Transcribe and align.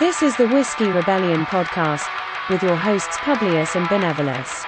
This 0.00 0.22
is 0.22 0.34
the 0.38 0.48
Whiskey 0.48 0.86
Rebellion 0.86 1.44
podcast 1.44 2.08
with 2.48 2.62
your 2.62 2.74
hosts 2.74 3.18
Publius 3.18 3.76
and 3.76 3.86
Benevolus. 3.88 4.64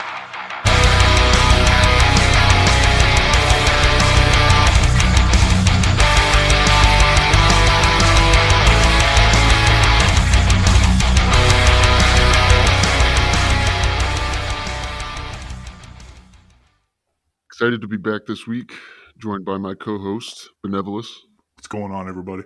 Excited 17.46 17.80
to 17.80 17.89
be 17.89 17.96
back 17.96 18.27
this 18.27 18.46
week, 18.46 18.75
joined 19.17 19.46
by 19.46 19.57
my 19.57 19.72
co 19.72 19.96
host, 19.96 20.50
Benevolus, 20.63 21.08
What's 21.55 21.69
going 21.69 21.91
on, 21.91 22.07
everybody? 22.07 22.43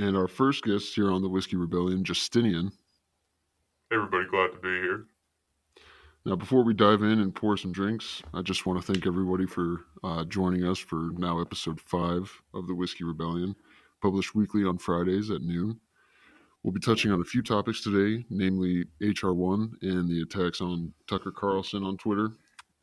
And 0.00 0.16
our 0.16 0.26
first 0.26 0.64
guest 0.64 0.94
here 0.94 1.12
on 1.12 1.20
the 1.20 1.28
Whiskey 1.28 1.56
Rebellion, 1.56 2.02
Justinian. 2.02 2.72
Everybody 3.92 4.24
glad 4.30 4.48
to 4.52 4.58
be 4.58 4.68
here. 4.68 5.04
Now, 6.24 6.36
before 6.36 6.64
we 6.64 6.72
dive 6.72 7.02
in 7.02 7.20
and 7.20 7.34
pour 7.34 7.56
some 7.58 7.72
drinks, 7.72 8.22
I 8.32 8.40
just 8.40 8.64
want 8.64 8.80
to 8.80 8.92
thank 8.92 9.06
everybody 9.06 9.44
for 9.46 9.84
uh, 10.02 10.24
joining 10.24 10.64
us 10.64 10.78
for 10.78 11.10
now 11.18 11.40
episode 11.40 11.80
five 11.80 12.30
of 12.54 12.66
the 12.66 12.74
Whiskey 12.74 13.04
Rebellion, 13.04 13.54
published 14.00 14.34
weekly 14.34 14.64
on 14.64 14.78
Fridays 14.78 15.30
at 15.30 15.42
noon. 15.42 15.78
We'll 16.62 16.72
be 16.72 16.80
touching 16.80 17.12
on 17.12 17.20
a 17.20 17.24
few 17.24 17.42
topics 17.42 17.82
today, 17.82 18.24
namely 18.30 18.86
HR1 19.02 19.82
and 19.82 20.08
the 20.08 20.22
attacks 20.22 20.62
on 20.62 20.94
Tucker 21.08 21.32
Carlson 21.32 21.84
on 21.84 21.98
Twitter, 21.98 22.30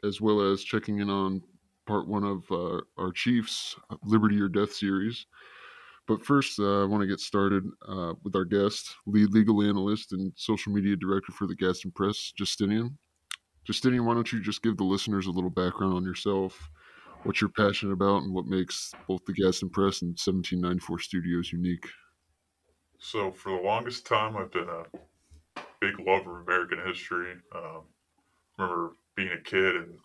as 0.04 0.22
well 0.22 0.42
as 0.42 0.64
checking 0.64 1.00
in 1.00 1.10
on 1.10 1.42
part 1.88 2.08
one 2.08 2.24
of 2.24 2.44
uh, 2.52 2.82
our 2.98 3.12
Chiefs 3.12 3.76
Liberty 4.04 4.40
or 4.40 4.50
Death 4.50 4.74
series. 4.74 5.26
But 6.08 6.26
first, 6.26 6.58
uh, 6.60 6.84
I 6.84 6.86
want 6.86 7.02
to 7.02 7.08
get 7.08 7.20
started 7.20 7.66
uh, 7.88 8.14
with 8.24 8.36
our 8.36 8.46
guest, 8.46 8.96
lead 9.06 9.32
legal 9.32 9.62
analyst 9.62 10.14
and 10.14 10.32
social 10.36 10.72
media 10.72 10.96
director 10.96 11.34
for 11.34 11.48
the 11.48 11.56
Gadsden 11.56 11.92
Press, 11.92 12.32
Justinian. 12.36 12.98
Justinian, 13.66 14.06
why 14.06 14.14
don't 14.14 14.32
you 14.32 14.40
just 14.42 14.64
give 14.64 14.78
the 14.78 14.86
listeners 14.86 15.28
a 15.28 15.32
little 15.32 15.50
background 15.50 15.94
on 15.94 16.06
yourself, 16.06 16.70
what 17.24 17.42
you're 17.42 17.50
passionate 17.50 17.92
about, 17.92 18.24
and 18.24 18.34
what 18.34 18.46
makes 18.46 18.94
both 19.06 19.26
the 19.26 19.34
Gadsden 19.34 19.70
Press 19.70 20.02
and 20.02 20.12
1794 20.12 21.00
Studios 21.00 21.52
unique? 21.52 21.86
So, 23.00 23.30
for 23.34 23.52
the 23.52 23.62
longest 23.62 24.08
time, 24.08 24.38
I've 24.38 24.52
been 24.52 24.70
a 24.70 25.62
big 25.82 26.00
lover 26.00 26.40
of 26.40 26.48
American 26.48 26.80
history. 26.88 27.34
Um, 27.54 27.82
remember 28.58 28.94
being 29.18 29.32
a 29.38 29.42
kid, 29.42 29.76
and 29.76 29.98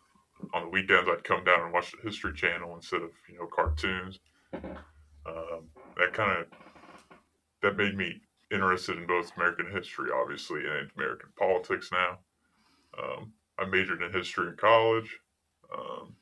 on 0.53 0.65
the 0.65 0.69
weekends, 0.69 1.09
I'd 1.09 1.23
come 1.23 1.45
down 1.45 1.63
and 1.63 1.73
watch 1.73 1.93
the 1.93 2.03
History 2.03 2.35
Channel 2.35 2.75
instead 2.75 3.03
of 3.03 3.11
you 3.29 3.39
know 3.39 3.47
cartoons. 3.47 4.19
Um, 5.25 5.69
that 5.97 6.13
kind 6.13 6.41
of 6.41 6.47
that 7.63 7.77
made 7.77 7.97
me 7.97 8.21
interested 8.51 8.99
in 8.99 9.07
both 9.07 9.33
American 9.37 9.71
history, 9.71 10.11
obviously, 10.15 10.61
and 10.61 10.91
American 10.97 11.31
politics 11.39 11.91
now. 11.93 12.19
Um, 12.99 13.33
I 13.59 13.65
majored 13.65 14.03
in 14.03 14.13
history 14.13 14.49
in 14.49 14.57
college. 14.57 15.19
Um, 15.73 16.15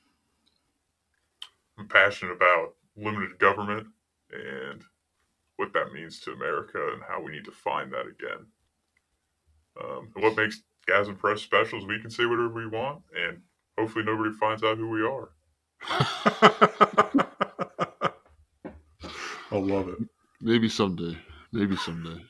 I'm 1.78 1.88
passionate 1.88 2.32
about 2.32 2.74
limited 2.96 3.38
government 3.38 3.88
and 4.30 4.82
what 5.56 5.72
that 5.72 5.92
means 5.92 6.20
to 6.20 6.32
America 6.32 6.78
and 6.92 7.02
how 7.08 7.20
we 7.20 7.32
need 7.32 7.44
to 7.46 7.52
find 7.52 7.92
that 7.92 8.06
again. 8.06 8.46
Um, 9.82 10.10
what 10.14 10.36
makes 10.36 10.62
Gadsden 10.86 11.16
Press 11.16 11.40
special 11.42 11.78
is 11.78 11.86
we 11.86 12.00
can 12.00 12.10
say 12.10 12.26
whatever 12.26 12.48
we 12.48 12.66
want, 12.66 13.02
and 13.16 13.40
hopefully 13.78 14.04
nobody 14.04 14.32
finds 14.32 14.62
out 14.62 14.76
who 14.78 14.88
we 14.88 15.02
are. 15.02 15.30
I 19.50 19.56
love 19.56 19.88
it. 19.88 19.98
Maybe 20.40 20.68
someday. 20.68 21.16
Maybe 21.52 21.76
someday. 21.76 22.22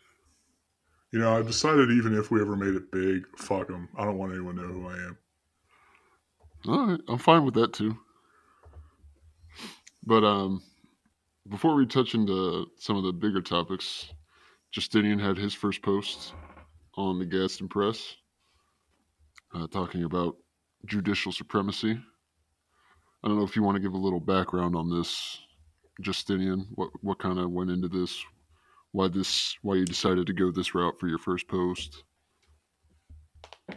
You 1.13 1.19
know, 1.19 1.37
I've 1.37 1.47
decided 1.47 1.91
even 1.91 2.17
if 2.17 2.31
we 2.31 2.41
ever 2.41 2.57
made 2.57 2.75
it 2.75 2.91
big, 2.93 3.25
fuck 3.37 3.69
them. 3.69 3.89
I 3.97 4.05
don't 4.05 4.19
want 4.19 4.33
anyone 4.33 4.57
to 4.57 4.63
know 4.63 4.69
who 4.69 4.89
I 4.89 4.95
am. 4.95 5.19
All 6.69 6.87
right, 6.87 7.01
I'm 7.09 7.19
fine 7.19 7.45
with 7.45 7.55
that 7.55 7.73
too. 7.73 7.97
But 10.05 10.25
um, 10.25 10.63
before 11.49 11.75
we 11.75 11.87
touch 11.87 12.15
into 12.15 12.67
some 12.79 12.97
of 12.97 13.05
the 13.05 13.13
bigger 13.13 13.41
topics, 13.41 14.13
Justinian 14.73 15.19
had 15.19 15.37
his 15.37 15.53
first 15.53 15.83
post 15.83 16.33
on 16.97 17.19
the 17.19 17.25
Gadsden 17.25 17.69
Press, 17.69 18.17
uh, 19.55 19.67
talking 19.67 20.05
about 20.05 20.37
judicial 20.87 21.33
supremacy. 21.33 21.99
I 23.23 23.29
don't 23.29 23.37
know 23.37 23.45
if 23.45 23.57
you 23.57 23.63
want 23.63 23.77
to 23.77 23.83
give 23.83 23.95
a 23.95 23.99
little 23.99 24.21
background 24.21 24.77
on 24.77 24.91
this, 24.91 25.41
Justinian. 26.01 26.67
What 26.75 26.91
what 27.03 27.19
kind 27.19 27.39
of 27.39 27.51
went 27.51 27.71
into 27.71 27.89
this? 27.89 28.23
Why 28.93 29.09
this? 29.09 29.57
Why 29.63 29.77
you 29.77 29.85
decided 29.85 30.27
to 30.27 30.33
go 30.33 30.51
this 30.51 30.75
route 30.75 30.99
for 30.99 31.09
your 31.09 31.19
first 31.19 31.49
post? 31.49 32.05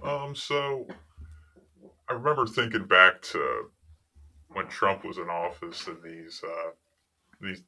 Um, 0.01 0.35
so 0.35 0.87
I 2.09 2.13
remember 2.13 2.45
thinking 2.45 2.85
back 2.85 3.21
to 3.23 3.69
when 4.49 4.67
Trump 4.67 5.03
was 5.05 5.17
in 5.17 5.29
office 5.29 5.87
and 5.87 5.97
these 6.03 6.41
uh, 6.43 6.71
these 7.41 7.63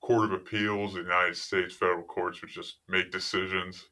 court 0.00 0.26
of 0.26 0.32
appeals, 0.32 0.94
the 0.94 1.00
United 1.00 1.36
States 1.36 1.74
federal 1.74 2.04
courts 2.04 2.40
would 2.40 2.50
just 2.50 2.76
make 2.88 3.10
decisions, 3.10 3.86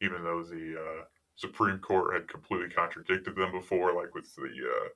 even 0.00 0.22
though 0.22 0.42
the 0.42 0.76
uh, 0.78 1.04
Supreme 1.36 1.78
Court 1.78 2.14
had 2.14 2.28
completely 2.28 2.68
contradicted 2.68 3.36
them 3.36 3.52
before, 3.52 3.94
like 3.94 4.14
with 4.14 4.34
the 4.36 4.42
uh, 4.42 4.88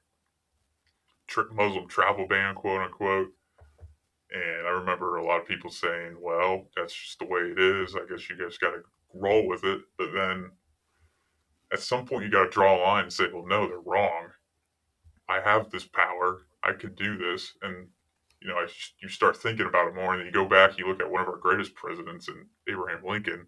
Muslim 1.53 1.89
travel 1.89 2.27
ban, 2.28 2.55
quote 2.55 2.83
unquote. 2.83 3.33
And 4.32 4.66
I 4.66 4.70
remember 4.70 5.16
a 5.16 5.24
lot 5.24 5.41
of 5.41 5.48
people 5.48 5.70
saying, 5.70 6.16
"Well, 6.20 6.68
that's 6.76 6.94
just 6.94 7.18
the 7.18 7.26
way 7.26 7.41
it 7.41 7.58
is. 7.58 7.96
I 7.96 8.06
guess 8.08 8.28
you 8.30 8.36
guys 8.36 8.58
got 8.58 8.70
to 8.70 8.82
roll 9.14 9.46
with 9.48 9.64
it." 9.64 9.80
But 9.98 10.12
then 10.12 10.52
at 11.72 11.80
some 11.80 12.04
point 12.04 12.24
you 12.24 12.30
got 12.30 12.44
to 12.44 12.50
draw 12.50 12.76
a 12.76 12.82
line 12.82 13.04
and 13.04 13.12
say, 13.12 13.24
well, 13.32 13.46
no, 13.46 13.66
they're 13.66 13.78
wrong. 13.78 14.28
I 15.28 15.41
have 15.41 15.70
this 15.70 15.86
power. 15.86 16.46
I 16.62 16.72
can 16.72 16.94
do 16.94 17.16
this. 17.16 17.54
And, 17.62 17.88
you 18.42 18.48
know, 18.48 18.56
I, 18.56 18.66
you 19.00 19.08
start 19.08 19.36
thinking 19.36 19.66
about 19.66 19.88
it 19.88 19.94
more 19.94 20.12
and 20.12 20.20
then 20.20 20.26
you 20.26 20.32
go 20.32 20.48
back, 20.48 20.78
you 20.78 20.88
look 20.88 21.00
at 21.00 21.10
one 21.10 21.22
of 21.22 21.28
our 21.28 21.36
greatest 21.36 21.74
presidents 21.74 22.28
and 22.28 22.47
Abraham 22.68 23.02
Lincoln. 23.06 23.47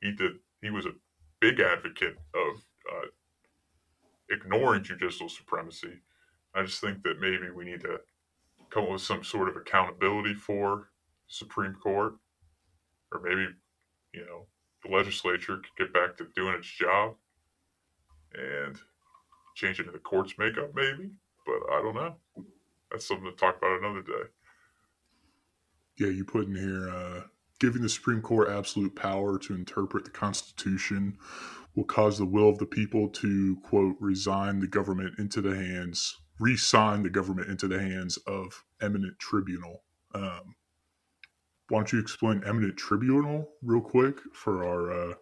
He 0.00 0.12
did, 0.12 0.32
he 0.62 0.70
was 0.70 0.86
a 0.86 0.94
big 1.40 1.60
advocate 1.60 2.16
of 2.34 2.62
uh, 2.92 3.06
ignoring 4.30 4.84
judicial 4.84 5.28
supremacy. 5.28 6.00
I 6.54 6.62
just 6.62 6.80
think 6.80 7.02
that 7.02 7.20
maybe 7.20 7.50
we 7.50 7.64
need 7.64 7.80
to 7.82 8.00
come 8.70 8.84
up 8.84 8.90
with 8.90 9.02
some 9.02 9.24
sort 9.24 9.48
of 9.48 9.56
accountability 9.56 10.34
for 10.34 10.90
Supreme 11.28 11.74
Court 11.74 12.14
or 13.12 13.20
maybe, 13.22 13.48
you 14.14 14.24
know, 14.26 14.46
the 14.84 14.94
legislature 14.94 15.56
could 15.58 15.86
get 15.86 15.92
back 15.92 16.16
to 16.16 16.26
doing 16.34 16.54
its 16.54 16.68
job 16.68 17.14
and 18.34 18.76
to 19.60 19.90
the 19.92 19.98
court's 19.98 20.34
makeup, 20.38 20.70
maybe. 20.74 21.10
But 21.44 21.74
I 21.74 21.82
don't 21.82 21.94
know. 21.94 22.16
That's 22.90 23.06
something 23.06 23.30
to 23.30 23.36
talk 23.36 23.58
about 23.58 23.78
another 23.78 24.02
day. 24.02 24.28
Yeah, 25.98 26.08
you 26.08 26.24
put 26.24 26.46
in 26.46 26.54
here 26.54 26.88
uh, 26.88 27.22
giving 27.58 27.82
the 27.82 27.88
Supreme 27.88 28.22
Court 28.22 28.48
absolute 28.48 28.96
power 28.96 29.38
to 29.38 29.54
interpret 29.54 30.04
the 30.04 30.10
Constitution 30.10 31.18
will 31.76 31.84
cause 31.84 32.18
the 32.18 32.24
will 32.24 32.48
of 32.48 32.58
the 32.58 32.66
people 32.66 33.08
to, 33.08 33.56
quote, 33.62 33.96
resign 34.00 34.60
the 34.60 34.66
government 34.66 35.18
into 35.18 35.40
the 35.40 35.54
hands, 35.54 36.16
resign 36.40 37.02
the 37.02 37.10
government 37.10 37.48
into 37.48 37.68
the 37.68 37.78
hands 37.78 38.16
of 38.26 38.64
eminent 38.82 39.16
tribunal. 39.18 39.84
Um, 40.14 40.56
why 41.68 41.78
don't 41.78 41.92
you 41.92 42.00
explain 42.00 42.42
eminent 42.44 42.76
tribunal 42.76 43.50
real 43.62 43.80
quick 43.80 44.16
for 44.32 44.64
our 44.64 45.10
uh, 45.12 45.14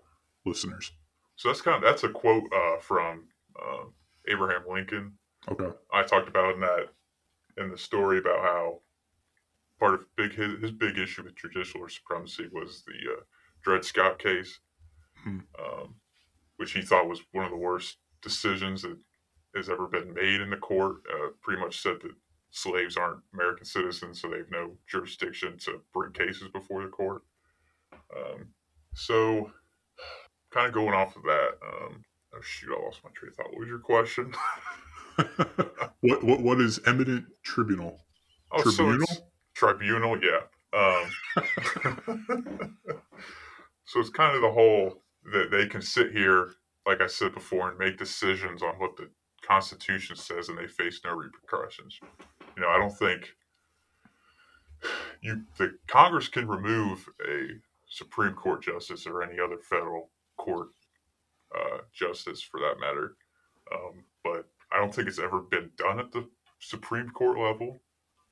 listeners? 0.47 0.93
So 1.37 1.49
that's 1.49 1.61
kind 1.61 1.77
of 1.77 1.83
that's 1.83 2.05
a 2.05 2.09
quote 2.09 2.45
uh, 2.55 2.79
from 2.81 3.25
uh, 3.61 3.85
Abraham 4.29 4.62
Lincoln. 4.70 5.19
Okay. 5.49 5.69
I 5.93 6.03
talked 6.05 6.29
about 6.29 6.55
in 6.55 6.61
that 6.61 6.88
in 7.59 7.70
the 7.70 7.76
story 7.79 8.19
about 8.19 8.41
how 8.41 8.81
part 9.79 9.94
of 9.94 10.00
big 10.17 10.32
his, 10.32 10.61
his 10.61 10.70
big 10.70 10.99
issue 10.99 11.25
with 11.25 11.37
judicial 11.37 11.87
supremacy 11.88 12.49
was 12.53 12.82
the 12.87 13.12
uh, 13.12 13.20
Dred 13.62 13.85
Scott 13.85 14.19
case, 14.19 14.61
Hmm. 15.25 15.41
um, 15.59 15.97
which 16.56 16.73
he 16.73 16.81
thought 16.81 17.09
was 17.09 17.23
one 17.32 17.44
of 17.44 17.50
the 17.50 17.56
worst 17.56 17.99
decisions 18.23 18.82
that 18.82 18.97
has 19.55 19.69
ever 19.69 19.87
been 19.87 20.12
made 20.15 20.41
in 20.41 20.50
the 20.50 20.56
court. 20.56 20.97
Uh, 21.12 21.29
pretty 21.43 21.61
much 21.61 21.81
said 21.83 21.97
that 22.03 22.12
slaves 22.50 22.97
aren't 22.97 23.21
American 23.35 23.65
citizens, 23.65 24.21
so 24.21 24.29
they 24.29 24.39
have 24.39 24.50
no 24.50 24.77
jurisdiction 24.89 25.59
to 25.59 25.81
bring 25.93 26.12
cases 26.12 26.49
before 26.53 26.83
the 26.83 26.89
court. 26.89 27.23
Um, 28.17 28.49
so, 28.95 29.50
kind 30.53 30.67
of 30.67 30.75
going 30.75 30.95
off 30.95 31.17
of 31.17 31.23
that. 31.25 31.50
Um, 31.62 32.05
oh 32.35 32.41
shoot, 32.43 32.75
I 32.77 32.85
lost 32.85 33.00
my 33.05 33.11
train 33.15 33.31
of 33.31 33.37
thought. 33.37 33.50
What 33.50 33.61
was 33.61 33.69
your 33.69 33.79
question? 33.79 34.33
what, 36.01 36.25
what 36.25 36.41
what 36.41 36.61
is 36.61 36.81
eminent 36.87 37.27
tribunal? 37.43 38.01
Oh, 38.53 38.62
so 38.62 38.71
Tribunal? 38.71 39.06
it's 39.11 39.21
tribunal, 39.55 40.19
yeah. 40.23 40.41
Um, 40.73 41.11
so 43.85 44.01
it's 44.01 44.11
kind 44.11 44.37
of 44.37 44.43
the 44.43 44.51
whole 44.51 45.03
that 45.33 45.51
they 45.51 45.67
can 45.67 45.83
sit 45.83 46.12
here, 46.12 46.53
like 46.87 47.01
I 47.01 47.06
said 47.06 47.35
before, 47.35 47.71
and 47.71 47.79
make 47.79 47.99
decisions 47.99 48.62
on 48.62 48.75
what 48.79 48.97
the 48.97 49.11
Constitution 49.49 50.17
says, 50.17 50.49
and 50.49 50.59
they 50.59 50.67
face 50.67 51.00
no 51.05 51.15
repercussions. 51.15 51.99
You 52.56 52.62
know, 52.62 52.69
I 52.69 52.79
don't 52.79 52.97
think 52.97 53.35
you 55.23 55.43
the 55.56 55.79
Congress 55.87 56.29
can 56.29 56.47
remove 56.47 57.09
a 57.27 57.49
Supreme 57.89 58.35
Court 58.35 58.62
justice 58.62 59.06
or 59.06 59.23
any 59.23 59.41
other 59.41 59.59
federal 59.59 60.11
court 60.37 60.69
uh, 61.56 61.79
justice 61.93 62.43
for 62.43 62.61
that 62.61 62.81
matter. 62.81 63.17
Um, 63.73 64.05
but 64.23 64.47
I 64.73 64.79
don't 64.79 64.95
think 64.95 65.09
it's 65.09 65.19
ever 65.19 65.41
been 65.41 65.71
done 65.77 65.99
at 65.99 66.12
the 66.12 66.29
Supreme 66.61 67.11
Court 67.11 67.39
level, 67.39 67.81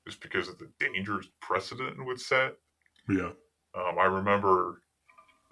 just 0.06 0.20
because 0.20 0.48
of 0.48 0.58
the 0.58 0.68
dangerous 0.78 1.28
precedent 1.40 1.98
it 1.98 2.04
would 2.04 2.20
set. 2.20 2.54
Yeah. 3.08 3.30
Um, 3.74 3.98
I 3.98 4.04
remember 4.04 4.82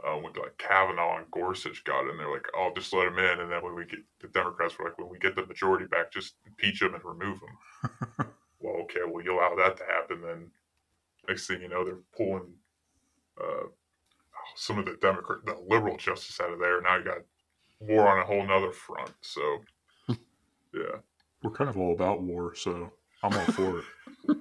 uh, 0.07 0.17
when 0.17 0.33
like 0.35 0.59
Kavanaugh 0.59 1.19
and 1.19 1.31
Gorsuch 1.31 1.83
got 1.85 2.09
in, 2.09 2.17
they're 2.19 2.31
like, 2.33 2.47
"Oh, 2.57 2.71
just 2.77 2.93
let 2.93 3.07
him 3.09 3.19
in," 3.19 3.41
and 3.41 3.51
then 3.51 3.63
when 3.63 3.75
we 3.75 3.85
get 3.85 4.01
the 4.21 4.29
Democrats 4.29 4.79
were 4.79 4.85
like, 4.87 4.99
"When 4.99 5.09
we 5.09 5.19
get 5.19 5.35
the 5.37 5.47
majority 5.47 5.87
back, 5.87 6.13
just 6.13 6.35
impeach 6.47 6.83
him 6.83 6.95
and 6.95 7.05
remove 7.05 7.41
him." 7.41 8.27
well, 8.61 8.75
okay, 8.83 9.01
well, 9.07 9.25
you 9.25 9.35
allow 9.35 9.55
that 9.57 9.77
to 9.79 9.85
happen, 9.85 10.21
then 10.23 10.51
next 11.29 11.47
thing 11.47 11.63
you 11.63 11.69
know, 11.69 11.85
they're 11.85 11.99
pulling 12.17 12.53
uh, 13.41 13.67
some 14.57 14.79
of 14.79 14.85
the 14.85 14.97
Democrat, 15.01 15.39
the 15.45 15.57
liberal 15.69 15.97
justice 15.97 16.41
out 16.41 16.53
of 16.53 16.59
there. 16.59 16.81
Now 16.83 16.97
you 16.99 17.05
got 17.05 17.19
war 17.81 18.09
on 18.09 18.19
a 18.19 18.25
whole 18.25 18.47
nother 18.47 18.73
front. 18.73 19.13
So, 19.23 19.59
yeah, 20.09 20.99
We're 21.43 21.51
kind 21.51 21.71
of 21.71 21.77
all 21.79 21.93
about 21.93 22.23
war, 22.23 22.55
so 22.55 22.93
I'm 23.23 23.33
all 23.35 23.47
for 23.47 23.79
it. 23.81 23.85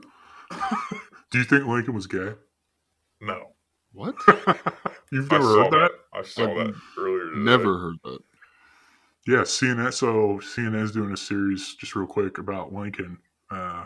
Do 1.32 1.40
you 1.40 1.46
think 1.46 1.66
Lincoln 1.66 1.96
was 1.96 2.08
gay? 2.08 2.34
no, 3.22 3.54
What? 3.94 4.16
You've 5.14 5.32
never 5.32 5.44
saw 5.44 5.64
heard 5.64 5.72
that? 5.72 5.92
I 6.12 6.24
saw 6.24 6.50
I've 6.50 6.58
that 6.58 6.76
earlier. 6.98 7.26
Today. 7.26 7.40
Never 7.40 7.78
heard 7.78 7.96
that. 8.04 8.20
Yeah, 9.28 9.42
CNN. 9.42 9.94
So 9.94 10.40
CNN's 10.40 10.92
doing 10.92 11.14
a 11.14 11.18
series 11.18 11.76
just 11.76 11.96
real 11.96 12.08
quick 12.08 12.40
about 12.40 12.74
Lincoln, 12.74 13.20
uh, 13.52 13.86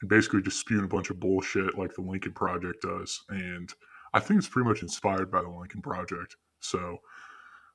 and 0.00 0.08
basically 0.08 0.40
just 0.40 0.58
spewing 0.58 0.84
a 0.84 0.88
bunch 0.88 1.10
of 1.10 1.20
bullshit 1.20 1.76
like 1.76 1.94
the 1.94 2.00
Lincoln 2.00 2.32
Project 2.32 2.80
does, 2.80 3.24
and 3.28 3.70
I 4.14 4.20
think 4.20 4.38
it's 4.38 4.48
pretty 4.48 4.66
much 4.66 4.80
inspired 4.80 5.30
by 5.30 5.42
the 5.42 5.50
Lincoln 5.50 5.82
Project. 5.82 6.36
So, 6.60 6.98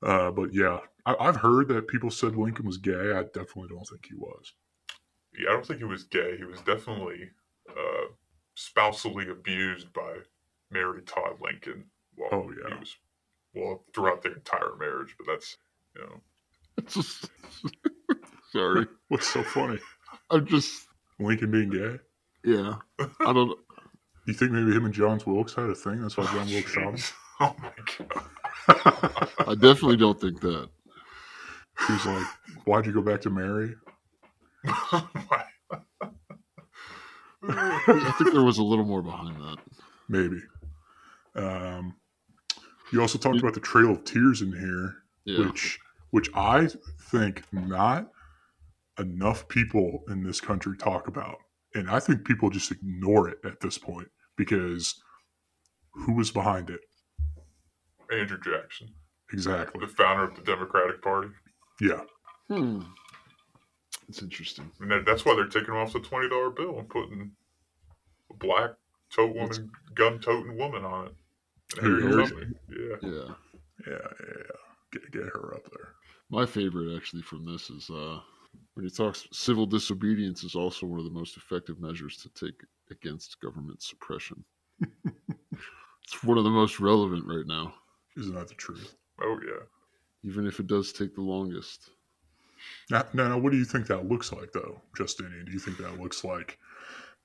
uh, 0.01 0.31
but 0.31 0.51
yeah, 0.51 0.79
I, 1.05 1.15
I've 1.19 1.35
heard 1.35 1.67
that 1.67 1.87
people 1.87 2.09
said 2.09 2.35
Lincoln 2.35 2.65
was 2.65 2.77
gay. 2.77 3.11
I 3.13 3.21
definitely 3.23 3.67
don't 3.69 3.87
think 3.87 4.07
he 4.09 4.15
was. 4.15 4.53
Yeah, 5.37 5.49
I 5.49 5.53
don't 5.53 5.65
think 5.65 5.79
he 5.79 5.85
was 5.85 6.05
gay. 6.05 6.37
He 6.37 6.45
was 6.45 6.61
definitely 6.61 7.29
uh, 7.69 8.07
spousally 8.55 9.29
abused 9.29 9.93
by 9.93 10.17
Mary 10.71 11.03
Todd 11.03 11.37
Lincoln. 11.39 11.85
Oh, 12.31 12.51
yeah. 12.51 12.73
he 12.75 12.79
was 12.79 12.95
well 13.55 13.83
throughout 13.93 14.21
their 14.23 14.33
entire 14.33 14.75
marriage. 14.79 15.15
But 15.17 15.27
that's 15.33 15.57
you 15.95 16.01
know, 16.01 16.21
It's 16.77 16.93
just, 16.95 17.29
sorry. 18.51 18.85
What's 19.09 19.27
so 19.27 19.43
funny? 19.43 19.79
I'm 20.31 20.45
just, 20.45 20.87
Lincoln 21.19 21.51
being 21.51 21.69
gay? 21.69 21.97
yeah. 22.43 22.75
I 23.21 23.33
don't. 23.33 23.57
You 24.27 24.33
think 24.35 24.51
maybe 24.51 24.71
him 24.73 24.85
and 24.85 24.93
John 24.93 25.19
Wilkes 25.25 25.55
had 25.55 25.71
a 25.71 25.75
thing? 25.75 26.01
That's 26.01 26.15
why 26.15 26.25
John 26.25 26.47
Wilkes 26.47 26.71
shot 26.71 26.93
him. 26.93 26.97
Oh 27.39 27.55
my 27.59 27.71
god. 27.97 29.27
I 29.47 29.55
definitely 29.55 29.97
don't 29.97 30.21
think 30.21 30.39
that. 30.41 30.69
He 31.87 31.93
was 31.93 32.05
like, 32.05 32.25
"Why'd 32.65 32.85
you 32.85 32.91
go 32.91 33.01
back 33.01 33.21
to 33.21 33.31
Mary?" 33.31 33.73
I 34.65 35.01
think 38.17 38.33
there 38.33 38.43
was 38.43 38.57
a 38.59 38.63
little 38.63 38.85
more 38.85 39.01
behind 39.01 39.35
that. 39.37 39.57
Maybe. 40.09 40.41
Um, 41.35 41.95
you 42.91 43.01
also 43.01 43.17
talked 43.17 43.39
about 43.39 43.53
the 43.53 43.59
Trail 43.59 43.91
of 43.91 44.03
Tears 44.03 44.41
in 44.41 44.51
here, 44.51 44.95
Yeah. 45.25 45.45
which 45.45 45.79
which 46.11 46.29
I 46.33 46.67
think 47.11 47.43
not 47.51 48.09
enough 48.97 49.47
people 49.47 50.03
in 50.09 50.23
this 50.23 50.41
country 50.41 50.75
talk 50.75 51.07
about, 51.07 51.37
and 51.75 51.89
I 51.89 51.99
think 51.99 52.25
people 52.25 52.49
just 52.49 52.71
ignore 52.71 53.29
it 53.29 53.37
at 53.45 53.59
this 53.59 53.77
point 53.77 54.09
because 54.35 55.01
who 55.91 56.13
was 56.13 56.31
behind 56.31 56.69
it 56.71 56.79
Andrew 58.11 58.39
Jackson, 58.39 58.89
exactly? 59.31 59.79
the 59.85 59.91
founder 59.91 60.23
of 60.23 60.35
the 60.35 60.41
Democratic 60.41 61.01
Party. 61.01 61.29
Yeah, 61.79 62.01
Hmm. 62.47 62.81
It's 64.07 64.23
interesting. 64.23 64.71
And 64.79 65.05
that's 65.05 65.23
why 65.23 65.35
they're 65.35 65.45
taking 65.45 65.75
off 65.75 65.93
the 65.93 65.99
twenty 65.99 66.27
dollar 66.29 66.49
bill 66.49 66.79
and 66.79 66.89
putting 66.89 67.31
a 68.31 68.33
black 68.33 68.71
tote 69.11 69.35
woman, 69.35 69.71
gun 69.93 70.19
toting 70.19 70.57
woman 70.57 70.83
on 70.83 71.05
it. 71.07 71.15
And 71.77 71.81
Who, 71.85 72.01
Harriet 72.01 72.03
Harriet? 72.07 72.29
Tubman. 72.29 72.55
Yeah. 72.69 72.95
Yeah. 73.01 73.09
yeah, 73.11 73.33
yeah. 73.87 73.97
yeah. 74.21 74.55
Get 74.91 75.11
get 75.11 75.23
her 75.23 75.53
up 75.55 75.69
there. 75.71 75.89
My 76.29 76.45
favorite 76.45 76.95
actually 76.95 77.21
from 77.23 77.45
this 77.45 77.69
is 77.69 77.89
uh, 77.89 78.19
when 78.73 78.85
he 78.85 78.89
talks 78.91 79.27
civil 79.31 79.65
disobedience 79.65 80.43
is 80.43 80.55
also 80.55 80.85
one 80.85 80.99
of 80.99 81.05
the 81.05 81.11
most 81.11 81.37
effective 81.37 81.79
measures 81.79 82.17
to 82.17 82.29
take 82.29 82.59
against 82.91 83.39
government 83.41 83.81
suppression. 83.81 84.43
it's 85.03 86.23
one 86.23 86.37
of 86.37 86.43
the 86.43 86.49
most 86.49 86.79
relevant 86.79 87.25
right 87.27 87.45
now, 87.45 87.73
Isn't 88.17 88.33
that 88.35 88.47
the 88.47 88.55
truth? 88.55 88.95
Oh 89.21 89.39
yeah. 89.45 89.63
even 90.23 90.47
if 90.47 90.59
it 90.59 90.67
does 90.67 90.91
take 90.93 91.13
the 91.15 91.21
longest. 91.21 91.89
Now, 92.89 93.05
now, 93.13 93.37
what 93.37 93.51
do 93.51 93.57
you 93.57 93.65
think 93.65 93.87
that 93.87 94.07
looks 94.09 94.31
like, 94.33 94.51
though, 94.51 94.81
Justinian? 94.95 95.45
Do 95.45 95.51
you 95.51 95.59
think 95.59 95.77
that 95.77 95.99
looks 95.99 96.23
like, 96.25 96.57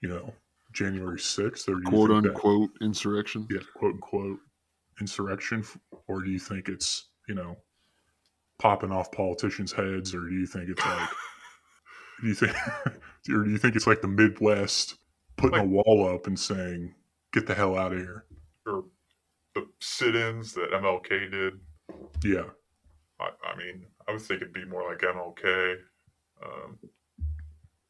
you 0.00 0.08
know, 0.08 0.32
January 0.75 1.19
sixth, 1.19 1.69
or 1.69 1.75
do 1.76 1.81
you 1.85 1.88
Quote 1.91 2.11
think 2.11 2.23
that- 2.25 2.29
unquote 2.35 2.71
insurrection. 2.81 3.47
yeah, 3.50 3.61
quote 3.75 3.94
unquote 3.94 4.38
insurrection, 5.00 5.65
or 6.09 6.23
do 6.23 6.31
you 6.31 6.38
think 6.38 6.69
it's 6.69 7.06
you 7.29 7.35
know 7.35 7.56
popping 8.59 8.93
off 8.93 9.11
politicians' 9.12 9.73
heads, 9.73 10.15
or 10.15 10.29
do 10.29 10.35
you 10.35 10.47
think 10.47 10.69
it's 10.69 10.85
like 10.85 11.09
do 12.21 12.29
you 12.29 12.35
think 12.35 12.53
or 13.31 13.44
do 13.44 13.50
you 13.50 13.59
think 13.59 13.76
it's 13.76 13.87
like 13.87 14.00
the 14.03 14.09
Midwest 14.09 14.97
putting 15.37 15.59
a 15.59 15.65
wall 15.65 16.09
up 16.15 16.26
and 16.26 16.38
saying 16.38 16.94
get 17.32 17.47
the 17.47 17.55
hell 17.55 17.77
out 17.77 17.93
of 17.93 17.99
here? 17.99 18.25
Or 18.67 18.85
the 19.55 19.67
sit-ins 19.81 20.53
that 20.55 20.70
MLK 20.73 21.31
did. 21.31 21.55
Yeah, 22.25 22.44
I, 23.20 23.31
I 23.47 23.56
mean, 23.56 23.87
I 24.09 24.12
would 24.12 24.20
think 24.23 24.43
it'd 24.43 24.53
be 24.53 24.65
more 24.65 24.88
like 24.88 24.99
MLK. 25.00 25.77
Um, 26.44 26.79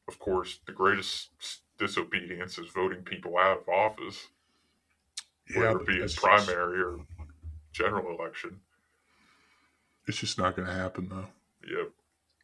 of 0.09 0.19
course, 0.19 0.59
the 0.67 0.73
greatest 0.73 1.31
disobedience 1.79 2.59
is 2.59 2.69
voting 2.71 3.03
people 3.03 3.37
out 3.39 3.59
of 3.63 3.69
office, 3.69 4.29
yeah, 5.51 5.59
whether 5.61 5.73
but 5.79 5.83
it 5.83 5.87
be 5.87 5.93
in 5.95 6.01
that's 6.01 6.15
just- 6.15 6.25
primary 6.25 6.81
or 6.83 6.99
general 7.73 8.17
election. 8.19 8.61
it's 10.07 10.19
just 10.19 10.39
not 10.39 10.55
going 10.57 10.67
to 10.69 10.75
happen 10.75 11.09
though. 11.09 11.27
Yep, 11.69 11.91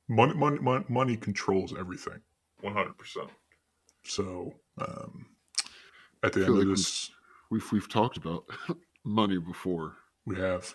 Money, 0.08 0.34
money, 0.34 0.58
money, 0.58 0.84
money 0.88 1.16
controls 1.16 1.72
everything. 1.78 2.20
one 2.62 2.72
hundred 2.74 2.96
percent. 2.98 3.28
So 4.02 4.54
um, 4.78 5.26
at 6.22 6.32
the 6.32 6.40
end 6.40 6.46
feel 6.46 6.60
of 6.62 6.68
this, 6.68 7.10
We've 7.50 7.70
we've 7.72 7.88
talked 7.88 8.16
about 8.16 8.44
money 9.04 9.38
before. 9.38 9.96
We 10.24 10.36
have. 10.36 10.74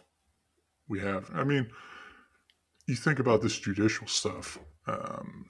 We 0.90 1.00
have. 1.00 1.30
I 1.34 1.44
mean, 1.46 1.70
you 2.86 2.96
think 2.96 3.20
about 3.20 3.42
this 3.42 3.58
judicial 3.58 4.08
stuff. 4.08 4.60
Um, 4.88 5.50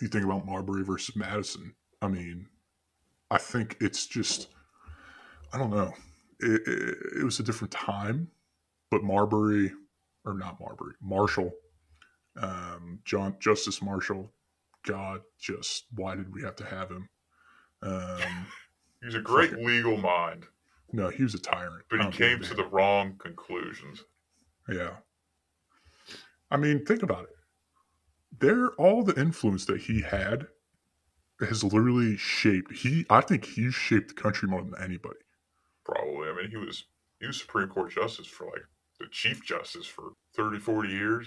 you 0.00 0.08
think 0.08 0.24
about 0.24 0.44
Marbury 0.46 0.84
versus 0.84 1.16
Madison. 1.16 1.74
I 2.02 2.08
mean, 2.08 2.46
I 3.30 3.38
think 3.38 3.76
it's 3.80 4.06
just, 4.06 4.48
I 5.52 5.58
don't 5.58 5.70
know. 5.70 5.92
It, 6.40 6.62
it, 6.66 6.96
it 7.20 7.24
was 7.24 7.40
a 7.40 7.42
different 7.42 7.72
time, 7.72 8.28
but 8.90 9.02
Marbury, 9.02 9.72
or 10.24 10.34
not 10.34 10.60
Marbury, 10.60 10.94
Marshall, 11.00 11.52
um, 12.40 13.00
John 13.04 13.36
Justice 13.40 13.80
Marshall. 13.80 14.30
God, 14.84 15.22
just 15.40 15.86
why 15.94 16.14
did 16.14 16.32
we 16.32 16.42
have 16.42 16.56
to 16.56 16.64
have 16.64 16.90
him? 16.90 17.08
Um, 17.82 18.46
He's 19.02 19.14
a 19.14 19.20
great 19.20 19.50
Fuck 19.50 19.60
legal 19.60 19.96
mind, 19.96 20.46
no, 20.92 21.08
he 21.08 21.22
was 21.22 21.34
a 21.34 21.38
tyrant. 21.38 21.84
but 21.90 22.00
he 22.00 22.06
a 22.06 22.10
came 22.10 22.40
to 22.40 22.54
the 22.54 22.64
wrong 22.64 23.16
conclusions. 23.18 24.04
Yeah. 24.68 24.96
I 26.50 26.56
mean, 26.56 26.84
think 26.84 27.02
about 27.02 27.24
it. 27.24 27.36
There, 28.38 28.68
all 28.72 29.02
the 29.02 29.18
influence 29.20 29.64
that 29.66 29.82
he 29.82 30.02
had 30.02 30.46
has 31.40 31.62
literally 31.62 32.16
shaped. 32.16 32.72
He, 32.72 33.04
I 33.10 33.20
think, 33.20 33.44
he 33.44 33.70
shaped 33.70 34.08
the 34.08 34.22
country 34.22 34.48
more 34.48 34.62
than 34.62 34.74
anybody. 34.82 35.18
Probably. 35.84 36.28
I 36.28 36.34
mean, 36.36 36.50
he 36.50 36.56
was 36.56 36.84
he 37.20 37.26
was 37.26 37.38
Supreme 37.38 37.68
Court 37.68 37.92
justice 37.92 38.26
for 38.26 38.46
like 38.46 38.64
the 38.98 39.06
Chief 39.10 39.44
Justice 39.44 39.86
for 39.86 40.12
30, 40.34 40.58
40 40.58 40.88
years. 40.88 41.26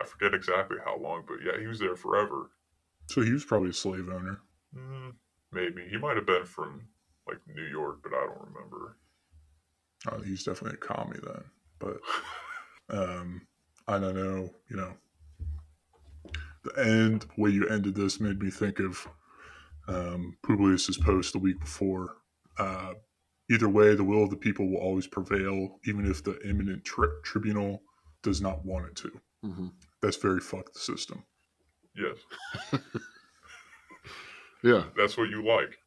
I 0.00 0.06
forget 0.06 0.34
exactly 0.34 0.76
how 0.84 0.98
long, 0.98 1.24
but 1.26 1.38
yeah, 1.44 1.58
he 1.58 1.66
was 1.66 1.78
there 1.78 1.96
forever. 1.96 2.50
So 3.08 3.22
he 3.22 3.32
was 3.32 3.44
probably 3.44 3.70
a 3.70 3.74
slave 3.74 4.08
owner. 4.08 4.40
Mm, 4.76 5.14
maybe 5.52 5.86
he 5.88 5.96
might 5.96 6.16
have 6.16 6.26
been 6.26 6.44
from 6.44 6.88
like 7.26 7.38
New 7.46 7.64
York, 7.64 8.00
but 8.02 8.12
I 8.12 8.26
don't 8.26 8.48
remember. 8.52 8.96
Uh, 10.06 10.20
he's 10.20 10.44
definitely 10.44 10.78
a 10.80 10.86
commie 10.86 11.18
then. 11.22 11.44
But 11.78 11.98
um, 12.90 13.46
I 13.88 13.98
don't 13.98 14.16
know. 14.16 14.50
You 14.68 14.76
know, 14.76 14.92
the 16.64 16.84
end 16.84 17.22
the 17.22 17.42
way 17.42 17.50
you 17.50 17.68
ended 17.68 17.94
this 17.94 18.20
made 18.20 18.42
me 18.42 18.50
think 18.50 18.80
of 18.80 19.06
um, 19.88 20.36
Publius's 20.42 20.98
post 20.98 21.32
the 21.32 21.38
week 21.38 21.58
before. 21.60 22.16
Uh, 22.58 22.94
either 23.50 23.68
way, 23.68 23.94
the 23.94 24.04
will 24.04 24.24
of 24.24 24.30
the 24.30 24.36
people 24.36 24.68
will 24.68 24.78
always 24.80 25.06
prevail, 25.06 25.78
even 25.86 26.10
if 26.10 26.22
the 26.24 26.38
imminent 26.48 26.84
tri- 26.84 27.06
tribunal 27.22 27.82
does 28.22 28.40
not 28.40 28.64
want 28.64 28.86
it 28.86 28.96
to. 28.96 29.20
hmm 29.42 29.68
That's 30.02 30.16
very 30.16 30.40
fuck 30.40 30.72
the 30.72 30.78
system. 30.80 31.24
Yes, 31.94 32.16
Yeah, 34.62 34.84
that's 34.96 35.16
what 35.16 35.28
you 35.30 35.44
like. 35.46 35.78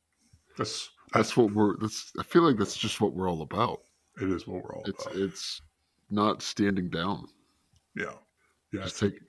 That's 0.58 0.90
that's 1.14 1.36
what 1.36 1.52
we're. 1.54 1.78
That's. 1.78 2.12
I 2.20 2.24
feel 2.24 2.44
like 2.44 2.58
that's 2.58 2.78
just 2.78 3.02
what 3.02 3.14
we're 3.14 3.30
all 3.30 3.42
about. 3.42 3.82
It 4.22 4.30
is 4.30 4.48
what 4.48 4.64
we're 4.64 4.76
all 4.76 4.84
It's 4.86 5.06
about. 5.06 5.18
it's 5.18 5.62
not 6.10 6.42
standing 6.42 6.90
down. 6.90 7.28
yeah, 7.96 8.14
yeah. 8.74 8.82
I 8.82 8.84
Just 8.84 9.00
take 9.00 9.20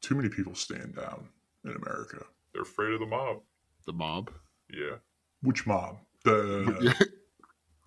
too 0.00 0.14
many 0.14 0.28
people 0.28 0.54
stand 0.54 0.96
down 0.96 1.28
in 1.64 1.72
America. 1.72 2.24
They're 2.52 2.62
afraid 2.62 2.92
of 2.94 3.00
the 3.00 3.06
mob. 3.06 3.38
The 3.86 3.92
mob. 3.92 4.30
Yeah. 4.70 4.96
Which 5.42 5.66
mob? 5.66 5.98
The 6.24 6.94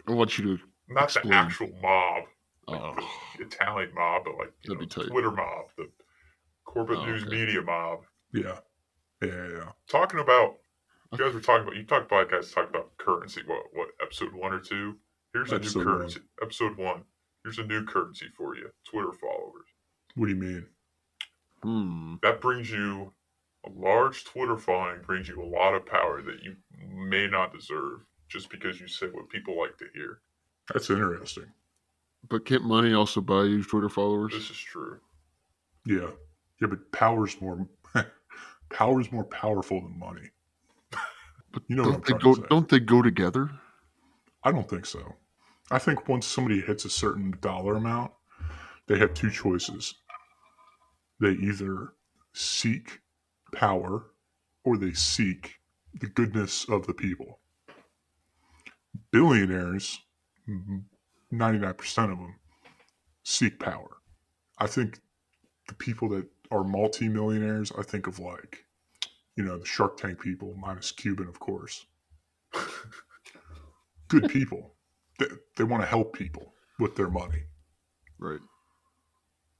I 0.08 0.12
want 0.12 0.38
you 0.38 0.58
to. 0.58 0.64
Not 0.88 1.04
Explain. 1.06 1.30
the 1.30 1.36
actual 1.36 1.70
mob, 1.82 2.24
like 2.68 2.82
Oh, 2.82 2.96
the 3.38 3.46
Italian 3.46 3.94
mob, 3.94 4.24
but 4.26 4.38
like 4.38 4.52
you 4.64 4.76
That'd 4.76 4.80
know, 4.80 4.80
be 4.80 4.88
tight. 4.88 5.12
Twitter 5.12 5.32
mob, 5.32 5.66
the 5.78 5.90
corporate 6.66 7.00
Oh, 7.00 7.06
news 7.06 7.24
okay. 7.24 7.32
media 7.36 7.62
mob. 7.62 8.00
yeah, 8.34 8.60
yeah, 9.22 9.28
yeah, 9.30 9.48
yeah. 9.58 9.72
Talking 9.88 10.20
about 10.20 10.58
you 11.12 11.18
guys 11.18 11.34
were 11.34 11.42
talking 11.42 11.64
about 11.64 11.76
you 11.76 11.84
talked 11.86 12.06
about 12.12 12.30
guys 12.32 12.52
talked 12.52 12.70
about 12.70 12.96
currency. 12.98 13.42
What 13.46 13.64
what 13.74 13.90
episode 14.02 14.34
one 14.34 14.54
or 14.54 14.60
two? 14.60 14.96
Here's 15.34 15.52
a 15.52 15.56
Episode 15.56 15.80
new 15.80 15.86
one. 15.86 15.98
currency. 15.98 16.20
Episode 16.42 16.78
one. 16.78 17.04
Here's 17.44 17.60
a 17.60 17.64
new 17.64 17.84
currency 17.86 18.26
for 18.36 18.56
you. 18.56 18.70
Twitter 18.90 19.12
followers. 19.12 19.66
What 20.16 20.26
do 20.28 20.32
you 20.34 20.40
mean? 20.40 20.66
hmm. 21.62 22.16
That 22.24 22.42
brings 22.42 22.72
you 22.72 23.14
a 23.66 23.70
large 23.70 24.24
Twitter 24.26 24.58
following. 24.58 25.02
Brings 25.06 25.28
you 25.28 25.42
a 25.42 25.46
lot 25.46 25.74
of 25.76 25.86
power 25.86 26.22
that 26.22 26.44
you 26.44 26.56
may 26.88 27.28
not 27.28 27.54
deserve 27.54 28.02
just 28.28 28.50
because 28.50 28.80
you 28.80 28.88
say 28.88 29.08
what 29.08 29.30
people 29.30 29.58
like 29.60 29.78
to 29.78 29.86
hear. 29.94 30.20
That's 30.74 30.90
interesting. 30.90 31.46
But 32.30 32.46
can't 32.46 32.64
money 32.64 32.94
also 32.94 33.22
buy 33.22 33.44
you 33.44 33.64
Twitter 33.64 33.90
followers? 33.90 34.34
This 34.34 34.50
is 34.50 34.58
true. 34.58 35.00
Yeah, 35.86 36.10
yeah, 36.62 36.68
but 36.68 36.92
power's 36.92 37.40
more 37.42 37.68
power's 38.70 39.12
more 39.12 39.24
powerful 39.24 39.82
than 39.82 39.98
money. 39.98 40.30
But 41.52 41.64
You 41.68 41.78
know 41.78 41.84
what 41.84 41.92
don't 41.94 41.96
I'm 41.96 42.02
they 42.02 42.20
trying 42.20 42.20
to 42.20 42.26
go? 42.26 42.34
say. 42.36 42.48
Don't 42.50 42.70
they 42.70 42.80
go 42.80 43.02
together? 43.02 43.50
I 44.44 44.52
don't 44.52 44.70
think 44.70 44.86
so. 44.86 45.16
I 45.72 45.80
think 45.80 46.08
once 46.08 46.28
somebody 46.28 46.62
hits 46.62 46.86
a 46.86 46.90
certain 46.90 47.34
dollar 47.42 47.76
amount, 47.78 48.12
they 48.88 49.00
have 49.00 49.14
two 49.16 49.32
choices. 49.32 49.96
They 51.20 51.32
either 51.32 51.94
seek 52.34 53.00
power 53.52 54.08
or 54.64 54.78
they 54.78 54.94
seek 54.94 55.60
the 55.94 56.08
goodness 56.08 56.68
of 56.70 56.86
the 56.88 56.94
people. 56.94 57.40
Billionaires, 59.12 60.00
99% 61.34 62.04
of 62.04 62.18
them, 62.18 62.36
seek 63.24 63.60
power. 63.60 63.98
I 64.58 64.68
think 64.68 65.00
the 65.68 65.74
people 65.76 66.10
that 66.10 66.28
are 66.52 66.64
multimillionaires, 66.64 67.72
I 67.78 67.84
think 67.84 68.08
of 68.08 68.20
like, 68.20 68.66
you 69.36 69.44
know, 69.44 69.58
the 69.58 69.66
Shark 69.66 69.98
Tank 69.98 70.22
people, 70.22 70.54
minus 70.58 70.92
Cuban, 70.92 71.28
of 71.28 71.40
course. 71.40 71.86
Good 74.08 74.30
people. 74.30 74.74
They, 75.20 75.28
they 75.56 75.64
want 75.64 75.84
to 75.84 75.88
help 75.88 76.14
people 76.14 76.54
with 76.80 76.96
their 76.96 77.10
money. 77.10 77.44
Right. 78.18 78.40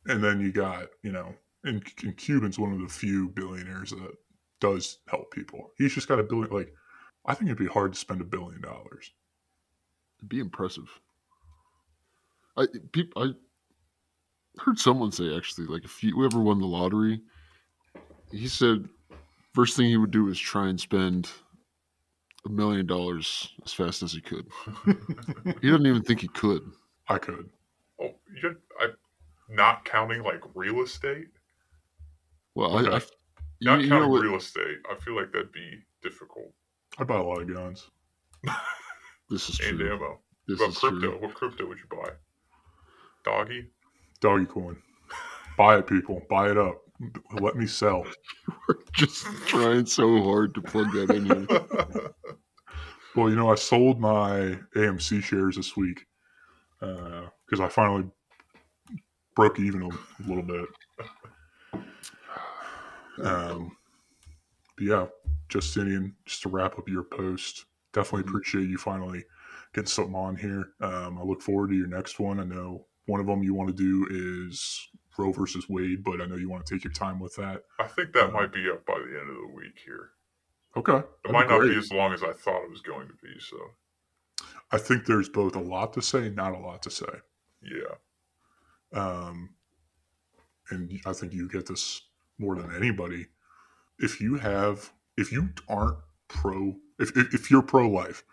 And 0.06 0.24
then 0.24 0.42
you 0.42 0.52
got, 0.52 0.88
you 1.04 1.12
know, 1.12 1.36
and, 1.64 1.84
and 2.04 2.18
Cuban's 2.18 2.60
one 2.60 2.74
of 2.74 2.80
the 2.80 2.88
few 2.88 3.30
billionaires 3.30 3.92
that 3.92 4.12
does 4.60 5.00
help 5.08 5.32
people. 5.32 5.72
He's 5.78 5.94
just 5.94 6.08
got 6.08 6.20
a 6.20 6.24
billion. 6.24 6.50
Like, 6.52 6.74
I 7.26 7.34
think 7.34 7.48
it'd 7.48 7.58
be 7.58 7.66
hard 7.66 7.94
to 7.94 8.00
spend 8.00 8.22
a 8.22 8.26
billion 8.26 8.62
dollars. 8.62 9.12
It'd 10.20 10.30
be 10.30 10.40
impressive. 10.40 10.88
I 12.58 12.66
people 12.92 13.24
I 13.24 14.62
heard 14.62 14.78
someone 14.78 15.12
say 15.12 15.36
actually 15.36 15.68
like 15.68 15.86
if 15.86 16.04
you 16.04 16.26
ever 16.26 16.40
won 16.40 16.60
the 16.60 16.66
lottery, 16.66 17.22
he 18.32 18.48
said 18.48 18.90
first 19.54 19.78
thing 19.78 19.86
he 19.86 19.98
would 19.98 20.12
do 20.12 20.28
is 20.28 20.38
try 20.38 20.68
and 20.68 20.80
spend 20.80 21.30
a 22.46 22.50
million 22.50 22.86
dollars 22.86 23.54
as 23.66 23.74
fast 23.74 24.04
as 24.04 24.14
he 24.14 24.22
could. 24.22 24.48
He 25.62 25.70
doesn't 25.70 25.86
even 25.86 26.04
think 26.04 26.22
he 26.22 26.28
could. 26.30 26.62
I 27.08 27.18
could. 27.18 27.50
Oh, 28.02 28.14
I, 28.80 28.88
not 29.50 29.84
counting 29.84 30.24
like 30.24 30.42
real 30.54 30.82
estate. 30.82 31.28
Well, 32.56 32.78
Okay. 32.78 32.90
I, 32.90 32.96
I 32.98 33.00
you, 33.00 33.02
Not 33.62 33.82
you 33.82 33.88
know 33.90 33.96
counting 33.96 34.12
what? 34.12 34.22
real 34.22 34.36
estate. 34.36 34.78
I 34.90 34.96
feel 35.04 35.16
like 35.16 35.32
that'd 35.32 35.52
be 35.52 35.80
difficult. 36.02 36.54
I'd 36.98 37.08
buy 37.08 37.18
a 37.18 37.24
lot 37.24 37.42
of 37.42 37.54
guns. 37.54 37.90
This 39.30 39.48
is 39.48 39.60
And 39.60 39.78
true. 39.78 39.94
ammo. 39.94 40.20
This 40.48 40.60
What 40.60 40.70
is 40.70 40.78
about 40.78 40.90
crypto? 40.90 41.12
true. 41.12 41.20
What 41.22 41.34
crypto 41.36 41.68
would 41.68 41.78
you 41.78 41.84
buy? 41.92 42.10
Doggy. 43.24 43.68
Doggy 44.22 44.46
coin. 44.48 44.76
buy 45.56 45.78
it, 45.78 45.86
people. 45.86 46.24
Buy 46.32 46.50
it 46.50 46.58
up. 46.58 46.82
Let 47.40 47.56
me 47.56 47.68
sell. 47.68 48.04
We're 48.68 48.76
just 48.94 49.24
trying 49.46 49.86
so 49.86 50.24
hard 50.24 50.56
to 50.56 50.62
plug 50.64 50.92
that 50.94 51.12
in 51.12 51.26
here. 51.26 51.48
Well, 53.16 53.30
you 53.30 53.36
know, 53.36 53.50
I 53.52 53.56
sold 53.56 54.00
my 54.00 54.58
AMC 54.76 55.24
shares 55.24 55.56
this 55.56 55.76
week 55.76 56.06
uh, 56.82 57.24
because 57.46 57.60
I 57.60 57.68
finally 57.68 58.06
broke 59.36 59.60
even 59.60 59.82
a 59.82 59.90
little 60.28 60.44
bit. 60.44 60.66
Um, 63.26 63.78
but 64.76 64.86
yeah, 64.86 65.08
Justinian, 65.50 66.16
just 66.26 66.42
to 66.44 66.50
wrap 66.50 66.78
up 66.78 66.88
your 66.88 67.04
post, 67.04 67.66
definitely 67.94 68.24
Mhm. 68.24 68.30
appreciate 68.30 68.70
you 68.70 68.78
finally 68.78 69.26
getting 69.74 69.88
something 69.88 70.16
on 70.16 70.36
here. 70.36 70.74
Um, 70.82 71.18
I 71.18 71.24
look 71.24 71.42
forward 71.42 71.70
to 71.70 71.76
your 71.76 71.88
next 71.88 72.20
one. 72.20 72.40
I 72.40 72.44
know 72.44 72.88
one 73.06 73.20
of 73.20 73.28
them 73.28 73.44
you 73.44 73.54
want 73.54 73.70
to 73.70 73.76
do 73.76 74.08
is 74.10 74.90
Roe 75.18 75.32
versus 75.34 75.68
Wade, 75.68 76.04
but 76.04 76.22
I 76.22 76.26
know 76.26 76.36
you 76.38 76.50
want 76.50 76.66
to 76.66 76.74
take 76.74 76.84
your 76.84 76.94
time 76.94 77.20
with 77.20 77.36
that. 77.36 77.66
I 77.78 77.88
think 77.88 78.14
that 78.14 78.30
Uh, 78.30 78.32
might 78.32 78.54
be 78.54 78.70
up 78.70 78.86
by 78.86 78.98
the 79.00 79.20
end 79.20 79.30
of 79.30 79.36
the 79.36 79.48
week 79.54 79.78
here. 79.84 80.12
Okay. 80.78 81.04
It 81.26 81.32
might 81.32 81.50
not 81.50 81.60
great. 81.60 81.72
be 81.72 81.78
as 81.78 81.92
long 81.92 82.14
as 82.14 82.24
I 82.24 82.32
thought 82.32 82.64
it 82.64 82.70
was 82.70 82.82
going 82.82 83.08
to 83.10 83.16
be. 83.16 83.38
So 83.40 83.58
I 84.72 84.78
think 84.78 85.06
there's 85.06 85.28
both 85.28 85.56
a 85.56 85.60
lot 85.60 85.92
to 85.94 86.02
say, 86.02 86.30
not 86.30 86.54
a 86.54 86.58
lot 86.60 86.82
to 86.84 86.90
say. 86.92 87.22
yeah, 87.62 87.96
um, 88.94 89.56
and 90.70 91.02
I 91.06 91.12
think 91.14 91.34
you 91.34 91.50
get 91.50 91.66
this 91.66 92.09
more 92.40 92.56
than 92.56 92.76
anybody. 92.76 93.28
If 94.00 94.22
you 94.22 94.36
have, 94.36 94.92
if 95.18 95.32
you 95.32 95.50
aren't 95.68 95.98
pro, 96.28 96.76
if 97.00 97.16
if, 97.18 97.34
if 97.34 97.52
you're 97.52 97.62
pro 97.62 97.90
life, 97.90 98.24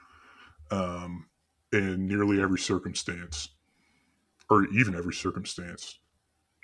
um, 0.71 1.27
in 1.73 2.07
nearly 2.07 2.41
every 2.41 2.59
circumstance, 2.59 3.49
or 4.49 4.67
even 4.69 4.95
every 4.95 5.15
circumstance, 5.15 5.99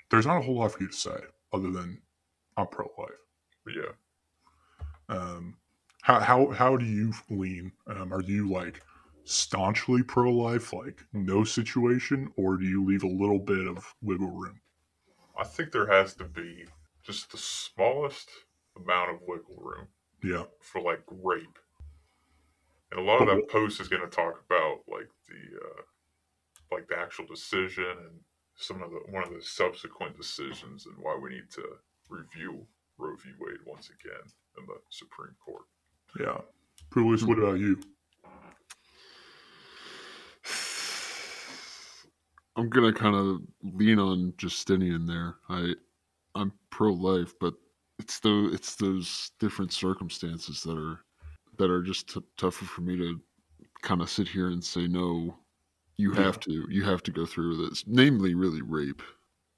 there's 0.09 0.25
not 0.25 0.37
a 0.37 0.41
whole 0.41 0.55
lot 0.55 0.71
for 0.71 0.83
you 0.83 0.89
to 0.89 0.95
say 0.95 1.19
other 1.51 1.71
than 1.71 2.01
I'm 2.57 2.67
pro 2.67 2.89
life. 2.97 3.09
but 3.65 3.73
yeah. 3.75 3.91
Um, 5.09 5.57
how 6.01 6.19
how 6.19 6.51
how 6.51 6.77
do 6.77 6.85
you 6.85 7.13
lean? 7.29 7.71
Um, 7.87 8.13
are 8.13 8.21
you 8.21 8.49
like 8.49 8.81
staunchly 9.25 10.03
pro 10.03 10.31
life, 10.31 10.73
like 10.73 11.03
no 11.13 11.43
situation, 11.43 12.31
or 12.35 12.57
do 12.57 12.65
you 12.65 12.83
leave 12.85 13.03
a 13.03 13.07
little 13.07 13.39
bit 13.39 13.67
of 13.67 13.93
wiggle 14.01 14.31
room? 14.31 14.59
I 15.39 15.43
think 15.43 15.71
there 15.71 15.87
has 15.87 16.13
to 16.15 16.25
be 16.25 16.65
just 17.03 17.31
the 17.31 17.37
smallest 17.37 18.29
amount 18.77 19.11
of 19.11 19.19
wiggle 19.27 19.57
room 19.57 19.87
Yeah. 20.23 20.45
for 20.61 20.81
like 20.81 21.01
rape. 21.09 21.59
And 22.91 22.99
a 22.99 23.03
lot 23.03 23.21
of 23.21 23.27
that 23.27 23.49
post 23.49 23.81
is 23.81 23.87
going 23.87 24.03
to 24.03 24.07
talk 24.07 24.43
about 24.45 24.81
like 24.87 25.09
the 25.27 25.57
uh, 25.59 25.81
like 26.71 26.87
the 26.87 26.97
actual 26.97 27.25
decision 27.25 27.85
and 27.85 28.19
some 28.55 28.81
of 28.83 28.91
the 28.91 28.99
one 29.11 29.23
of 29.23 29.33
the 29.33 29.41
subsequent 29.41 30.15
decisions 30.17 30.85
and 30.85 30.95
why 30.99 31.17
we 31.21 31.29
need 31.31 31.49
to 31.51 31.63
review 32.09 32.65
Roe 32.99 33.15
v. 33.15 33.29
Wade 33.39 33.57
once 33.65 33.89
again 33.89 34.21
in 34.57 34.65
the 34.67 34.75
Supreme 34.89 35.35
Court. 35.43 35.63
Yeah. 36.19 36.41
Publius, 36.91 37.23
what 37.23 37.39
about 37.39 37.57
you? 37.59 37.81
I'm 42.55 42.69
gonna 42.69 42.93
kind 42.93 43.15
of 43.15 43.41
lean 43.63 43.97
on 43.97 44.33
Justinian 44.37 45.07
there. 45.07 45.37
I 45.49 45.73
I'm 46.35 46.51
pro 46.69 46.91
life, 46.93 47.33
but 47.39 47.53
it's 47.99 48.19
the 48.19 48.49
it's 48.53 48.75
those 48.75 49.31
different 49.39 49.71
circumstances 49.71 50.63
that 50.63 50.77
are 50.77 50.99
that 51.57 51.69
are 51.69 51.83
just 51.83 52.09
t- 52.09 52.21
tougher 52.37 52.65
for 52.65 52.81
me 52.81 52.97
to 52.97 53.21
kind 53.81 54.01
of 54.01 54.09
sit 54.09 54.27
here 54.27 54.47
and 54.49 54.63
say 54.63 54.87
no. 54.87 55.37
You 55.97 56.11
have 56.13 56.39
to 56.41 56.65
you 56.69 56.83
have 56.83 57.03
to 57.03 57.11
go 57.11 57.25
through 57.25 57.57
with 57.57 57.69
this, 57.69 57.83
namely, 57.85 58.33
really 58.33 58.61
rape. 58.61 59.03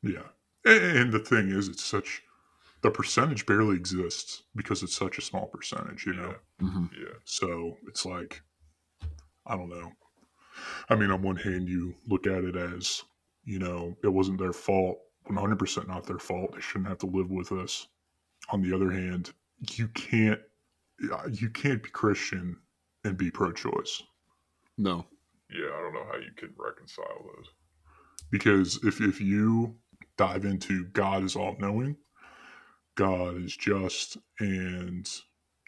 Yeah. 0.03 0.23
And, 0.65 1.11
the 1.13 1.19
thing 1.19 1.49
is, 1.49 1.67
it's 1.67 1.83
such, 1.83 2.23
the 2.81 2.89
percentage 2.89 3.45
barely 3.45 3.75
exists 3.75 4.43
because 4.55 4.81
it's 4.81 4.95
such 4.95 5.17
a 5.17 5.21
small 5.21 5.45
percentage, 5.45 6.05
you 6.05 6.13
know? 6.13 6.35
hmm 6.59 6.85
Yeah. 6.97 7.13
So 7.23 7.77
it's 7.87 8.05
like, 8.05 8.41
I 9.45 9.55
don't 9.55 9.69
know. 9.69 9.91
I 10.89 10.95
mean, 10.95 11.11
on 11.11 11.21
one 11.21 11.35
hand, 11.35 11.69
you 11.69 11.93
look 12.07 12.25
at 12.25 12.43
it 12.43 12.55
as, 12.55 13.03
you 13.43 13.59
know, 13.59 13.95
it 14.03 14.07
wasn't 14.07 14.39
their 14.39 14.53
fault, 14.53 14.97
100% 15.29 15.87
not 15.87 16.05
their 16.05 16.19
fault. 16.19 16.53
They 16.55 16.61
shouldn't 16.61 16.89
have 16.89 16.99
to 16.99 17.07
live 17.07 17.31
with 17.31 17.51
us. 17.51 17.87
On 18.51 18.61
the 18.61 18.75
other 18.75 18.91
hand, 18.91 19.31
you 19.77 19.87
can't, 19.89 20.41
you 21.31 21.49
can't 21.51 21.83
be 21.83 21.89
Christian 21.89 22.57
and 23.05 23.17
be 23.17 23.31
pro-choice 23.31 24.03
No, 24.77 25.05
Yeah, 25.51 25.67
I 25.67 25.81
don't 25.81 25.93
know 25.93 26.05
how 26.11 26.17
you 26.17 26.31
can 26.37 26.53
reconcile 26.57 27.23
those. 27.35 27.47
because 28.31 28.79
if 28.83 29.01
if 29.01 29.21
you 29.21 29.75
dive 30.17 30.45
into 30.45 30.85
God 30.87 31.23
is 31.23 31.35
all 31.35 31.55
knowing, 31.59 31.97
God 32.97 33.37
is 33.37 33.57
just, 33.57 34.17
and 34.39 35.09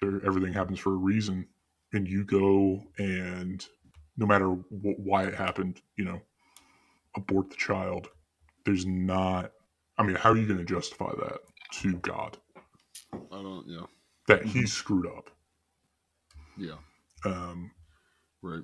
there, 0.01 0.21
everything 0.25 0.53
happens 0.53 0.79
for 0.79 0.93
a 0.93 0.97
reason, 0.97 1.47
and 1.93 2.07
you 2.07 2.25
go 2.25 2.83
and 2.99 3.65
no 4.17 4.25
matter 4.27 4.47
wh- 4.47 4.99
why 4.99 5.25
it 5.25 5.35
happened, 5.35 5.81
you 5.97 6.05
know, 6.05 6.21
abort 7.15 7.49
the 7.51 7.57
child, 7.57 8.09
there's 8.67 8.85
not. 8.85 9.51
I 9.97 10.03
mean, 10.03 10.15
how 10.17 10.29
are 10.31 10.37
you 10.37 10.45
going 10.45 10.59
to 10.59 10.65
justify 10.65 11.09
that 11.19 11.39
to 11.81 11.93
God 11.97 12.37
I 13.13 13.41
don't. 13.41 13.65
Yeah. 13.67 13.85
that 14.27 14.45
he 14.45 14.67
screwed 14.67 15.07
up? 15.07 15.31
Yeah. 16.57 16.75
Um, 17.25 17.71
Right. 18.43 18.63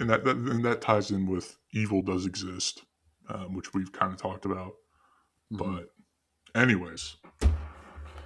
and 0.00 0.08
that, 0.08 0.24
that 0.24 0.36
and 0.36 0.64
that 0.64 0.80
ties 0.80 1.10
in 1.10 1.26
with 1.26 1.58
evil 1.74 2.00
does 2.00 2.24
exist, 2.24 2.84
um, 3.28 3.54
which 3.54 3.74
we've 3.74 3.92
kind 3.92 4.12
of 4.12 4.18
talked 4.18 4.46
about. 4.46 4.72
Mhm. 5.52 5.58
But, 5.58 5.90
anyways, 6.60 7.16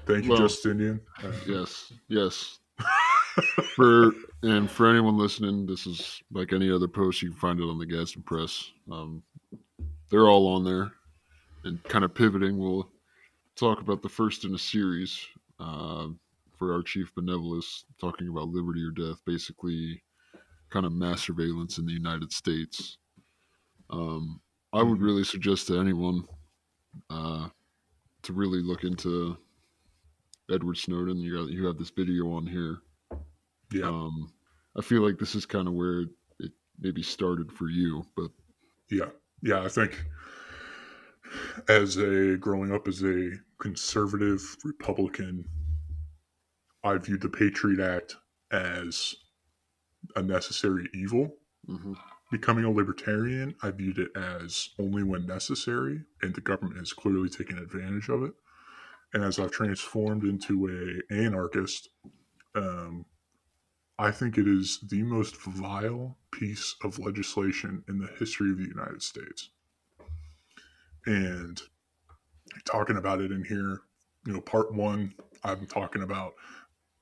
thank 0.06 0.24
you, 0.24 0.30
Well, 0.30 0.38
Justinian. 0.38 1.00
Uh, 1.22 1.32
Yes. 1.46 1.92
Yes. 2.08 2.58
for 3.76 4.12
and 4.42 4.70
for 4.70 4.88
anyone 4.88 5.16
listening, 5.16 5.66
this 5.66 5.86
is 5.86 6.22
like 6.32 6.52
any 6.52 6.70
other 6.70 6.88
post. 6.88 7.22
You 7.22 7.30
can 7.30 7.38
find 7.38 7.58
it 7.60 7.64
on 7.64 7.78
the 7.78 7.86
Gadsden 7.86 8.22
Press. 8.22 8.70
Um, 8.90 9.22
they're 10.12 10.28
all 10.28 10.48
on 10.48 10.64
there, 10.64 10.92
and 11.64 11.82
kind 11.84 12.04
of 12.04 12.14
pivoting. 12.14 12.58
We'll 12.58 12.90
talk 13.56 13.80
about 13.80 14.02
the 14.02 14.10
first 14.10 14.44
in 14.44 14.54
a 14.54 14.58
series 14.58 15.26
uh, 15.60 16.08
for 16.56 16.74
our 16.74 16.82
chief 16.82 17.14
Benevolus, 17.14 17.84
talking 18.00 18.28
about 18.28 18.48
liberty 18.48 18.82
or 18.84 18.92
death, 18.92 19.22
basically, 19.26 20.02
kind 20.70 20.86
of 20.86 20.92
mass 20.92 21.22
surveillance 21.22 21.78
in 21.78 21.86
the 21.86 21.92
United 21.94 22.32
States. 22.32 22.98
Um, 23.90 24.42
I 24.72 24.82
would 24.82 25.00
Mhm. 25.00 25.02
really 25.02 25.24
suggest 25.24 25.68
to 25.68 25.78
anyone 25.80 26.28
uh, 27.10 27.50
to 28.22 28.34
really 28.34 28.62
look 28.62 28.84
into 28.84 29.38
Edward 30.48 30.76
Snowden. 30.76 31.18
You 31.18 31.36
got 31.36 31.50
you 31.50 31.66
have 31.66 31.78
this 31.78 31.90
video 31.90 32.30
on 32.32 32.46
here. 32.46 32.82
yeah, 33.72 33.90
Um, 33.90 34.32
I 34.76 34.80
feel 34.82 35.02
like 35.02 35.18
this 35.18 35.34
is 35.34 35.46
kind 35.46 35.68
of 35.68 35.74
where 35.74 36.02
it 36.38 36.52
maybe 36.78 37.02
started 37.02 37.52
for 37.52 37.68
you, 37.68 38.04
but 38.16 38.30
yeah, 38.90 39.10
yeah. 39.42 39.62
I 39.62 39.68
think 39.68 40.04
as 41.68 41.96
a 41.96 42.36
growing 42.36 42.72
up 42.72 42.88
as 42.88 43.02
a 43.02 43.32
conservative 43.58 44.56
Republican, 44.64 45.44
I 46.84 46.96
viewed 46.98 47.20
the 47.22 47.28
Patriot 47.28 47.80
Act 47.80 48.16
as 48.50 49.14
a 50.16 50.22
necessary 50.22 50.88
evil. 50.94 51.36
mhm, 51.68 51.96
Becoming 52.30 52.64
a 52.64 52.70
libertarian, 52.70 53.54
I 53.62 53.70
viewed 53.70 53.98
it 53.98 54.16
as 54.16 54.70
only 54.78 55.02
when 55.02 55.26
necessary, 55.26 56.02
and 56.22 56.34
the 56.34 56.40
government 56.40 56.78
has 56.78 56.92
clearly 56.92 57.28
taken 57.28 57.58
advantage 57.58 58.08
of 58.08 58.22
it. 58.22 58.32
And 59.12 59.22
as 59.22 59.38
I've 59.38 59.50
transformed 59.50 60.24
into 60.24 61.02
a 61.10 61.14
anarchist, 61.14 61.90
um, 62.54 63.04
I 63.98 64.10
think 64.10 64.38
it 64.38 64.48
is 64.48 64.80
the 64.88 65.02
most 65.02 65.36
vile 65.42 66.16
piece 66.32 66.74
of 66.82 66.98
legislation 66.98 67.84
in 67.88 67.98
the 67.98 68.08
history 68.18 68.50
of 68.50 68.58
the 68.58 68.68
United 68.68 69.02
States. 69.02 69.50
And 71.06 71.60
talking 72.64 72.96
about 72.96 73.20
it 73.20 73.30
in 73.30 73.44
here, 73.44 73.82
you 74.26 74.32
know, 74.32 74.40
part 74.40 74.74
one, 74.74 75.14
I'm 75.44 75.66
talking 75.66 76.02
about 76.02 76.32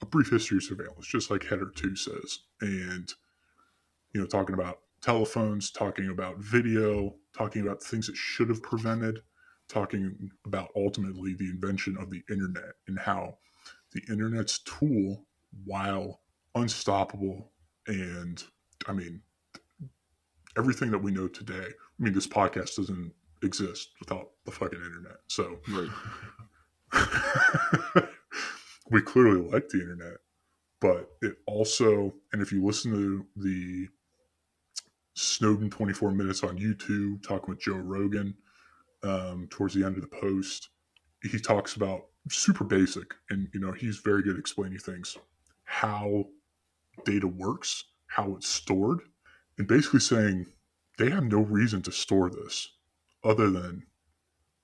a 0.02 0.06
brief 0.06 0.30
history 0.30 0.56
of 0.56 0.64
surveillance, 0.64 1.06
just 1.06 1.30
like 1.30 1.44
Header 1.44 1.70
2 1.74 1.96
says. 1.96 2.40
And, 2.60 3.12
you 4.12 4.20
know, 4.20 4.26
talking 4.26 4.54
about 4.54 4.80
telephones, 5.02 5.70
talking 5.70 6.08
about 6.08 6.38
video, 6.38 7.14
talking 7.36 7.62
about 7.62 7.82
things 7.82 8.06
that 8.06 8.16
should 8.16 8.48
have 8.48 8.62
prevented, 8.62 9.20
talking 9.68 10.30
about 10.44 10.70
ultimately 10.74 11.34
the 11.34 11.50
invention 11.50 11.96
of 11.98 12.10
the 12.10 12.22
internet 12.30 12.74
and 12.88 12.98
how 12.98 13.36
the 13.92 14.02
internet's 14.10 14.58
tool, 14.60 15.24
while 15.64 16.19
unstoppable 16.54 17.50
and 17.86 18.42
I 18.86 18.92
mean 18.92 19.22
everything 20.56 20.90
that 20.90 21.02
we 21.02 21.10
know 21.10 21.28
today. 21.28 21.66
I 21.66 22.02
mean 22.02 22.12
this 22.12 22.26
podcast 22.26 22.76
doesn't 22.76 23.12
exist 23.42 23.90
without 24.00 24.30
the 24.44 24.50
fucking 24.50 24.78
internet. 24.78 25.18
So 25.28 25.58
right, 25.68 25.90
we 28.90 29.00
clearly 29.02 29.40
like 29.40 29.68
the 29.68 29.80
internet, 29.80 30.18
but 30.80 31.10
it 31.22 31.36
also, 31.46 32.14
and 32.32 32.42
if 32.42 32.52
you 32.52 32.64
listen 32.64 32.92
to 32.92 33.26
the 33.36 33.88
Snowden 35.14 35.70
24 35.70 36.12
minutes 36.12 36.42
on 36.42 36.58
YouTube, 36.58 37.22
talking 37.26 37.50
with 37.50 37.60
Joe 37.60 37.74
Rogan 37.74 38.34
um, 39.02 39.48
towards 39.50 39.74
the 39.74 39.84
end 39.84 39.96
of 39.96 40.02
the 40.02 40.08
post, 40.20 40.70
he 41.22 41.38
talks 41.38 41.76
about 41.76 42.06
super 42.28 42.64
basic, 42.64 43.14
and 43.28 43.48
you 43.52 43.60
know 43.60 43.72
he's 43.72 43.98
very 43.98 44.22
good 44.22 44.34
at 44.34 44.38
explaining 44.38 44.78
things, 44.78 45.16
how 45.64 46.26
data 47.04 47.26
works, 47.26 47.84
how 48.08 48.34
it's 48.36 48.48
stored, 48.48 49.00
and 49.58 49.66
basically 49.68 50.00
saying 50.00 50.46
they 50.98 51.10
have 51.10 51.24
no 51.24 51.38
reason 51.40 51.82
to 51.82 51.92
store 51.92 52.30
this 52.30 52.68
other 53.24 53.50
than 53.50 53.82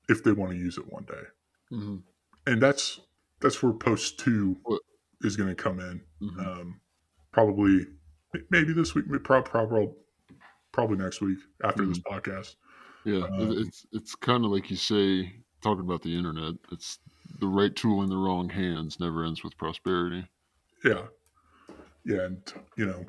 if 0.08 0.22
they 0.24 0.32
want 0.32 0.52
to 0.52 0.58
use 0.58 0.78
it 0.78 0.92
one 0.92 1.04
day 1.04 1.22
mhm, 1.72 2.02
and 2.46 2.62
that's 2.62 3.00
that's 3.40 3.62
where 3.62 3.72
post 3.72 4.18
two 4.18 4.56
is 5.22 5.36
going 5.36 5.48
to 5.48 5.54
come 5.54 5.80
in. 5.80 6.00
mhm. 6.22 6.46
Um, 6.46 6.80
probably 7.32 7.86
maybe 8.50 8.72
this 8.72 8.94
week, 8.94 9.04
probably 9.24 9.50
probably, 9.50 9.90
probably 10.72 10.96
next 10.96 11.20
week 11.20 11.38
after 11.64 11.84
this 11.86 11.98
podcast. 11.98 12.54
yeah. 13.04 13.24
um, 13.24 13.52
it's 13.58 13.86
it's 13.92 14.14
kind 14.14 14.44
of 14.44 14.50
like 14.50 14.70
you 14.70 14.76
say, 14.76 15.32
talking 15.62 15.84
about 15.84 16.02
the 16.02 16.16
internet. 16.16 16.54
It's 16.72 16.98
the 17.40 17.46
right 17.46 17.74
tool 17.74 18.02
in 18.02 18.08
the 18.08 18.16
wrong 18.16 18.48
hands 18.48 18.98
never 19.00 19.24
ends 19.24 19.44
with 19.44 19.56
prosperity. 19.58 20.26
Yeah, 20.84 21.06
yeah, 22.06 22.22
and 22.26 22.40
you 22.76 22.86
know, 22.86 23.04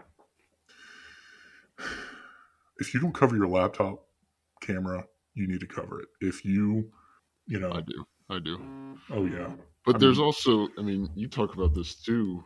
if 2.79 2.93
you 2.93 2.99
don't 2.99 3.13
cover 3.13 3.35
your 3.35 3.47
laptop 3.47 4.03
camera, 4.61 5.05
you 5.35 5.47
need 5.47 5.59
to 5.59 5.67
cover 5.67 6.01
it. 6.01 6.07
If 6.21 6.43
you, 6.43 6.91
you 7.45 7.59
know, 7.59 7.71
I 7.71 7.81
do, 7.81 8.05
I 8.29 8.39
do. 8.39 8.59
oh 9.11 9.25
yeah, 9.25 9.51
But 9.85 9.95
I 9.95 9.99
there's 9.99 10.17
mean- 10.17 10.25
also, 10.25 10.67
I 10.77 10.81
mean, 10.81 11.09
you 11.15 11.27
talk 11.27 11.53
about 11.53 11.73
this 11.73 11.95
too. 11.95 12.43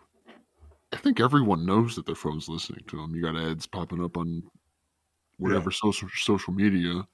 I 0.94 0.98
think 0.98 1.22
everyone 1.22 1.66
knows 1.66 1.96
that 1.96 2.06
their 2.06 2.16
phone's 2.16 2.50
listening 2.50 2.84
to 2.88 2.98
them. 2.98 3.16
You 3.16 3.22
got 3.22 3.38
ads 3.38 3.66
popping 3.66 4.04
up 4.04 4.18
on 4.18 4.44
whatever 5.38 5.72
social 5.72 6.10
social 6.16 6.54
media, 6.54 7.08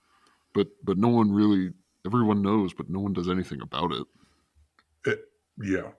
but 0.54 0.67
but 0.84 0.97
no 0.97 1.10
one 1.10 1.32
really. 1.32 1.71
Everyone 2.06 2.41
knows, 2.41 2.73
but 2.73 2.89
no 2.89 3.00
one 3.02 3.12
does 3.12 3.28
anything 3.28 3.60
about 3.62 3.91
it. 3.91 4.08
It, 5.06 5.19
yeah. 5.62 5.89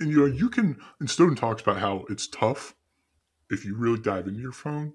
And 0.00 0.10
you 0.10 0.16
know, 0.20 0.26
you 0.26 0.48
can 0.48 0.80
and 1.00 1.10
Snowden 1.10 1.36
talks 1.36 1.62
about 1.62 1.78
how 1.78 2.04
it's 2.08 2.26
tough 2.28 2.74
if 3.50 3.64
you 3.64 3.76
really 3.76 3.98
dive 3.98 4.26
into 4.28 4.40
your 4.40 4.52
phone 4.52 4.92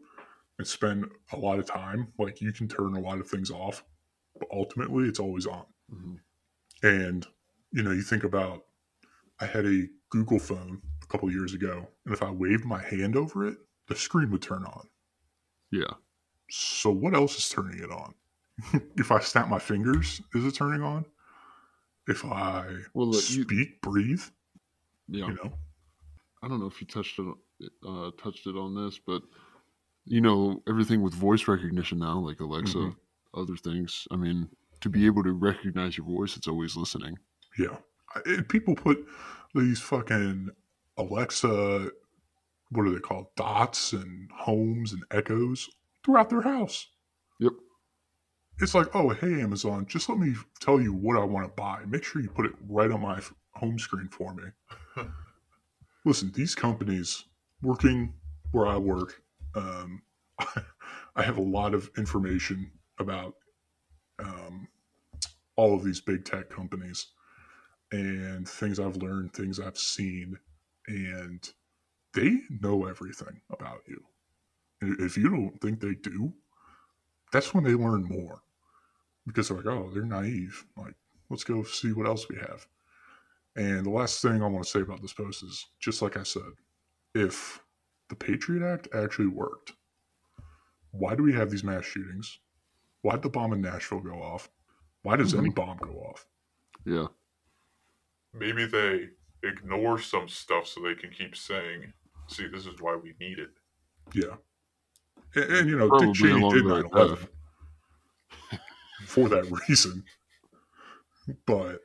and 0.57 0.67
spend 0.67 1.05
a 1.31 1.37
lot 1.37 1.59
of 1.59 1.65
time, 1.65 2.13
like 2.19 2.39
you 2.41 2.51
can 2.53 2.67
turn 2.67 2.95
a 2.95 2.99
lot 2.99 3.19
of 3.19 3.27
things 3.27 3.49
off, 3.49 3.83
but 4.39 4.47
ultimately 4.51 5.07
it's 5.07 5.19
always 5.19 5.45
on. 5.47 5.65
Mhm. 5.91 6.19
And 6.83 7.27
you 7.71 7.81
know, 7.83 7.91
you 7.91 8.01
think 8.03 8.23
about 8.23 8.65
I 9.39 9.45
had 9.47 9.65
a 9.65 9.87
Google 10.09 10.39
phone 10.39 10.81
a 11.01 11.07
couple 11.07 11.29
years 11.31 11.53
ago, 11.53 11.87
and 12.05 12.13
if 12.13 12.21
I 12.21 12.29
waved 12.29 12.65
my 12.65 12.81
hand 12.81 13.15
over 13.15 13.47
it, 13.47 13.57
the 13.87 13.95
screen 13.95 14.29
would 14.31 14.41
turn 14.43 14.63
on. 14.63 14.87
Yeah, 15.71 15.95
So 16.51 16.91
what 16.91 17.15
else 17.15 17.35
is 17.37 17.49
turning 17.49 17.79
it 17.79 17.89
on? 17.91 18.13
if 18.95 19.11
I 19.11 19.19
snap 19.21 19.49
my 19.49 19.57
fingers, 19.57 20.21
is 20.35 20.45
it 20.45 20.53
turning 20.53 20.83
on? 20.83 21.05
If 22.07 22.23
I 22.23 22.67
Well, 22.93 23.07
look, 23.07 23.27
you- 23.31 23.43
speak, 23.43 23.81
breathe, 23.81 24.21
yeah. 25.07 25.27
you 25.27 25.33
know, 25.35 25.53
I 26.41 26.47
don't 26.47 26.59
know 26.59 26.65
if 26.67 26.79
you 26.81 26.87
touched 26.87 27.19
it, 27.19 27.25
uh, 27.87 28.11
touched 28.21 28.47
it 28.47 28.55
on 28.57 28.75
this, 28.75 28.99
but 29.05 29.21
you 30.05 30.19
know 30.21 30.61
everything 30.67 31.01
with 31.01 31.13
voice 31.13 31.47
recognition 31.47 31.99
now, 31.99 32.19
like 32.19 32.39
Alexa, 32.41 32.77
Mhm. 32.77 32.95
other 33.33 33.55
things. 33.55 34.07
I 34.11 34.15
mean, 34.17 34.49
to 34.81 34.89
be 34.89 35.05
able 35.05 35.23
to 35.23 35.31
recognize 35.31 35.97
your 35.97 36.05
voice, 36.05 36.35
it's 36.35 36.47
always 36.47 36.75
listening. 36.75 37.17
Yeah. 37.57 37.77
I- 38.15 38.21
And 38.25 38.49
people 38.49 38.75
put 38.75 39.07
these 39.55 39.79
fucking 39.79 40.49
Alexa, 40.97 41.91
what 42.69 42.85
are 42.87 42.91
they 42.91 42.99
called? 42.99 43.27
Dots 43.35 43.93
and 43.93 44.29
homes 44.31 44.91
and 44.93 45.03
echoes 45.11 45.69
throughout 46.03 46.29
their 46.29 46.41
house. 46.41 46.87
Yep. 47.39 47.53
It's 48.59 48.75
like, 48.75 48.93
oh, 48.93 49.09
hey, 49.09 49.41
Amazon, 49.41 49.85
just 49.87 50.09
let 50.09 50.19
me 50.19 50.35
tell 50.59 50.79
you 50.81 50.93
what 50.93 51.17
I 51.17 51.23
want 51.23 51.47
to 51.47 51.53
buy. 51.55 51.85
Make 51.85 52.03
sure 52.03 52.21
you 52.21 52.29
put 52.29 52.45
it 52.45 52.53
right 52.67 52.91
on 52.91 53.01
my 53.01 53.21
home 53.55 53.79
screen 53.79 54.07
for 54.09 54.33
me. 54.33 54.43
Listen, 56.05 56.31
these 56.33 56.55
companies 56.55 57.25
working 57.61 58.13
where 58.51 58.67
I 58.67 58.77
work, 58.77 59.21
um, 59.55 60.01
I 61.15 61.23
have 61.23 61.37
a 61.37 61.41
lot 61.41 61.73
of 61.73 61.89
information 61.97 62.71
about 62.99 63.35
um, 64.19 64.67
all 65.55 65.75
of 65.75 65.83
these 65.83 66.01
big 66.01 66.25
tech 66.25 66.49
companies 66.49 67.07
and 67.91 68.47
things 68.47 68.79
I've 68.79 68.97
learned, 68.97 69.33
things 69.33 69.59
I've 69.59 69.77
seen, 69.77 70.37
and 70.87 71.47
they 72.13 72.39
know 72.61 72.85
everything 72.85 73.41
about 73.51 73.81
you. 73.87 74.03
If 74.81 75.17
you 75.17 75.29
don't 75.29 75.61
think 75.61 75.79
they 75.79 75.95
do, 75.95 76.33
that's 77.31 77.53
when 77.53 77.63
they 77.63 77.73
learn 77.73 78.03
more 78.03 78.41
because 79.25 79.47
they're 79.47 79.57
like, 79.57 79.65
oh, 79.65 79.89
they're 79.93 80.03
naive. 80.03 80.65
Like, 80.77 80.95
let's 81.29 81.43
go 81.43 81.63
see 81.63 81.93
what 81.93 82.07
else 82.07 82.27
we 82.29 82.35
have. 82.37 82.67
And 83.55 83.85
the 83.85 83.89
last 83.91 84.21
thing 84.21 84.41
I 84.41 84.47
want 84.47 84.63
to 84.65 84.69
say 84.69 84.81
about 84.81 85.01
this 85.01 85.13
post 85.13 85.43
is 85.43 85.65
just 85.79 86.01
like 86.01 86.17
I 86.17 86.23
said, 86.23 86.41
if 87.13 87.61
the 88.09 88.15
Patriot 88.15 88.63
Act 88.67 88.87
actually 88.95 89.27
worked, 89.27 89.73
why 90.91 91.15
do 91.15 91.23
we 91.23 91.33
have 91.33 91.49
these 91.51 91.63
mass 91.63 91.85
shootings? 91.85 92.39
Why 93.01 93.13
did 93.13 93.21
the 93.23 93.29
bomb 93.29 93.53
in 93.53 93.61
Nashville 93.61 93.99
go 93.99 94.21
off? 94.21 94.49
Why 95.03 95.15
does 95.17 95.33
any 95.35 95.49
Mhm. 95.49 95.55
bomb 95.55 95.77
go 95.77 95.91
off? 95.99 96.25
Yeah. 96.85 97.07
Maybe 98.33 98.65
they 98.65 99.09
ignore 99.43 99.99
some 99.99 100.27
stuff 100.29 100.67
so 100.67 100.81
they 100.81 100.95
can 100.95 101.11
keep 101.11 101.35
saying, 101.35 101.93
"See, 102.27 102.47
this 102.47 102.65
is 102.65 102.79
why 102.81 102.95
we 102.95 103.13
need 103.19 103.37
it." 103.39 103.51
Yeah. 104.13 104.37
And, 105.35 105.43
and, 105.51 105.69
you 105.69 105.77
know, 105.77 105.89
Probably 105.89 106.07
Dick 106.07 106.15
Cheney 106.15 106.31
along 106.41 106.53
did 106.53 106.65
9 106.65 106.85
11 106.85 107.27
for 109.05 109.29
that 109.29 109.45
reason. 109.69 110.05
But, 111.45 111.81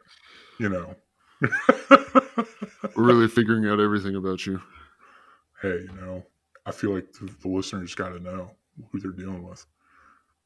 you 0.59 0.69
know, 0.69 0.87
We're 0.87 0.97
really 2.97 3.29
figuring 3.29 3.67
out 3.67 3.81
everything 3.81 4.17
about 4.17 4.47
you. 4.47 4.61
hey, 5.63 5.81
you 5.81 6.01
know, 6.01 6.25
I 6.67 6.73
feel 6.73 6.95
like 6.95 7.13
the, 7.13 7.33
the 7.43 7.49
listeners 7.49 7.95
got 7.95 8.11
to 8.11 8.21
know 8.21 8.51
who 8.91 9.01
they're 9.01 9.13
dealing 9.13 9.47
with. 9.47 9.65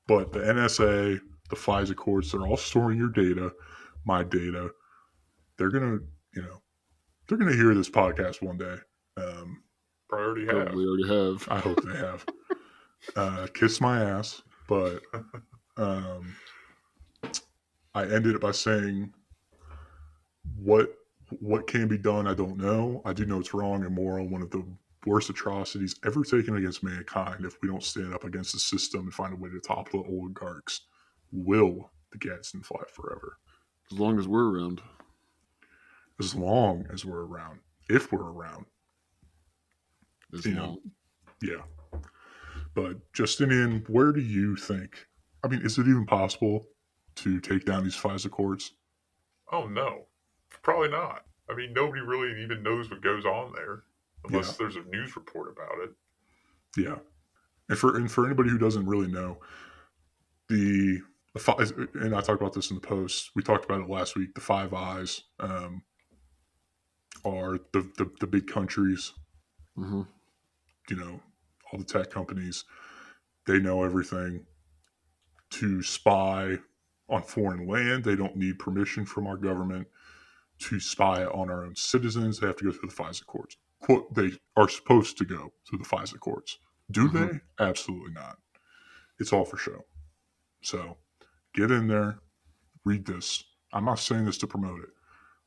But 0.07 0.33
the 0.33 0.41
NSA, 0.41 1.21
the 1.51 1.57
FISA 1.57 1.97
courts, 1.97 2.33
they're 2.33 2.47
all 2.47 2.57
storing 2.57 2.99
your 2.99 3.09
data, 3.09 3.53
my 4.05 4.23
data. 4.25 4.71
They're 5.57 5.71
going 5.71 5.99
to, 5.99 6.05
you 6.35 6.43
know, 6.43 6.63
they're 7.29 7.39
going 7.39 7.51
to 7.51 7.57
hear 7.57 7.75
this 7.75 7.91
podcast 7.91 8.43
one 8.43 8.59
day. 8.59 8.77
Um, 9.17 9.63
Priority 10.09 10.47
have. 10.47 10.67
Probably 10.67 10.85
already 10.85 11.09
have. 11.09 11.49
I 11.51 11.59
hope 11.59 11.83
they 11.83 11.97
have. 11.97 12.27
uh, 13.17 13.47
kiss 13.55 13.81
my 13.81 14.03
ass, 14.03 14.43
but 14.69 15.01
um, 15.77 16.35
I 17.95 18.03
ended 18.03 18.35
it 18.35 18.41
by 18.41 18.53
saying, 18.53 19.13
"What 20.57 20.95
what 21.41 21.67
can 21.67 21.89
be 21.89 21.99
done? 21.99 22.27
I 22.27 22.35
don't 22.35 22.59
know. 22.59 23.01
I 23.05 23.13
do 23.13 23.25
know 23.25 23.41
it's 23.41 23.55
wrong, 23.55 23.85
immoral, 23.85 24.29
one 24.29 24.43
of 24.43 24.51
the 24.51 24.65
worst 25.07 25.31
atrocities 25.31 25.97
ever 26.05 26.23
taken 26.25 26.57
against 26.57 26.83
mankind. 26.83 27.45
If 27.45 27.61
we 27.63 27.69
don't 27.69 27.83
stand 27.83 28.15
up 28.15 28.25
against 28.25 28.53
the 28.53 28.59
system 28.59 29.03
and 29.03 29.15
find 29.15 29.33
a 29.33 29.37
way 29.37 29.51
to 29.51 29.61
topple 29.61 30.03
the 30.03 30.11
oligarchs, 30.11 30.83
will 31.33 31.91
the 32.11 32.19
Gadsden 32.19 32.63
fly 32.63 32.83
forever? 32.93 33.39
As 33.91 33.99
long 33.99 34.19
as 34.19 34.29
we're 34.29 34.51
around. 34.51 34.83
As 36.21 36.35
long 36.35 36.87
as 36.93 37.05
we're 37.05 37.25
around, 37.25 37.61
if 37.89 38.13
we're 38.13 38.31
around." 38.31 38.67
As 40.33 40.45
You 40.47 40.55
long. 40.55 40.79
know, 40.85 40.93
Yeah. 41.43 41.65
But 42.75 43.13
Justinian, 43.13 43.85
where 43.89 44.13
do 44.13 44.21
you 44.21 44.57
think? 44.57 45.07
I 45.45 45.49
mean, 45.49 45.63
is 45.63 45.79
it 45.79 45.89
even 45.89 46.07
possible 46.07 46.69
to 47.17 47.41
take 47.41 47.65
down 47.65 47.85
these 47.85 47.97
FISA 47.97 48.31
courts? 48.31 48.73
Oh 49.51 49.67
no, 49.67 50.07
probably 50.63 50.89
not. 50.89 51.25
I 51.51 51.55
mean, 51.55 51.73
nobody 51.73 52.01
really 52.03 52.43
even 52.43 52.63
knows 52.63 52.91
what 52.91 53.03
goes 53.03 53.25
on 53.25 53.53
there 53.55 53.83
unless 54.25 54.49
Yeah. 54.51 54.55
there's 54.59 54.77
a 54.77 54.83
news 54.85 55.17
report 55.17 55.51
about 55.51 55.79
it. 55.83 55.91
Yeah. 56.77 56.99
And 57.69 57.79
for 57.79 57.97
and 57.97 58.11
for 58.11 58.27
anybody 58.27 58.51
who 58.51 58.59
doesn't 58.59 58.87
really 58.87 59.09
know, 59.11 59.39
the 60.49 61.01
the 61.35 61.41
five, 61.41 61.73
and 61.95 62.15
I 62.15 62.21
talked 62.21 62.41
about 62.41 62.53
this 62.53 62.71
in 62.71 62.77
the 62.77 62.87
post. 62.87 63.31
We 63.35 63.43
talked 63.43 63.65
about 63.65 63.81
it 63.81 63.89
last 63.89 64.17
week. 64.17 64.35
The 64.35 64.41
Five 64.41 64.75
Eyes 64.75 65.23
um, 65.41 65.83
are 67.25 67.59
the, 67.73 67.89
the 67.97 68.11
the 68.21 68.27
big 68.27 68.47
countries. 68.47 69.13
hmm 69.77 70.03
You 70.91 70.97
know, 70.97 71.21
all 71.73 71.79
the 71.79 71.85
tech 71.85 72.11
companies. 72.11 72.65
They 73.47 73.59
know 73.59 73.83
everything. 73.85 74.47
To 75.51 75.83
spy 75.83 76.59
on 77.09 77.23
foreign 77.23 77.67
land, 77.69 78.05
they 78.05 78.17
don't 78.17 78.37
need 78.37 78.59
permission 78.59 79.05
from 79.05 79.27
our 79.27 79.37
government. 79.37 79.87
To 80.69 80.79
spy 80.81 81.25
on 81.25 81.51
our 81.51 81.65
own 81.65 81.75
citizens, 81.75 82.39
they 82.39 82.47
have 82.47 82.57
to 82.57 82.65
go 82.65 82.71
through 82.73 82.89
the 82.91 82.95
FISA 82.95 83.27
courts. 83.27 83.57
Quote, 83.81 84.15
they 84.15 84.31
are 84.57 84.69
supposed 84.69 85.19
to 85.19 85.25
go 85.25 85.53
through 85.69 85.79
the 85.81 85.85
FISA 85.85 86.21
courts. 86.21 86.59
Do 86.91 87.09
Mhm. 87.09 87.13
they? 87.59 87.65
Absolutely 87.65 88.13
not. 88.13 88.39
It's 89.19 89.33
all 89.33 89.45
for 89.45 89.57
show. 89.57 89.85
So 90.63 90.99
get 91.55 91.71
in 91.73 91.89
there, 91.89 92.21
read 92.85 93.07
this. 93.07 93.43
I'm 93.73 93.85
not 93.85 93.99
saying 93.99 94.25
this 94.27 94.39
to 94.39 94.47
promote 94.47 94.83
it. 94.85 94.91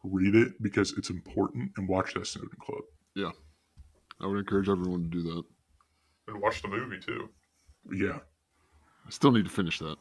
Read 0.04 0.36
it 0.36 0.62
because 0.62 0.91
it's 0.97 1.10
important 1.10 1.71
and 1.78 1.88
watch 1.88 2.13
that 2.13 2.28
Snowden 2.28 2.58
Club. 2.60 2.84
Yeah. 3.15 3.32
I 4.19 4.28
would 4.28 4.39
encourage 4.39 4.67
everyone 4.69 5.04
to 5.04 5.08
do 5.10 5.21
that. 5.23 5.43
And 6.28 6.41
watch 6.41 6.62
the 6.62 6.67
movie 6.67 6.99
too. 6.99 7.30
Yeah, 7.91 8.19
I 9.06 9.10
still 9.12 9.32
need 9.32 9.45
to 9.45 9.51
finish 9.51 9.80
that. 9.80 9.97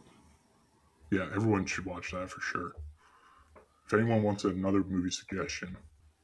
yeah, 1.10 1.28
everyone 1.34 1.66
should 1.66 1.84
watch 1.84 2.10
that 2.12 2.30
for 2.30 2.40
sure. 2.40 2.72
If 3.86 3.92
anyone 3.94 4.22
wants 4.22 4.44
another 4.44 4.82
movie 4.84 5.10
suggestion, 5.10 5.76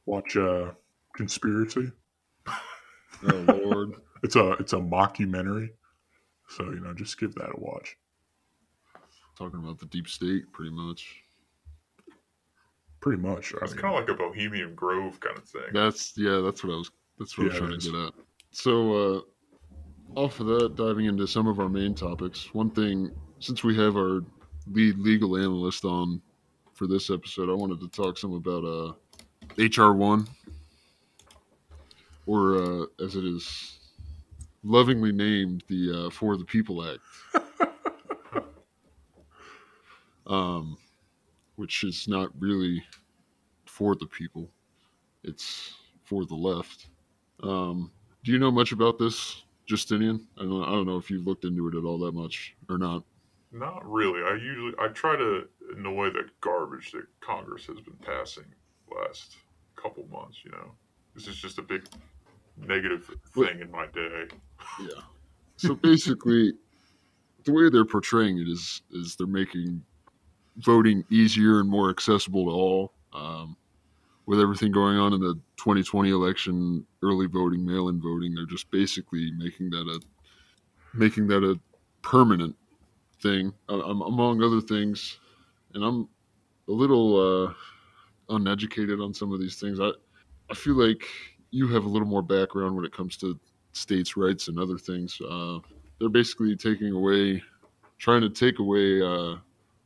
watch 0.05 0.35
uh, 0.37 0.71
Conspiracy. 1.15 1.91
Oh 3.23 3.37
Lord. 3.37 3.95
It's 4.23 4.35
a 4.35 4.51
it's 4.53 4.73
a 4.73 4.77
mockumentary, 4.77 5.69
so 6.49 6.65
you 6.71 6.79
know 6.79 6.93
just 6.93 7.19
give 7.19 7.33
that 7.35 7.49
a 7.55 7.59
watch. 7.59 7.97
Talking 9.37 9.59
about 9.59 9.79
the 9.79 9.85
deep 9.87 10.07
state, 10.07 10.51
pretty 10.53 10.71
much. 10.71 11.23
Pretty 13.01 13.21
much. 13.21 13.53
I 13.61 13.65
It's 13.65 13.73
mean, 13.73 13.81
kind 13.81 13.93
of 13.95 13.99
like 14.01 14.09
a 14.09 14.13
Bohemian 14.17 14.75
Grove 14.75 15.19
kind 15.19 15.37
of 15.37 15.43
thing. 15.45 15.73
That's 15.73 16.13
yeah. 16.17 16.39
That's 16.41 16.63
what 16.63 16.73
I 16.73 16.77
was. 16.77 16.91
That's 17.17 17.37
what 17.37 17.45
I 17.45 17.47
Yeah, 17.47 17.49
was 17.49 17.55
trying 17.55 17.71
to 17.71 17.77
get 17.77 17.95
at. 17.95 18.13
So, 18.51 18.93
uh, 18.93 19.21
off 20.15 20.39
of 20.39 20.47
that, 20.47 20.75
diving 20.75 21.05
into 21.05 21.27
some 21.27 21.47
of 21.47 21.59
our 21.59 21.69
main 21.69 21.95
topics. 21.95 22.53
One 22.53 22.69
thing, 22.71 23.11
since 23.39 23.63
we 23.63 23.75
have 23.77 23.95
our 23.95 24.21
lead 24.67 24.97
legal 24.99 25.37
analyst 25.37 25.85
on 25.85 26.21
for 26.81 26.87
this 26.87 27.11
episode, 27.11 27.47
I 27.47 27.53
wanted 27.53 27.79
to 27.81 27.87
talk 27.89 28.17
some 28.17 28.33
about 28.33 28.65
uh, 28.65 28.93
HR 29.55 29.91
one, 29.93 30.27
or 32.25 32.55
uh, 32.55 32.85
as 32.99 33.15
it 33.15 33.23
is 33.23 33.77
lovingly 34.63 35.11
named, 35.11 35.63
the 35.67 36.07
uh, 36.07 36.09
For 36.09 36.37
the 36.37 36.43
People 36.43 36.83
Act. 36.83 37.01
um, 40.25 40.75
which 41.57 41.83
is 41.83 42.07
not 42.07 42.31
really 42.39 42.83
for 43.65 43.93
the 43.93 44.07
people; 44.07 44.49
it's 45.23 45.75
for 46.03 46.25
the 46.25 46.33
left. 46.33 46.87
Um, 47.43 47.91
do 48.23 48.31
you 48.31 48.39
know 48.39 48.49
much 48.49 48.71
about 48.71 48.97
this, 48.97 49.43
Justinian? 49.67 50.25
I 50.35 50.45
don't, 50.45 50.63
I 50.63 50.71
don't 50.71 50.87
know 50.87 50.97
if 50.97 51.11
you've 51.11 51.27
looked 51.27 51.45
into 51.45 51.67
it 51.67 51.75
at 51.75 51.83
all 51.83 51.99
that 51.99 52.15
much 52.15 52.55
or 52.69 52.79
not. 52.79 53.03
Not 53.51 53.89
really. 53.89 54.21
I 54.23 54.35
usually 54.35 54.73
I 54.79 54.87
try 54.89 55.15
to 55.15 55.47
annoy 55.75 56.09
the 56.09 56.29
garbage 56.39 56.91
that 56.91 57.05
Congress 57.19 57.65
has 57.65 57.79
been 57.81 57.97
passing 58.01 58.45
last 58.89 59.35
couple 59.75 60.05
months. 60.11 60.39
You 60.43 60.51
know, 60.51 60.71
this 61.15 61.27
is 61.27 61.35
just 61.35 61.57
a 61.57 61.61
big 61.61 61.85
negative 62.57 63.09
thing 63.33 63.59
in 63.59 63.69
my 63.71 63.87
day. 63.87 64.27
Yeah. 64.79 65.01
So 65.57 65.75
basically, 65.75 66.53
the 67.43 67.51
way 67.51 67.69
they're 67.69 67.85
portraying 67.85 68.37
it 68.37 68.47
is 68.47 68.81
is 68.91 69.15
they're 69.15 69.27
making 69.27 69.83
voting 70.57 71.03
easier 71.09 71.59
and 71.59 71.69
more 71.69 71.89
accessible 71.89 72.45
to 72.45 72.51
all. 72.51 72.93
Um, 73.13 73.57
with 74.27 74.39
everything 74.39 74.71
going 74.71 74.97
on 74.97 75.13
in 75.13 75.19
the 75.19 75.33
2020 75.57 76.09
election, 76.09 76.85
early 77.03 77.25
voting, 77.25 77.65
mail-in 77.65 77.99
voting, 77.99 78.33
they're 78.33 78.45
just 78.45 78.71
basically 78.71 79.31
making 79.31 79.71
that 79.71 79.87
a 79.87 79.99
making 80.93 81.27
that 81.27 81.43
a 81.43 81.59
permanent 82.01 82.55
thing, 83.21 83.53
among 83.69 84.43
other 84.43 84.61
things. 84.61 85.19
And 85.73 85.83
I'm 85.83 86.09
a 86.67 86.71
little 86.71 87.47
uh, 87.49 87.53
uneducated 88.29 88.99
on 88.99 89.13
some 89.13 89.31
of 89.33 89.39
these 89.39 89.59
things. 89.59 89.79
I 89.79 89.91
I 90.49 90.53
feel 90.53 90.75
like 90.75 91.05
you 91.51 91.67
have 91.69 91.85
a 91.85 91.89
little 91.89 92.07
more 92.07 92.21
background 92.21 92.75
when 92.75 92.85
it 92.85 92.93
comes 92.93 93.17
to 93.17 93.39
states' 93.73 94.17
rights 94.17 94.47
and 94.47 94.59
other 94.59 94.77
things. 94.77 95.19
Uh, 95.21 95.59
they're 95.99 96.09
basically 96.09 96.55
taking 96.55 96.91
away, 96.91 97.41
trying 97.99 98.21
to 98.21 98.29
take 98.29 98.59
away 98.59 99.01
uh, 99.01 99.37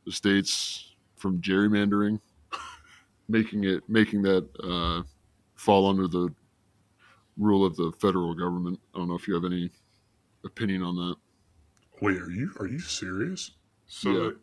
the 0.06 0.12
states 0.12 0.96
from 1.16 1.42
gerrymandering, 1.42 2.20
making 3.28 3.66
it 3.66 3.84
making 3.88 4.22
that 4.24 4.48
uh, 4.64 5.04
fall 5.56 5.88
under 5.90 6.08
the 6.08 6.34
rule 7.38 7.66
of 7.66 7.76
the 7.76 7.92
federal 8.00 8.34
government. 8.34 8.80
I 8.94 9.00
don't 9.00 9.08
know 9.08 9.16
if 9.16 9.28
you 9.28 9.34
have 9.36 9.46
any 9.46 9.70
opinion 10.46 10.84
on 10.84 10.96
that. 10.96 11.16
Wait, 12.02 12.18
are 12.22 12.30
you 12.32 12.52
are 12.60 12.68
you 12.68 12.80
serious? 12.80 13.52
So 13.88 14.10
Yeah. 14.10 14.20
the, 14.20 14.38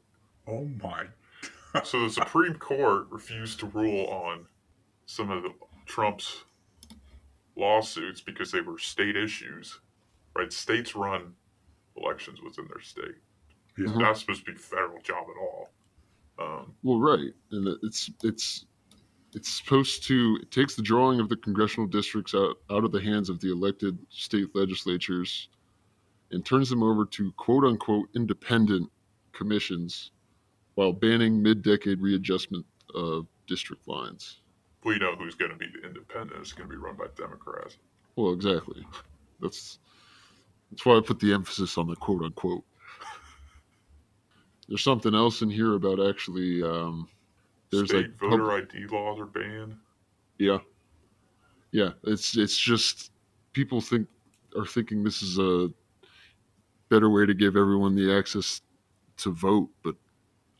Oh 0.48 0.64
my! 0.82 1.06
so 1.84 2.00
the 2.02 2.10
Supreme 2.10 2.54
Court 2.54 3.06
refused 3.10 3.60
to 3.60 3.66
rule 3.66 4.06
on 4.06 4.46
some 5.06 5.30
of 5.30 5.42
the 5.42 5.52
Trump's 5.86 6.44
lawsuits 7.56 8.20
because 8.20 8.50
they 8.50 8.60
were 8.60 8.78
state 8.78 9.16
issues. 9.16 9.78
Right? 10.34 10.52
States 10.52 10.96
run 10.96 11.34
elections 11.96 12.40
within 12.42 12.66
their 12.68 12.80
state. 12.80 13.16
Yeah. 13.76 13.84
It's 13.88 13.98
not 13.98 14.16
supposed 14.18 14.44
to 14.46 14.52
be 14.52 14.56
a 14.56 14.60
federal 14.60 15.00
job 15.02 15.26
at 15.28 15.40
all. 15.40 15.70
Um, 16.38 16.74
Well, 16.82 16.98
right, 16.98 17.32
and 17.50 17.78
it's 17.82 18.10
it's 18.24 18.64
it's 19.34 19.48
supposed 19.50 20.04
to 20.04 20.38
it 20.42 20.50
takes 20.50 20.74
the 20.74 20.82
drawing 20.82 21.20
of 21.20 21.28
the 21.28 21.36
congressional 21.36 21.86
districts 21.86 22.34
out 22.34 22.56
out 22.70 22.84
of 22.84 22.92
the 22.92 23.00
hands 23.00 23.28
of 23.28 23.40
the 23.40 23.52
elected 23.52 23.98
state 24.08 24.48
legislatures, 24.54 25.48
and 26.32 26.44
turns 26.44 26.68
them 26.70 26.82
over 26.82 27.04
to 27.04 27.32
quote 27.32 27.64
unquote 27.64 28.08
independent 28.16 28.90
commissions, 29.32 30.10
while 30.74 30.92
banning 30.92 31.42
mid-decade 31.42 32.00
readjustment 32.00 32.64
of 32.94 33.26
district 33.46 33.86
lines. 33.88 34.40
we 34.84 34.98
know 34.98 35.14
who's 35.14 35.34
going 35.34 35.50
to 35.50 35.56
be 35.56 35.66
the 35.66 35.86
independent. 35.86 36.40
It's 36.40 36.52
going 36.52 36.68
to 36.68 36.74
be 36.74 36.80
run 36.80 36.96
by 36.96 37.06
Democrats. 37.16 37.76
Well, 38.16 38.32
exactly. 38.32 38.84
That's 39.40 39.78
that's 40.70 40.84
why 40.86 40.96
I 40.96 41.00
put 41.00 41.20
the 41.20 41.32
emphasis 41.32 41.76
on 41.78 41.86
the 41.86 41.96
quote 41.96 42.22
unquote. 42.22 42.64
there's 44.68 44.82
something 44.82 45.14
else 45.14 45.42
in 45.42 45.50
here 45.50 45.74
about 45.74 46.00
actually. 46.06 46.62
Um, 46.62 47.08
there's 47.70 47.88
State 47.88 48.08
like 48.20 48.30
voter 48.30 48.48
pub- 48.48 48.68
ID 48.74 48.86
laws 48.88 49.18
are 49.18 49.26
banned. 49.26 49.76
yeah, 50.38 50.58
yeah. 51.72 51.90
It's 52.04 52.36
it's 52.36 52.58
just 52.58 53.12
people 53.52 53.80
think 53.80 54.06
are 54.56 54.66
thinking 54.66 55.02
this 55.02 55.22
is 55.22 55.38
a 55.38 55.70
better 56.92 57.08
way 57.08 57.24
to 57.24 57.32
give 57.32 57.56
everyone 57.56 57.94
the 57.94 58.12
access 58.12 58.60
to 59.16 59.32
vote, 59.32 59.70
but 59.82 59.94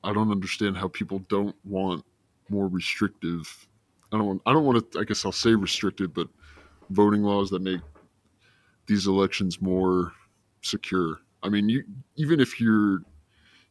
I 0.03 0.15
don't 0.15 0.31
understand 0.31 0.79
how 0.79 0.89
people 0.89 1.19
don't 1.29 1.55
want 1.63 2.07
more 2.49 2.69
restrictive. 2.69 3.69
I 4.13 4.17
don't 4.17 4.27
want. 4.27 4.43
I 4.47 4.53
don't 4.55 4.65
want 4.65 4.93
to. 4.93 4.99
I 4.99 5.05
guess 5.05 5.27
I'll 5.27 5.33
say 5.33 5.55
restricted, 5.55 6.15
but 6.15 6.29
voting 6.89 7.23
laws 7.23 7.51
that 7.51 7.61
make 7.61 7.83
these 8.87 9.07
elections 9.07 9.61
more 9.61 10.13
secure. 10.63 11.19
I 11.43 11.51
mean, 11.51 11.69
you 11.69 11.85
even 12.17 12.41
if 12.41 12.59
you're 12.59 13.03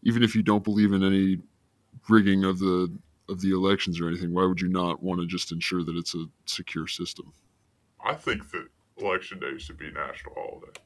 even 0.03 0.21
if 0.21 0.35
you 0.35 0.43
don't 0.43 0.63
believe 0.63 0.93
in 0.93 1.03
any 1.03 1.39
rigging 2.09 2.43
of 2.43 2.59
the 2.59 2.91
of 3.27 3.41
the 3.41 3.51
elections 3.51 3.99
or 3.99 4.07
anything, 4.07 4.33
why 4.33 4.45
would 4.45 4.61
you 4.61 4.69
not 4.69 5.01
want 5.01 5.19
to 5.19 5.25
just 5.25 5.51
ensure 5.51 5.83
that 5.83 5.95
it's 5.95 6.13
a 6.13 6.25
secure 6.45 6.87
system? 6.87 7.33
I 8.05 8.13
think 8.13 8.51
that 8.51 8.67
election 8.97 9.39
day 9.39 9.57
should 9.57 9.77
be 9.77 9.89
national 9.91 10.35
holiday. 10.35 10.79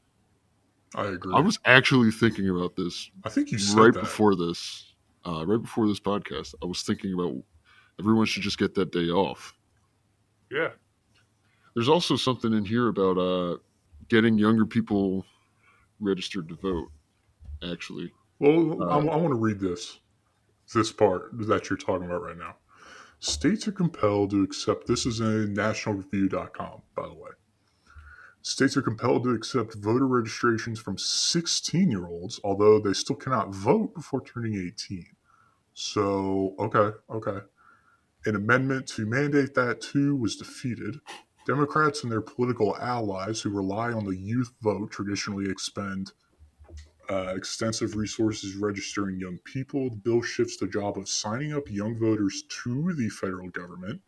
I 0.96 1.06
agree. 1.08 1.34
I 1.34 1.40
was 1.40 1.58
actually 1.66 2.10
thinking 2.10 2.48
about 2.48 2.74
this 2.74 3.10
I 3.22 3.28
think 3.28 3.52
you 3.52 3.58
said 3.58 3.78
right 3.78 3.94
that. 3.94 4.00
before 4.00 4.34
this, 4.34 4.94
uh, 5.26 5.44
right 5.46 5.60
before 5.60 5.86
this 5.86 6.00
podcast. 6.00 6.54
I 6.62 6.66
was 6.66 6.82
thinking 6.82 7.12
about 7.12 7.34
everyone 8.00 8.26
should 8.26 8.42
just 8.42 8.58
get 8.58 8.74
that 8.74 8.92
day 8.92 9.08
off. 9.10 9.54
Yeah, 10.50 10.70
There's 11.74 11.88
also 11.88 12.16
something 12.16 12.52
in 12.54 12.64
here 12.64 12.88
about 12.88 13.18
uh, 13.18 13.58
getting 14.08 14.38
younger 14.38 14.64
people 14.64 15.26
registered 16.00 16.48
to 16.48 16.54
vote. 16.54 16.88
Actually, 17.68 18.12
Well, 18.38 18.82
I, 18.82 18.96
Uh, 18.96 18.98
I 18.98 19.16
want 19.16 19.32
to 19.34 19.40
read 19.40 19.58
this, 19.58 19.98
this 20.74 20.92
part 20.92 21.30
that 21.48 21.68
you're 21.68 21.76
talking 21.76 22.06
about 22.06 22.22
right 22.22 22.36
now. 22.38 22.56
States 23.18 23.66
are 23.66 23.72
compelled 23.72 24.30
to 24.30 24.42
accept, 24.42 24.86
this 24.86 25.04
is 25.06 25.20
in 25.20 25.54
nationalreview.com, 25.54 26.82
by 26.94 27.08
the 27.08 27.14
way. 27.14 27.30
States 28.46 28.76
are 28.76 28.82
compelled 28.82 29.24
to 29.24 29.30
accept 29.30 29.74
voter 29.74 30.06
registrations 30.06 30.78
from 30.78 30.96
16 30.96 31.90
year 31.90 32.06
olds, 32.06 32.38
although 32.44 32.78
they 32.78 32.92
still 32.92 33.16
cannot 33.16 33.52
vote 33.52 33.92
before 33.92 34.22
turning 34.22 34.54
18. 34.54 35.04
So, 35.74 36.54
okay, 36.56 36.96
okay. 37.10 37.44
An 38.24 38.36
amendment 38.36 38.86
to 38.90 39.04
mandate 39.04 39.54
that 39.54 39.80
too 39.80 40.14
was 40.14 40.36
defeated. 40.36 41.00
Democrats 41.44 42.04
and 42.04 42.12
their 42.12 42.20
political 42.20 42.76
allies 42.76 43.40
who 43.40 43.50
rely 43.50 43.92
on 43.92 44.04
the 44.04 44.16
youth 44.16 44.52
vote 44.62 44.92
traditionally 44.92 45.50
expend 45.50 46.12
uh, 47.10 47.34
extensive 47.36 47.96
resources 47.96 48.54
registering 48.54 49.18
young 49.18 49.38
people. 49.38 49.90
The 49.90 49.96
bill 49.96 50.22
shifts 50.22 50.56
the 50.56 50.68
job 50.68 50.98
of 50.98 51.08
signing 51.08 51.52
up 51.52 51.68
young 51.68 51.98
voters 51.98 52.44
to 52.62 52.92
the 52.94 53.08
federal 53.08 53.48
government, 53.50 54.02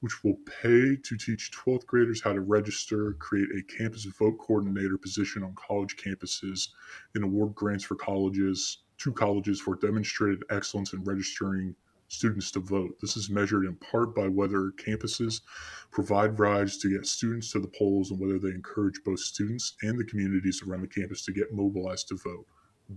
which 0.00 0.22
will 0.22 0.36
pay 0.62 0.96
to 0.96 1.16
teach 1.16 1.50
12th 1.50 1.86
graders 1.86 2.22
how 2.22 2.32
to 2.32 2.40
register, 2.40 3.14
create 3.14 3.48
a 3.50 3.78
campus 3.78 4.04
vote 4.04 4.38
coordinator 4.38 4.96
position 4.96 5.42
on 5.42 5.54
college 5.54 5.96
campuses, 5.96 6.68
and 7.14 7.24
award 7.24 7.54
grants 7.54 7.84
for 7.84 7.96
colleges 7.96 8.78
to 8.98 9.12
colleges 9.12 9.60
for 9.60 9.76
demonstrated 9.76 10.42
excellence 10.50 10.92
in 10.92 11.02
registering 11.04 11.74
students 12.08 12.50
to 12.50 12.60
vote. 12.60 12.96
This 13.00 13.16
is 13.16 13.30
measured 13.30 13.64
in 13.64 13.76
part 13.76 14.14
by 14.14 14.28
whether 14.28 14.72
campuses 14.72 15.42
provide 15.90 16.38
rides 16.38 16.78
to 16.78 16.90
get 16.90 17.06
students 17.06 17.52
to 17.52 17.60
the 17.60 17.68
polls 17.68 18.10
and 18.10 18.18
whether 18.18 18.38
they 18.38 18.48
encourage 18.48 19.00
both 19.04 19.20
students 19.20 19.74
and 19.82 19.98
the 19.98 20.04
communities 20.04 20.62
around 20.66 20.80
the 20.80 20.88
campus 20.88 21.24
to 21.26 21.32
get 21.32 21.52
mobilized 21.52 22.08
to 22.08 22.16
vote. 22.16 22.46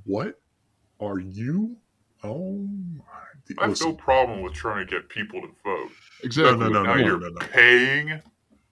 What 0.05 0.39
are 0.99 1.19
you? 1.19 1.75
Oh 2.23 2.67
my! 2.97 3.03
I 3.57 3.61
have 3.61 3.69
listen, 3.71 3.89
no 3.89 3.95
problem 3.95 4.41
with 4.41 4.53
trying 4.53 4.87
to 4.87 4.91
get 4.91 5.09
people 5.09 5.41
to 5.41 5.49
vote. 5.63 5.91
Exactly. 6.23 6.57
no, 6.57 6.69
no, 6.69 6.83
now 6.83 6.95
no, 6.95 7.05
you're 7.05 7.19
no, 7.19 7.29
no. 7.29 7.39
paying 7.47 8.21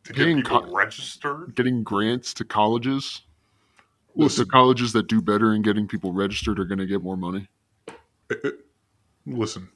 to 0.04 0.14
Paying 0.14 0.38
get 0.38 0.46
people 0.46 0.62
co- 0.62 0.74
registered. 0.76 1.56
Getting 1.56 1.84
grants 1.84 2.34
to 2.36 2.46
colleges. 2.46 3.22
Well, 4.16 4.26
Listen. 4.26 4.46
the 4.46 4.50
colleges 4.52 4.92
that 4.94 5.08
do 5.08 5.22
better 5.22 5.54
in 5.54 5.62
getting 5.62 5.88
people 5.88 6.12
registered 6.14 6.60
are 6.60 6.66
going 6.66 6.80
to 6.80 6.86
get 6.88 7.02
more 7.04 7.16
money. 7.18 7.48
Eh, 8.32 8.36
eh, 8.44 8.50
listen, 9.26 9.70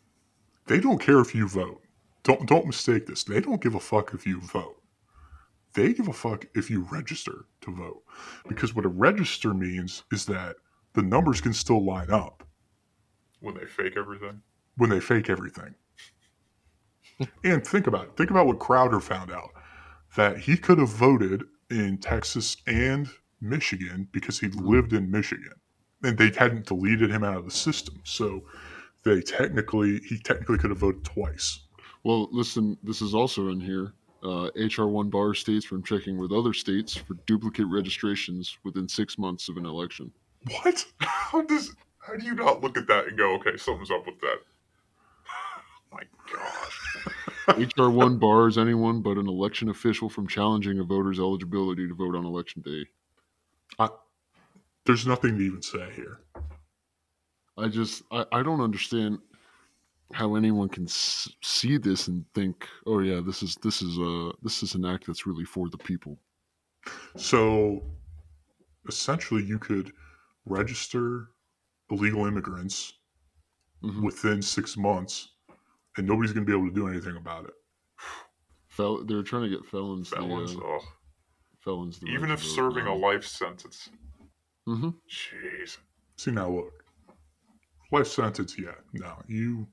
they 0.68 0.80
don't 0.80 1.00
care 1.00 1.20
if 1.20 1.34
you 1.36 1.48
vote. 1.48 1.82
Don't 2.24 2.48
don't 2.48 2.66
mistake 2.66 3.06
this. 3.06 3.24
They 3.24 3.42
don't 3.42 3.62
give 3.62 3.76
a 3.76 3.80
fuck 3.80 4.14
if 4.14 4.26
you 4.26 4.40
vote. 4.42 4.78
They 5.74 5.94
give 5.94 6.08
a 6.08 6.14
fuck 6.14 6.46
if 6.56 6.70
you 6.70 6.88
register 6.92 7.46
to 7.62 7.72
vote. 7.76 8.04
Because 8.48 8.76
what 8.76 8.86
a 8.86 8.90
register 8.90 9.54
means 9.54 10.04
is 10.12 10.26
that 10.28 10.56
the 10.94 11.02
numbers 11.02 11.42
can 11.42 11.54
still 11.54 11.84
line 11.84 12.12
up 12.12 12.44
when 13.40 13.56
they 13.56 13.66
fake 13.66 13.98
everything. 13.98 14.42
when 14.78 14.90
they 14.90 15.00
fake 15.00 15.30
everything. 15.30 15.74
And 17.44 17.66
think 17.66 17.88
about 17.88 18.06
it. 18.06 18.18
Think 18.18 18.30
about 18.30 18.48
what 18.48 18.60
Crowder 18.60 19.00
found 19.00 19.32
out 19.32 19.52
that 20.16 20.38
he 20.38 20.58
could 20.58 20.78
have 20.78 20.90
voted 20.90 21.44
in 21.70 21.98
Texas 21.98 22.58
and 22.68 23.10
Michigan 23.42 24.08
because 24.12 24.40
he 24.40 24.48
lived 24.50 24.94
in 24.94 25.10
Michigan 25.10 25.54
and 26.04 26.18
they 26.18 26.32
hadn't 26.38 26.66
deleted 26.66 27.10
him 27.10 27.24
out 27.24 27.38
of 27.38 27.46
the 27.46 27.52
system. 27.52 28.00
So 28.04 28.44
they 29.04 29.22
technically, 29.22 30.00
he 30.00 30.18
technically 30.20 30.58
could 30.58 30.70
have 30.70 30.80
voted 30.80 31.04
twice. 31.04 31.62
Well, 32.04 32.30
listen, 32.32 32.78
this 32.84 33.02
is 33.02 33.14
also 33.14 33.50
in 33.50 33.60
here. 33.60 33.94
Uh, 34.24 34.50
HR 34.56 34.86
1 34.86 35.10
bar 35.10 35.34
states 35.34 35.66
from 35.66 35.84
checking 35.84 36.18
with 36.18 36.32
other 36.32 36.54
states 36.54 36.96
for 36.96 37.16
duplicate 37.26 37.68
registrations 37.68 38.58
within 38.64 38.88
six 38.88 39.18
months 39.18 39.50
of 39.50 39.58
an 39.58 39.66
election. 39.66 40.12
What? 40.62 40.86
How 41.00 41.42
does? 41.42 41.76
How 42.00 42.16
do 42.16 42.26
you 42.26 42.34
not 42.34 42.62
look 42.62 42.78
at 42.78 42.88
that 42.88 43.08
and 43.08 43.18
go, 43.18 43.36
okay, 43.36 43.58
something's 43.58 43.92
up 43.92 44.06
with 44.06 44.20
that? 44.22 44.38
My 45.94 46.04
gosh. 46.34 47.68
HR 47.78 47.90
1 47.90 48.18
bars 48.20 48.58
anyone 48.58 49.02
but 49.02 49.18
an 49.18 49.28
election 49.28 49.70
official 49.70 50.10
from 50.10 50.28
challenging 50.28 50.80
a 50.80 50.84
voter's 50.84 51.20
eligibility 51.20 51.88
to 51.88 51.94
vote 51.94 52.16
on 52.16 52.26
election 52.26 52.62
day. 52.62 52.86
I, 53.80 53.90
there's 54.86 55.06
nothing 55.08 55.38
to 55.38 55.44
even 55.44 55.62
say 55.62 55.92
here. 55.96 56.20
I 57.58 57.68
just, 57.68 58.04
I, 58.12 58.26
I 58.32 58.44
don't 58.44 58.62
understand 58.62 59.20
how 60.12 60.36
anyone 60.36 60.70
can 60.70 60.86
s- 60.86 61.30
see 61.42 61.78
this 61.78 62.08
and 62.08 62.26
think, 62.34 62.68
oh 62.88 63.00
yeah, 63.00 63.22
this 63.26 63.42
is 63.44 63.56
this 63.64 63.82
is 63.82 63.98
a 63.98 64.32
this 64.42 64.62
is 64.64 64.76
an 64.76 64.86
act 64.86 65.06
that's 65.08 65.26
really 65.26 65.46
for 65.46 65.70
the 65.70 65.78
people. 65.78 66.18
So 67.16 67.84
essentially, 68.88 69.44
you 69.44 69.60
could 69.60 69.92
register 70.46 71.30
illegal 71.90 72.26
immigrants 72.26 72.94
Mhm. 73.84 74.02
within 74.04 74.42
six 74.42 74.78
months, 74.78 75.33
and 75.98 76.08
nobody's 76.08 76.34
going 76.34 76.46
to 76.46 76.52
be 76.52 76.58
able 76.58 76.70
to 76.70 76.76
do 76.76 76.88
anything 76.88 77.16
about 77.16 77.46
it. 77.46 77.54
Fel- 78.68 79.04
they're 79.06 79.24
trying 79.24 79.44
to 79.44 79.50
get 79.50 79.66
felons, 79.66 80.10
Felons, 80.10 80.56
the, 80.56 80.62
uh, 80.62 80.80
felons, 81.60 82.00
the 82.00 82.08
even 82.08 82.32
if 82.32 82.44
serving 82.44 82.88
a 82.88 82.96
life 82.96 83.26
sentence. 83.26 83.90
Mm-hmm. 84.68 84.90
Jeez. 85.10 85.78
See 86.18 86.32
now, 86.32 86.50
look, 86.50 86.74
life 87.92 88.08
sentence. 88.08 88.58
Yeah, 88.58 88.72
no, 88.94 89.18
you 89.28 89.68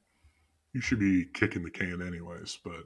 you 0.75 0.81
should 0.81 0.99
be 0.99 1.25
kicking 1.33 1.63
the 1.63 1.71
can 1.71 2.03
anyways. 2.07 2.59
But 2.63 2.85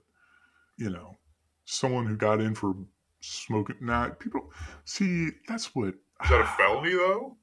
you 0.77 0.91
know, 0.91 1.17
someone 1.65 2.07
who 2.07 2.17
got 2.17 2.41
in 2.41 2.55
for 2.55 2.75
smoking. 3.21 3.77
Nah, 3.81 4.11
people 4.11 4.53
see 4.85 5.31
that's 5.49 5.75
what. 5.75 5.95
Is 6.23 6.31
that 6.31 6.41
a 6.41 6.47
felony 6.47 6.93
though? 6.93 7.37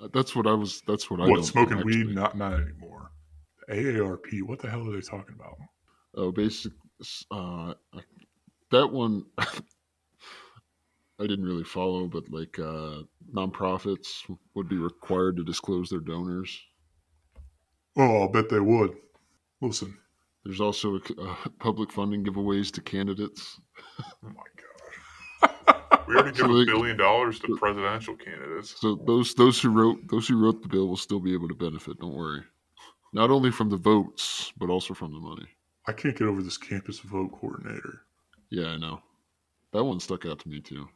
That's 0.12 0.36
what 0.36 0.46
I 0.46 0.52
was. 0.52 0.80
That's 0.86 1.10
what 1.10 1.20
I. 1.20 1.26
what 1.26 1.44
smoking 1.44 1.78
know, 1.78 1.84
weed? 1.84 2.14
Not 2.14 2.36
not 2.36 2.54
anymore. 2.54 3.07
AARP. 3.70 4.42
What 4.42 4.58
the 4.60 4.70
hell 4.70 4.88
are 4.88 4.92
they 4.92 5.00
talking 5.00 5.34
about? 5.34 5.56
Oh, 6.14 6.32
basic. 6.32 6.72
Uh, 7.30 7.74
that 8.70 8.86
one. 8.92 9.24
I 11.20 11.26
didn't 11.26 11.44
really 11.46 11.64
follow, 11.64 12.06
but 12.06 12.30
like 12.30 12.58
uh, 12.58 13.02
nonprofits 13.34 14.24
would 14.54 14.68
be 14.68 14.76
required 14.76 15.36
to 15.36 15.44
disclose 15.44 15.88
their 15.90 16.00
donors. 16.00 16.60
Oh, 17.96 18.22
I'll 18.22 18.28
bet 18.28 18.48
they 18.48 18.60
would. 18.60 18.96
Listen, 19.60 19.98
There's 20.44 20.60
also 20.60 20.96
uh, 21.18 21.36
public 21.58 21.92
funding 21.92 22.24
giveaways 22.24 22.72
to 22.72 22.80
candidates. 22.82 23.60
Oh 24.24 24.28
my 24.28 24.44
gosh. 24.56 25.54
We 26.08 26.14
already 26.14 26.30
give 26.36 26.46
So 26.46 26.52
a 26.56 26.64
billion 26.64 26.96
dollars 26.96 27.38
to 27.40 27.48
presidential 27.58 28.16
candidates. 28.16 28.76
So 28.80 28.94
those 29.06 29.34
those 29.34 29.60
who 29.60 29.70
wrote 29.70 30.08
those 30.08 30.26
who 30.28 30.38
wrote 30.42 30.62
the 30.62 30.68
bill 30.68 30.88
will 30.88 30.96
still 30.96 31.20
be 31.20 31.34
able 31.34 31.48
to 31.48 31.54
benefit. 31.54 31.98
Don't 32.00 32.14
worry. 32.14 32.42
Not 33.12 33.30
only 33.30 33.50
from 33.50 33.70
the 33.70 33.76
votes, 33.76 34.52
but 34.58 34.70
also 34.70 34.94
from 34.94 35.12
the 35.12 35.20
money. 35.20 35.48
I 35.86 35.92
can't 35.92 36.16
get 36.16 36.28
over 36.28 36.42
this 36.42 36.58
campus 36.58 36.98
vote 36.98 37.32
coordinator. 37.32 38.02
Yeah, 38.50 38.68
I 38.68 38.76
know. 38.76 39.00
That 39.72 39.84
one 39.84 40.00
stuck 40.00 40.26
out 40.26 40.38
to 40.40 40.48
me 40.48 40.60
too. 40.60 40.88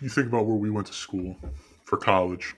You 0.00 0.08
think 0.08 0.28
about 0.28 0.46
where 0.46 0.56
we 0.56 0.70
went 0.70 0.86
to 0.88 0.92
school 0.92 1.36
for 1.84 1.96
college. 1.96 2.54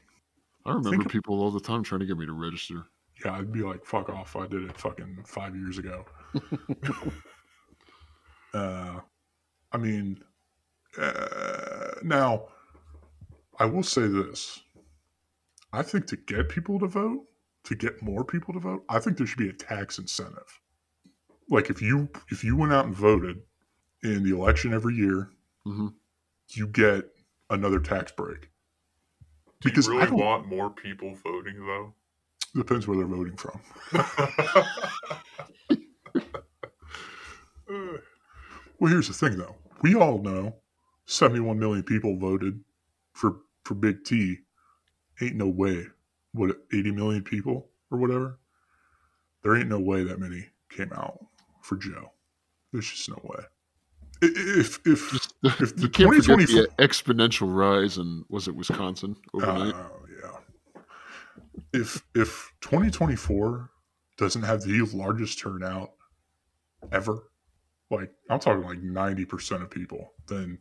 I 0.64 0.70
remember 0.70 0.90
Think 0.90 1.10
people 1.10 1.40
all 1.40 1.50
the 1.50 1.60
time 1.60 1.82
trying 1.82 2.00
to 2.00 2.06
get 2.06 2.16
me 2.16 2.26
to 2.26 2.32
register. 2.32 2.84
Yeah, 3.24 3.32
I'd 3.32 3.52
be 3.52 3.62
like, 3.62 3.84
fuck 3.84 4.08
off. 4.08 4.36
I 4.36 4.46
did 4.46 4.64
it 4.64 4.78
fucking 4.78 5.24
five 5.26 5.56
years 5.56 5.78
ago. 5.78 6.04
uh, 8.54 9.00
I 9.72 9.78
mean, 9.78 10.22
uh, 10.98 11.94
now, 12.02 12.46
I 13.58 13.66
will 13.66 13.82
say 13.82 14.06
this. 14.06 14.60
I 15.72 15.82
think 15.82 16.06
to 16.06 16.16
get 16.16 16.48
people 16.48 16.78
to 16.80 16.86
vote, 16.86 17.24
to 17.64 17.74
get 17.74 18.02
more 18.02 18.24
people 18.24 18.52
to 18.54 18.60
vote, 18.60 18.84
I 18.88 18.98
think 18.98 19.16
there 19.16 19.26
should 19.26 19.38
be 19.38 19.48
a 19.48 19.52
tax 19.52 19.98
incentive. 19.98 20.60
Like 21.48 21.70
if 21.70 21.80
you 21.82 22.08
if 22.30 22.42
you 22.44 22.56
went 22.56 22.72
out 22.72 22.86
and 22.86 22.94
voted 22.94 23.42
in 24.02 24.22
the 24.24 24.34
election 24.34 24.72
every 24.74 24.94
year, 24.94 25.30
hmm 25.64 25.88
you 26.54 26.66
get 26.66 27.04
another 27.50 27.78
tax 27.78 28.12
break. 28.12 28.50
Do 29.60 29.68
Because 29.70 29.86
you 29.86 29.94
I 29.94 29.96
really 30.04 30.10
don't- 30.10 30.18
want 30.20 30.46
more 30.48 30.70
people 30.70 31.14
voting 31.14 31.64
though? 31.66 31.94
Depends 32.54 32.86
where 32.86 32.96
they're 32.98 33.06
voting 33.06 33.36
from. 33.36 33.60
Well, 38.78 38.90
here's 38.90 39.08
the 39.08 39.14
thing, 39.14 39.38
though. 39.38 39.54
We 39.82 39.94
all 39.94 40.18
know 40.18 40.56
71 41.06 41.58
million 41.58 41.82
people 41.84 42.16
voted 42.18 42.60
for 43.12 43.36
for 43.64 43.74
Big 43.74 44.04
T. 44.04 44.38
Ain't 45.20 45.36
no 45.36 45.46
way. 45.48 45.86
What 46.32 46.56
80 46.72 46.92
million 46.92 47.22
people 47.22 47.68
or 47.90 47.98
whatever? 47.98 48.38
There 49.42 49.56
ain't 49.56 49.68
no 49.68 49.80
way 49.80 50.04
that 50.04 50.20
many 50.20 50.46
came 50.70 50.92
out 50.92 51.18
for 51.62 51.76
Joe. 51.76 52.12
There's 52.72 52.90
just 52.90 53.08
no 53.08 53.20
way. 53.22 53.44
If 54.22 54.78
if 54.86 55.14
If 55.42 55.76
the 55.76 55.82
you 55.82 55.88
can't 55.88 56.14
forget 56.14 56.48
2024 56.48 56.62
the 56.62 56.68
exponential 56.78 57.54
rise 57.54 57.98
in 57.98 58.24
was 58.28 58.46
it 58.46 58.54
Wisconsin 58.54 59.16
overnight? 59.34 59.74
Oh 59.74 60.06
yeah. 60.08 60.80
If 61.72 62.02
if 62.14 62.52
2024 62.60 63.70
doesn't 64.16 64.42
have 64.42 64.62
the 64.62 64.80
largest 64.94 65.40
turnout 65.40 65.92
ever, 66.92 67.24
like 67.90 68.12
I'm 68.30 68.38
talking 68.38 68.62
like 68.62 68.80
90% 68.80 69.62
of 69.62 69.70
people, 69.70 70.12
then 70.28 70.58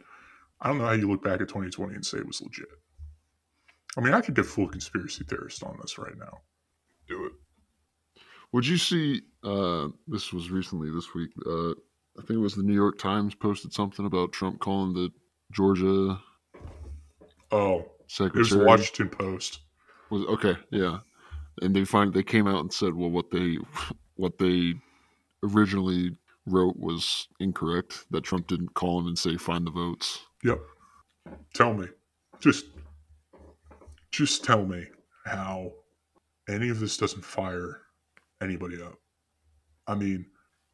I 0.60 0.68
don't 0.68 0.80
know 0.80 0.86
how 0.86 0.94
you 0.94 1.10
look 1.10 1.24
back 1.24 1.42
at 1.42 1.48
2020 1.48 1.94
and 1.94 2.06
say 2.06 2.18
it 2.18 2.28
was 2.28 2.42
legit. 2.42 2.68
I 3.98 4.02
mean, 4.02 4.14
I 4.14 4.22
could 4.22 4.36
get 4.36 4.46
full 4.46 4.68
conspiracy 4.68 5.24
theorist 5.24 5.64
on 5.64 5.78
this 5.82 5.98
right 5.98 6.18
now. 6.18 6.40
do 7.08 7.26
it. 7.26 7.34
Would 8.54 8.66
you 8.68 8.78
see? 8.78 9.22
Uh, 9.44 9.88
this 10.08 10.34
was 10.34 10.52
recently 10.52 10.90
this 10.92 11.14
week. 11.14 11.32
Uh, 11.46 11.72
I 11.72 12.22
think 12.26 12.32
it 12.32 12.38
was 12.38 12.56
the 12.56 12.64
New 12.64 12.74
York 12.74 12.98
Times 12.98 13.34
posted 13.36 13.74
something 13.74 14.06
about 14.06 14.34
Trump 14.34 14.60
calling 14.60 14.94
the 14.94 15.10
Georgia 15.52 16.20
Oh, 17.52 17.86
it 18.20 18.34
was 18.34 18.50
the 18.50 18.64
Washington 18.64 19.10
Post. 19.10 19.60
Was 20.10 20.24
okay, 20.26 20.56
yeah. 20.72 21.00
And 21.62 21.76
they 21.76 21.84
find 21.86 22.14
they 22.14 22.24
came 22.24 22.48
out 22.48 22.62
and 22.62 22.74
said, 22.74 22.94
well, 22.94 23.10
what 23.10 23.30
they 23.32 23.58
what 24.16 24.38
they 24.38 24.76
originally 25.44 26.16
wrote 26.46 26.78
was 26.78 27.28
incorrect. 27.40 28.06
That 28.12 28.24
Trump 28.24 28.48
didn't 28.48 28.74
call 28.74 29.00
him 29.00 29.08
and 29.08 29.18
say 29.18 29.38
find 29.38 29.66
the 29.68 29.72
votes. 29.72 30.20
Yep. 30.44 30.60
Tell 31.54 31.74
me. 31.74 31.88
Just 32.40 32.66
just 34.12 34.44
tell 34.44 34.66
me 34.66 34.88
how 35.26 35.72
any 36.50 36.70
of 36.70 36.80
this 36.80 36.98
doesn't 36.98 37.26
fire 37.26 37.82
anybody 38.42 38.82
up. 38.82 38.96
I 39.88 39.96
mean, 39.96 40.26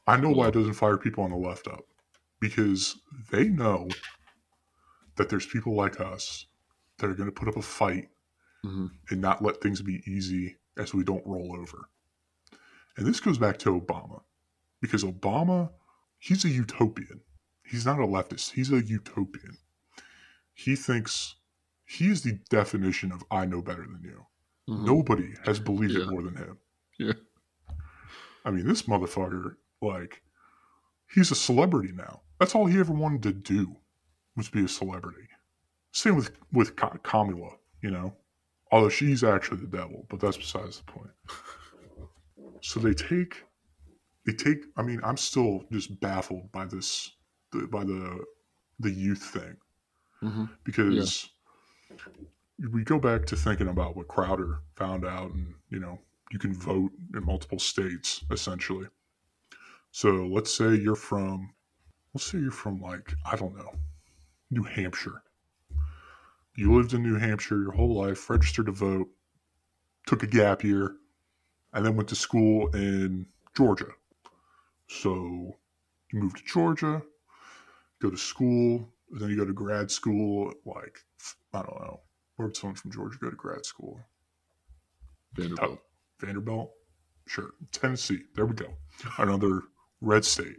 I 0.05 0.17
know 0.17 0.31
why 0.31 0.47
it 0.47 0.53
doesn't 0.53 0.73
fire 0.73 0.97
people 0.97 1.23
on 1.23 1.31
the 1.31 1.37
left 1.37 1.67
up. 1.67 1.85
Because 2.39 2.95
they 3.31 3.45
know 3.45 3.87
that 5.15 5.29
there's 5.29 5.47
people 5.47 5.75
like 5.75 5.99
us 5.99 6.45
that 6.99 7.09
are 7.09 7.15
going 7.15 7.29
to 7.29 7.31
put 7.31 7.47
up 7.47 7.57
a 7.57 7.61
fight 7.61 8.09
hmm 8.63 8.87
and 9.09 9.21
not 9.21 9.43
let 9.43 9.61
things 9.61 9.81
be 9.81 10.03
easy 10.05 10.57
as 10.77 10.93
we 10.93 11.03
don't 11.03 11.25
roll 11.25 11.55
over. 11.57 11.89
And 12.97 13.05
this 13.07 13.19
goes 13.19 13.37
back 13.37 13.57
to 13.59 13.79
Obama. 13.79 14.21
Because 14.81 15.03
Obama, 15.03 15.71
he's 16.19 16.43
a 16.45 16.49
utopian. 16.49 17.21
He's 17.63 17.85
not 17.85 17.99
a 17.99 18.03
leftist, 18.03 18.51
he's 18.51 18.71
a 18.71 18.83
utopian. 18.83 19.57
He 20.53 20.75
thinks 20.75 21.35
he 21.87 22.09
is 22.09 22.21
the 22.23 22.33
definition 22.49 23.11
of 23.11 23.23
I 23.31 23.45
know 23.47 23.61
better 23.63 23.83
than 23.83 24.01
you. 24.03 24.27
hmm 24.67 24.85
Nobody 24.85 25.35
has 25.45 25.59
believed 25.59 25.95
it 25.95 26.05
more 26.07 26.21
than 26.23 26.35
him. 26.35 26.59
Yeah. 26.99 27.13
I 28.45 28.51
mean, 28.51 28.65
this 28.67 28.83
motherfucker, 28.83 29.57
like, 29.81 30.21
he's 31.13 31.31
a 31.31 31.35
celebrity 31.35 31.93
now. 31.93 32.23
That's 32.39 32.55
all 32.55 32.67
he 32.67 32.79
ever 32.79 32.93
wanted 32.93 33.23
to 33.23 33.33
do 33.33 33.77
was 34.35 34.49
be 34.49 34.65
a 34.65 34.67
celebrity. 34.69 35.29
Same 35.93 36.15
with 36.15 36.31
with 36.53 36.75
Ka- 36.75 36.97
Kamala, 37.03 37.57
you 37.81 37.91
know, 37.91 38.15
although 38.71 38.89
she's 38.89 39.23
actually 39.23 39.61
the 39.61 39.67
devil, 39.67 40.05
but 40.09 40.19
that's 40.21 40.37
besides 40.37 40.77
the 40.79 40.85
point. 40.91 41.11
So 42.61 42.79
they 42.79 42.93
take, 42.93 43.43
they 44.25 44.33
take. 44.33 44.65
I 44.77 44.83
mean, 44.83 45.01
I'm 45.03 45.17
still 45.17 45.65
just 45.71 45.99
baffled 45.99 46.51
by 46.51 46.65
this, 46.65 47.15
the, 47.51 47.67
by 47.67 47.83
the, 47.83 48.25
the 48.79 48.91
youth 48.91 49.23
thing 49.23 49.57
hmm 50.21 50.45
because 50.63 51.29
we 52.71 52.83
go 52.83 52.99
back 52.99 53.25
to 53.27 53.35
thinking 53.35 53.67
about 53.67 53.95
what 53.95 54.07
Crowder 54.07 54.59
found 54.75 55.05
out, 55.05 55.31
and 55.31 55.53
you 55.69 55.79
know, 55.79 55.99
you 56.31 56.39
can 56.39 56.53
vote 56.53 56.91
in 57.13 57.25
multiple 57.25 57.59
states 57.59 58.23
essentially. 58.31 58.87
So 59.91 60.27
let's 60.27 60.53
say 60.53 60.75
you're 60.75 60.95
from, 60.95 61.53
let's 62.13 62.25
say 62.25 62.39
you're 62.39 62.51
from 62.51 62.81
like 62.81 63.13
I 63.25 63.35
don't 63.35 63.55
know, 63.55 63.73
New 64.51 64.63
Hampshire. 64.63 65.23
You 66.55 66.75
lived 66.75 66.93
in 66.93 67.03
New 67.03 67.17
Hampshire 67.17 67.61
your 67.61 67.71
whole 67.71 67.95
life, 67.95 68.29
registered 68.29 68.65
to 68.65 68.71
vote, 68.71 69.07
took 70.07 70.23
a 70.23 70.27
gap 70.27 70.63
year, 70.63 70.95
and 71.73 71.85
then 71.85 71.95
went 71.95 72.09
to 72.09 72.15
school 72.15 72.67
in 72.75 73.27
Georgia. 73.55 73.91
So 74.87 75.57
you 76.11 76.19
move 76.19 76.35
to 76.35 76.43
Georgia, 76.43 77.03
go 78.01 78.09
to 78.09 78.17
school, 78.17 78.89
then 79.11 79.29
you 79.29 79.37
go 79.37 79.45
to 79.45 79.53
grad 79.53 79.91
school. 79.91 80.53
Like 80.65 80.99
I 81.53 81.61
don't 81.61 81.81
know, 81.81 82.01
where 82.35 82.47
would 82.47 82.57
someone 82.57 82.75
from 82.75 82.91
Georgia 82.91 83.17
go 83.19 83.29
to 83.29 83.35
grad 83.35 83.65
school? 83.65 83.99
Vanderbilt. 85.33 85.79
Vanderbilt, 86.19 86.71
sure. 87.27 87.51
Tennessee, 87.71 88.23
there 88.35 88.45
we 88.45 88.55
go. 88.55 88.73
Another 89.17 89.61
red 90.01 90.25
state. 90.25 90.57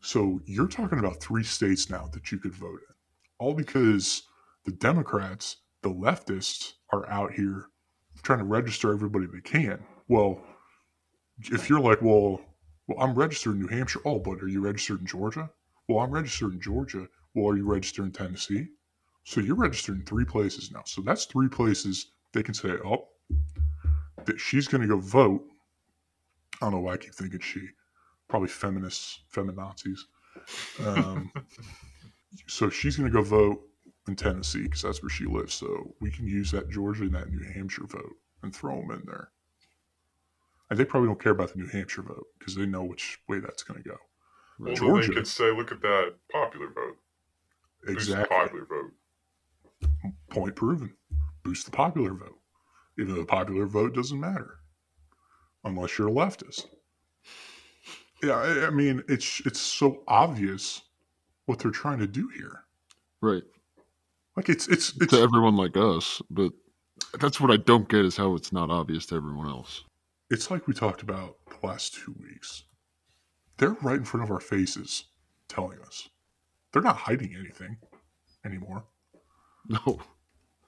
So 0.00 0.40
you're 0.46 0.68
talking 0.68 1.00
about 1.00 1.20
three 1.20 1.42
states 1.42 1.90
now 1.90 2.08
that 2.12 2.30
you 2.30 2.38
could 2.38 2.54
vote 2.54 2.80
in, 2.88 2.94
all 3.38 3.54
because 3.54 4.22
the 4.64 4.72
Democrats, 4.72 5.56
the 5.82 5.90
leftists, 5.90 6.74
are 6.92 7.08
out 7.10 7.32
here 7.32 7.66
trying 8.22 8.38
to 8.38 8.44
register 8.44 8.92
everybody 8.92 9.26
they 9.26 9.40
can. 9.40 9.84
Well, 10.08 10.40
if 11.40 11.68
you're 11.68 11.80
like, 11.80 12.00
well, 12.00 12.40
well, 12.86 12.98
I'm 13.00 13.14
registered 13.14 13.54
in 13.54 13.60
New 13.60 13.68
Hampshire. 13.68 14.00
Oh, 14.04 14.18
but 14.18 14.42
are 14.42 14.48
you 14.48 14.60
registered 14.60 15.00
in 15.00 15.06
Georgia? 15.06 15.50
Well, 15.88 16.04
I'm 16.04 16.10
registered 16.10 16.52
in 16.52 16.60
Georgia. 16.60 17.08
Well, 17.34 17.52
are 17.52 17.56
you 17.56 17.66
registered 17.66 18.04
in 18.04 18.12
Tennessee? 18.12 18.68
So 19.24 19.40
you're 19.40 19.56
registered 19.56 19.96
in 19.96 20.04
three 20.04 20.24
places 20.24 20.70
now. 20.70 20.82
So 20.84 21.00
that's 21.02 21.24
three 21.24 21.48
places 21.48 22.12
they 22.32 22.42
can 22.42 22.54
say, 22.54 22.70
oh, 22.84 23.08
that 24.24 24.38
she's 24.38 24.68
going 24.68 24.82
to 24.82 24.88
go 24.88 24.98
vote. 24.98 25.44
I 26.60 26.66
don't 26.66 26.72
know 26.72 26.80
why 26.80 26.94
I 26.94 26.96
keep 26.98 27.14
thinking 27.14 27.40
she. 27.40 27.60
Probably 28.28 28.48
feminists, 28.48 29.20
feminazis. 29.32 30.00
Um, 30.84 31.32
so 32.46 32.68
she's 32.68 32.96
going 32.96 33.10
to 33.10 33.12
go 33.12 33.22
vote 33.22 33.62
in 34.08 34.16
Tennessee 34.16 34.64
because 34.64 34.82
that's 34.82 35.02
where 35.02 35.10
she 35.10 35.24
lives. 35.24 35.54
So 35.54 35.94
we 36.00 36.10
can 36.10 36.26
use 36.26 36.50
that 36.50 36.70
Georgia 36.70 37.04
and 37.04 37.14
that 37.14 37.30
New 37.30 37.44
Hampshire 37.54 37.86
vote 37.86 38.16
and 38.42 38.54
throw 38.54 38.80
them 38.80 38.90
in 38.90 39.02
there. 39.06 39.30
And 40.70 40.78
they 40.78 40.84
probably 40.84 41.08
don't 41.08 41.22
care 41.22 41.32
about 41.32 41.52
the 41.52 41.58
New 41.58 41.68
Hampshire 41.68 42.02
vote 42.02 42.26
because 42.38 42.54
they 42.54 42.66
know 42.66 42.84
which 42.84 43.18
way 43.28 43.40
that's 43.40 43.62
going 43.62 43.82
to 43.82 43.88
go. 43.88 43.96
Well, 44.58 44.74
Georgia. 44.74 45.08
they 45.08 45.14
could 45.14 45.26
say, 45.26 45.50
look 45.52 45.70
at 45.72 45.80
that 45.82 46.14
popular 46.32 46.66
vote. 46.68 46.96
Boost 47.84 47.86
the 47.86 47.92
Exactly. 48.22 48.36
popular 48.36 48.66
vote. 48.66 48.92
Point 50.30 50.56
proven. 50.56 50.94
Boost 51.44 51.64
the 51.66 51.70
popular 51.70 52.12
vote. 52.14 52.38
Even 52.98 53.14
though 53.14 53.20
the 53.20 53.26
popular 53.26 53.66
vote 53.66 53.94
doesn't 53.94 54.18
matter 54.18 54.58
unless 55.64 55.96
you're 55.98 56.08
a 56.08 56.12
leftist. 56.12 56.66
Yeah, 58.22 58.32
I, 58.34 58.66
I 58.66 58.70
mean, 58.70 59.04
it's 59.08 59.40
it's 59.46 59.60
so 59.60 60.02
obvious 60.08 60.82
what 61.46 61.60
they're 61.60 61.70
trying 61.70 62.00
to 62.00 62.06
do 62.08 62.28
here. 62.36 62.64
Right. 63.22 63.44
Like 64.36 64.48
it's 64.48 64.66
it's 64.66 64.92
it's 65.00 65.12
to 65.12 65.20
everyone 65.20 65.56
like 65.56 65.76
us, 65.76 66.20
but 66.30 66.50
that's 67.20 67.40
what 67.40 67.52
I 67.52 67.56
don't 67.58 67.88
get 67.88 68.04
is 68.04 68.16
how 68.16 68.34
it's 68.34 68.52
not 68.52 68.70
obvious 68.70 69.06
to 69.06 69.14
everyone 69.16 69.48
else. 69.48 69.84
it's 70.30 70.50
like 70.50 70.66
we 70.66 70.74
talked 70.74 71.02
about 71.02 71.36
the 71.48 71.64
last 71.66 71.94
two 71.94 72.14
weeks. 72.20 72.64
They're 73.58 73.76
right 73.82 73.96
in 73.98 74.04
front 74.04 74.24
of 74.24 74.30
our 74.30 74.40
faces 74.40 75.04
telling 75.48 75.80
us. 75.80 76.08
They're 76.72 76.82
not 76.82 76.96
hiding 76.96 77.34
anything 77.34 77.78
anymore. 78.44 78.84
No. 79.68 80.00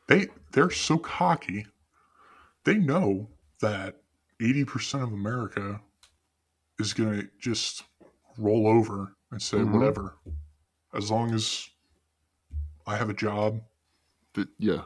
They 0.09 0.29
they're 0.53 0.71
so 0.71 0.99
cocky. 0.99 1.67
They 2.65 2.77
know 2.77 3.31
that 3.61 4.03
80% 4.41 5.03
of 5.03 5.13
America 5.13 5.81
is 6.79 6.93
going 6.93 7.21
to 7.21 7.29
just 7.39 7.85
roll 8.39 8.67
over 8.67 9.15
and 9.31 9.41
say 9.41 9.59
Mhm. 9.59 9.73
whatever. 9.73 10.17
As 10.93 11.11
long 11.11 11.33
as 11.33 11.69
I 12.87 12.97
have 12.97 13.09
a 13.11 13.15
job 13.15 13.63
But 14.33 14.49
yeah. 14.59 14.85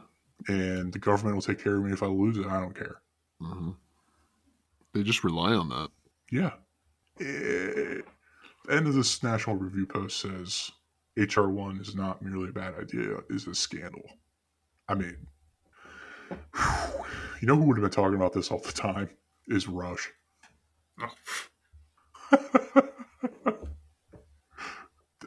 and 0.48 0.92
the 0.92 0.98
government 0.98 1.36
will 1.36 1.42
take 1.42 1.58
care 1.62 1.76
of 1.76 1.82
me 1.84 1.92
if 1.92 2.02
I 2.02 2.06
lose 2.06 2.36
it, 2.36 2.46
I 2.46 2.60
don't 2.60 2.74
care. 2.76 3.00
hmm 3.40 3.70
They 4.92 5.02
just 5.02 5.24
rely 5.24 5.54
on 5.54 5.68
that. 5.70 5.90
Yeah. 6.30 6.56
Eh, 7.20 8.02
the 8.64 8.72
end 8.72 8.88
of 8.88 8.94
this 8.94 9.22
National 9.22 9.54
Review 9.56 9.86
post 9.86 10.20
says 10.20 10.72
HR1 11.16 11.80
is 11.80 11.94
not 11.94 12.20
merely 12.22 12.48
a 12.48 12.52
bad 12.52 12.74
idea, 12.74 13.18
is 13.30 13.46
a 13.46 13.54
scandal. 13.54 14.02
I 14.88 14.94
mean, 14.94 15.16
you 17.40 17.46
know 17.46 17.54
who 17.56 17.62
would 17.64 17.76
have 17.76 17.84
been 17.84 17.92
talking 17.92 18.16
about 18.16 18.32
this 18.32 18.50
all 18.50 18.58
the 18.58 18.72
time 18.72 19.10
is 19.46 19.68
Rush. 19.68 20.10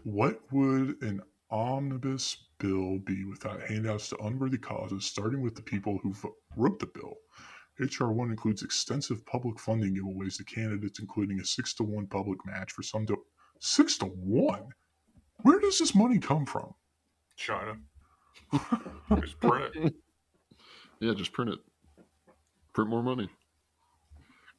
what 0.03 0.41
would 0.51 1.01
an 1.01 1.21
omnibus 1.49 2.47
bill 2.59 2.99
be 2.99 3.23
without 3.23 3.61
handouts 3.61 4.09
to 4.09 4.17
unworthy 4.17 4.57
causes, 4.57 5.05
starting 5.05 5.41
with 5.41 5.55
the 5.55 5.61
people 5.61 5.99
who 6.03 6.13
wrote 6.57 6.79
the 6.79 6.88
bill? 6.88 7.15
HR 7.80 8.07
1 8.11 8.32
includes 8.32 8.63
extensive 8.63 9.25
public 9.25 9.59
funding 9.59 9.95
giveaways 9.95 10.38
to 10.38 10.43
candidates, 10.43 10.99
including 10.99 11.39
a 11.39 11.45
6 11.45 11.73
to 11.75 11.84
1 11.84 12.07
public 12.07 12.39
match 12.45 12.71
for 12.71 12.82
some. 12.84 13.05
Do- 13.05 13.23
6 13.59 13.97
to 13.99 14.05
1? 14.05 14.61
Where 15.43 15.59
does 15.59 15.78
this 15.78 15.93
money 15.93 16.17
come 16.19 16.45
from? 16.45 16.73
China. 17.36 17.78
Just 19.21 19.39
print 19.39 19.75
it. 19.75 19.93
Yeah, 20.99 21.13
just 21.13 21.32
print 21.32 21.51
it. 21.51 21.59
Print 22.73 22.89
more 22.89 23.03
money. 23.03 23.30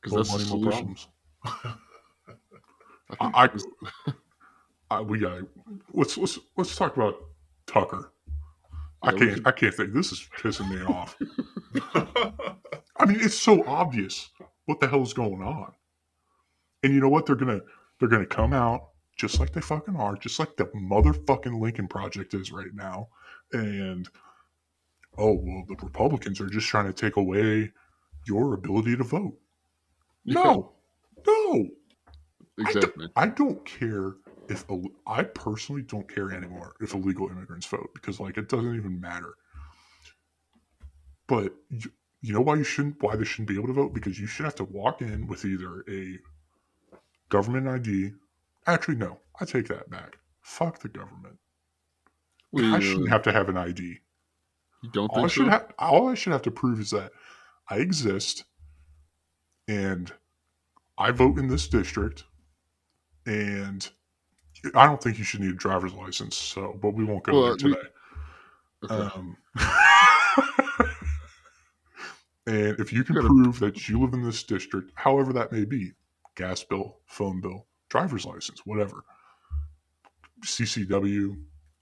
Because 0.01 0.13
More 0.13 0.23
that's 0.23 0.49
the 0.49 0.55
money, 0.57 0.65
more 0.65 0.73
solution. 0.73 0.97
problems. 1.45 1.79
I 3.21 3.49
I, 4.91 4.91
I, 4.97 5.01
we 5.01 5.19
got 5.19 5.43
let's 5.93 6.17
let's 6.17 6.39
let's 6.57 6.77
talk 6.77 6.97
about 6.97 7.17
Tucker. 7.67 8.13
I 9.03 9.09
Yeah, 9.11 9.13
we 9.15 9.19
can't 9.19 9.35
could- 9.35 9.47
I 9.49 9.51
can't 9.53 9.75
think. 9.75 9.93
This 9.95 10.13
is 10.13 10.29
pissing 10.39 10.69
me 10.71 10.83
off. 10.85 11.17
I 12.99 13.07
mean, 13.07 13.19
it's 13.21 13.39
so 13.39 13.65
obvious 13.67 14.31
what 14.67 14.81
the 14.81 14.89
hell's 14.89 15.13
going 15.13 15.43
on. 15.43 15.73
And 16.83 16.93
you 16.93 17.01
know 17.01 17.09
what? 17.09 17.27
They're 17.27 17.37
gonna 17.37 17.61
they're 17.99 18.09
gonna 18.09 18.27
come 18.27 18.53
out 18.53 18.89
just 19.17 19.41
like 19.41 19.53
they 19.53 19.61
fucking 19.61 19.97
are, 19.97 20.17
just 20.17 20.39
like 20.39 20.57
the 20.57 20.67
motherfucking 20.67 21.61
Lincoln 21.61 21.89
Project 21.89 22.35
is 22.35 22.53
right 22.53 22.73
now. 22.73 23.09
And 23.53 24.09
oh 25.17 25.35
well, 25.35 25.65
the 25.69 25.77
Republicans 25.83 26.41
are 26.41 26.49
just 26.49 26.69
trying 26.69 26.87
to 26.87 26.93
take 26.93 27.17
away 27.17 27.73
your 28.27 28.55
ability 28.55 28.97
to 28.97 29.05
vote. 29.05 29.39
No, 30.25 30.73
no, 31.27 31.69
exactly. 32.59 33.09
I 33.17 33.29
don't 33.29 33.65
care 33.65 34.15
if 34.49 34.65
I 35.07 35.23
personally 35.23 35.83
don't 35.83 36.13
care 36.13 36.31
anymore 36.33 36.75
if 36.81 36.95
illegal 36.95 37.29
immigrants 37.29 37.67
vote 37.67 37.91
because 37.95 38.21
like 38.21 38.39
it 38.39 38.49
doesn't 38.49 38.77
even 38.77 39.01
matter. 39.01 39.35
But 41.27 41.55
you, 42.21 42.33
know 42.33 42.41
why 42.41 42.57
you 42.57 42.65
shouldn't 42.65 43.03
why 43.03 43.17
they 43.17 43.25
shouldn't 43.25 43.49
be 43.49 43.57
able 43.57 43.69
to 43.69 43.73
vote 43.73 43.95
because 43.95 44.19
you 44.19 44.27
should 44.27 44.45
have 44.45 44.55
to 44.57 44.65
walk 44.65 45.01
in 45.03 45.27
with 45.27 45.45
either 45.45 45.85
a 45.89 46.19
government 47.29 47.69
ID. 47.69 48.13
Actually, 48.67 48.97
no, 48.97 49.19
I 49.41 49.45
take 49.45 49.69
that 49.69 49.89
back. 49.91 50.19
Fuck 50.41 50.81
the 50.81 50.89
government. 50.89 51.37
We, 52.53 52.73
I 52.73 52.81
shouldn't 52.81 53.11
have 53.11 53.23
to 53.23 53.33
have 53.33 53.49
an 53.49 53.57
ID. 53.57 53.99
you 54.83 54.91
don't 54.93 55.09
All 55.11 55.25
I 55.25 55.29
should 55.29 55.47
so? 55.47 55.51
have 55.51 55.73
all 55.79 56.09
I 56.09 56.15
should 56.15 56.33
have 56.33 56.43
to 56.43 56.51
prove 56.51 56.81
is 56.81 56.91
that 56.91 57.13
I 57.69 57.77
exist 57.77 58.45
and 59.69 60.11
I 60.97 61.11
vote 61.11 61.39
in 61.39 61.49
this 61.49 61.69
district 61.69 62.25
and 63.27 63.89
I 64.75 64.87
don't 64.87 65.01
think 65.03 65.19
you 65.19 65.25
should 65.25 65.41
need 65.41 65.51
a 65.51 65.55
driver's 65.55 65.93
license, 65.93 66.35
so 66.37 66.77
but 66.83 66.95
we 66.95 67.05
won't 67.05 67.23
go 67.25 67.33
Well, 67.33 67.43
there 67.43 67.53
we- 67.53 67.75
today. 67.75 67.89
Okay. 68.85 68.95
Um, 69.17 69.37
and 72.49 72.81
if 72.81 72.93
you 72.93 73.05
can 73.05 73.17
prove 73.17 73.59
that 73.61 73.89
you 73.89 74.01
live 74.01 74.15
in 74.15 74.23
this 74.23 74.43
district, 74.43 74.91
however 74.95 75.35
that 75.35 75.53
may 75.53 75.65
be, 75.67 75.93
gas 76.35 76.65
bill, 76.65 77.01
phone 77.07 77.41
bill, 77.43 77.67
driver's 77.91 78.25
license, 78.25 78.63
whatever, 78.65 79.05
CCW, 80.45 81.37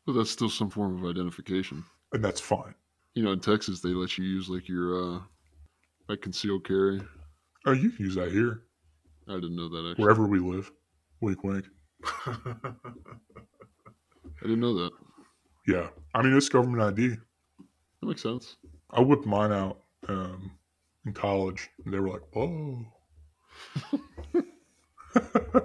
but 0.06 0.14
that's 0.14 0.30
still 0.30 0.50
some 0.50 0.68
form 0.68 1.02
of 1.04 1.08
identification. 1.08 1.84
and 2.12 2.24
that's 2.24 2.40
fine. 2.40 2.74
You 3.14 3.22
know, 3.22 3.30
in 3.32 3.40
Texas, 3.40 3.80
they 3.80 3.90
let 3.90 4.18
you 4.18 4.24
use 4.24 4.48
like 4.48 4.68
your 4.68 5.16
uh, 5.16 5.20
like 6.08 6.20
concealed 6.20 6.66
carry. 6.66 7.00
Oh, 7.64 7.72
you 7.72 7.90
can 7.90 8.04
use 8.04 8.16
that 8.16 8.32
here, 8.32 8.62
I 9.28 9.34
didn't 9.34 9.56
know 9.56 9.68
that 9.68 9.90
actually. 9.90 10.02
wherever 10.02 10.26
we 10.26 10.38
live. 10.40 10.70
Wink, 11.20 11.42
wink. 11.44 11.64
I 12.26 12.42
didn't 14.42 14.60
know 14.60 14.74
that. 14.74 14.90
Yeah, 15.66 15.88
I 16.14 16.22
mean 16.22 16.36
it's 16.36 16.48
government 16.48 16.82
ID. 16.82 17.08
That 17.08 18.06
makes 18.06 18.22
sense. 18.22 18.56
I 18.90 19.00
whipped 19.00 19.26
mine 19.26 19.52
out 19.52 19.80
um, 20.08 20.50
in 21.04 21.12
college, 21.12 21.68
and 21.84 21.92
they 21.94 21.98
were 22.00 22.08
like, 22.10 22.22
"Whoa." 22.32 22.84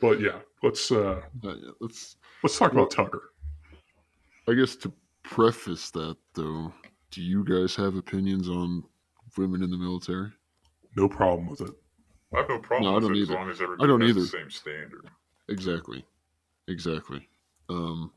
but 0.00 0.20
yeah, 0.20 0.38
let's 0.62 0.90
uh, 0.90 1.20
Uh, 1.42 1.54
yeah, 1.54 1.70
let's. 1.80 2.16
let's 2.42 2.58
talk 2.58 2.72
about 2.72 2.90
Tucker. 2.90 3.30
I 4.48 4.54
guess 4.54 4.76
to 4.76 4.92
preface 5.22 5.90
that 5.92 6.16
though, 6.34 6.72
do 7.10 7.22
you 7.22 7.44
guys 7.44 7.74
have 7.76 7.96
opinions 7.96 8.48
on 8.48 8.84
women 9.36 9.62
in 9.62 9.70
the 9.70 9.76
military? 9.76 10.30
No 10.96 11.08
problem 11.08 11.46
with 11.48 11.60
it. 11.62 11.70
I 12.34 12.38
have 12.40 12.48
no 12.48 12.58
problem 12.58 12.84
No, 12.84 12.90
I 12.90 12.94
with 12.94 13.02
don't 13.04 13.16
it 13.16 13.22
as 13.22 13.30
long 13.30 13.50
as 13.50 13.60
everybody 13.62 13.88
don't 13.88 14.00
has 14.00 14.10
either. 14.10 14.20
the 14.20 14.26
same 14.26 14.50
standard. 14.50 15.08
Exactly. 15.48 16.04
Exactly. 16.68 17.28
Um, 17.68 18.12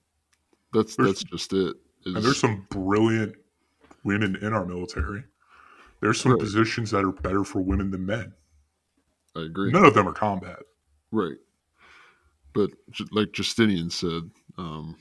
that's 0.74 0.96
There's- 0.96 1.20
that's 1.20 1.24
just 1.24 1.54
it. 1.54 1.76
And 2.06 2.16
there's 2.18 2.40
some 2.40 2.66
brilliant 2.70 3.36
women 4.04 4.38
in 4.38 4.54
our 4.54 4.66
military. 4.66 5.24
There's 6.02 6.20
some 6.22 6.34
Right. 6.34 6.42
positions 6.42 6.92
that 6.92 7.04
are 7.04 7.12
better 7.12 7.44
for 7.44 7.62
women 7.62 7.90
than 7.92 8.06
men. 8.06 8.34
I 9.36 9.42
agree. 9.42 9.72
None 9.72 9.86
of 9.86 9.94
them 9.94 10.08
are 10.08 10.14
combat. 10.14 10.60
Right. 11.12 11.38
But 12.54 12.72
like 13.12 13.32
Justinian 13.34 13.90
said, 13.90 14.30
um, 14.58 14.96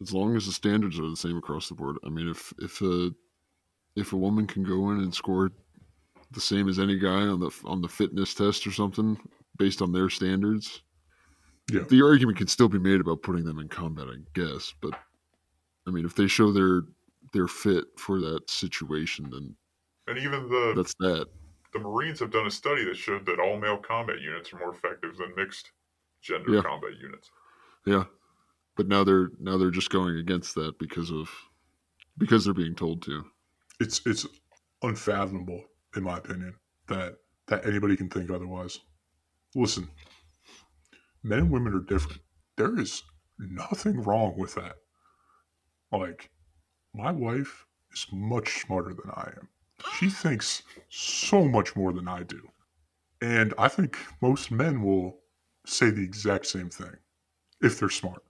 as 0.00 0.12
long 0.12 0.36
as 0.36 0.46
the 0.46 0.52
standards 0.52 0.98
are 0.98 1.08
the 1.08 1.16
same 1.16 1.36
across 1.36 1.68
the 1.68 1.74
board, 1.74 1.96
I 2.04 2.08
mean, 2.08 2.28
if 2.28 2.52
if 2.58 2.80
a 2.82 3.12
if 3.96 4.12
a 4.12 4.16
woman 4.16 4.46
can 4.46 4.62
go 4.62 4.90
in 4.90 4.98
and 4.98 5.12
score 5.12 5.50
the 6.30 6.40
same 6.40 6.68
as 6.68 6.78
any 6.78 6.98
guy 6.98 7.26
on 7.26 7.40
the 7.40 7.50
on 7.64 7.80
the 7.80 7.88
fitness 7.88 8.34
test 8.34 8.66
or 8.66 8.70
something 8.70 9.18
based 9.56 9.82
on 9.82 9.90
their 9.92 10.08
standards, 10.08 10.82
Yeah. 11.72 11.82
the 11.82 12.02
argument 12.02 12.38
can 12.38 12.46
still 12.46 12.68
be 12.68 12.78
made 12.78 13.00
about 13.00 13.22
putting 13.22 13.44
them 13.44 13.58
in 13.58 13.68
combat, 13.68 14.08
I 14.08 14.18
guess. 14.34 14.72
But 14.80 14.98
I 15.86 15.90
mean, 15.90 16.04
if 16.04 16.14
they 16.14 16.28
show 16.28 16.52
they're 16.52 16.82
they're 17.32 17.48
fit 17.48 17.86
for 17.98 18.20
that 18.20 18.48
situation, 18.48 19.30
then 19.30 19.56
And 20.08 20.18
even 20.18 20.48
the 20.48 20.72
that's 20.76 20.94
that. 21.00 21.26
the 21.72 21.78
Marines 21.80 22.20
have 22.20 22.30
done 22.30 22.46
a 22.46 22.50
study 22.50 22.84
that 22.84 22.96
showed 22.96 23.26
that 23.26 23.38
all 23.40 23.58
male 23.58 23.76
combat 23.78 24.20
units 24.20 24.52
are 24.52 24.58
more 24.58 24.72
effective 24.72 25.16
than 25.18 25.34
mixed 25.36 25.70
gender 26.22 26.54
Yeah. 26.54 26.62
combat 26.62 26.92
units. 27.00 27.30
Yeah. 27.86 28.04
But 28.76 28.88
now 28.88 29.04
they're 29.04 29.30
now 29.38 29.58
they're 29.58 29.70
just 29.70 29.90
going 29.90 30.16
against 30.16 30.54
that 30.54 30.78
because 30.78 31.10
of 31.10 31.28
because 32.16 32.44
they're 32.44 32.54
being 32.54 32.74
told 32.74 33.02
to. 33.02 33.24
It's 33.80 34.00
it's 34.06 34.26
unfathomable, 34.82 35.64
in 35.96 36.04
my 36.04 36.18
opinion, 36.18 36.54
that 36.88 37.16
that 37.48 37.66
anybody 37.66 37.96
can 37.96 38.08
think 38.08 38.30
otherwise. 38.30 38.78
Listen, 39.54 39.88
men 41.22 41.38
and 41.40 41.50
women 41.50 41.74
are 41.74 41.80
different. 41.80 42.20
There 42.56 42.78
is 42.78 43.02
nothing 43.38 44.02
wrong 44.02 44.36
with 44.36 44.54
that. 44.56 44.76
Like, 45.92 46.30
my 46.94 47.10
wife 47.12 47.66
is 47.92 48.06
much 48.12 48.60
smarter 48.62 48.90
than 48.94 49.10
I 49.10 49.32
am. 49.36 49.48
She 49.98 50.10
thinks 50.10 50.62
so 50.88 51.44
much 51.44 51.76
more 51.76 51.92
than 51.92 52.08
I 52.08 52.22
do. 52.22 52.48
And 53.20 53.54
I 53.58 53.68
think 53.68 53.98
most 54.20 54.50
men 54.50 54.82
will 54.82 55.18
say 55.66 55.90
the 55.90 56.02
exact 56.02 56.46
same 56.46 56.70
thing 56.70 56.96
if 57.60 57.78
they're 57.78 57.90
smart. 57.90 58.22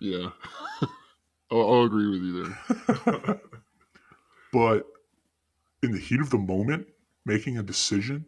Yeah. 0.00 0.30
I'll, 1.50 1.60
I'll 1.60 1.84
agree 1.84 2.10
with 2.10 2.22
you 2.22 2.54
there. 3.26 3.40
but 4.52 4.86
in 5.82 5.92
the 5.92 5.98
heat 5.98 6.20
of 6.20 6.30
the 6.30 6.38
moment, 6.38 6.86
making 7.26 7.58
a 7.58 7.62
decision, 7.62 8.26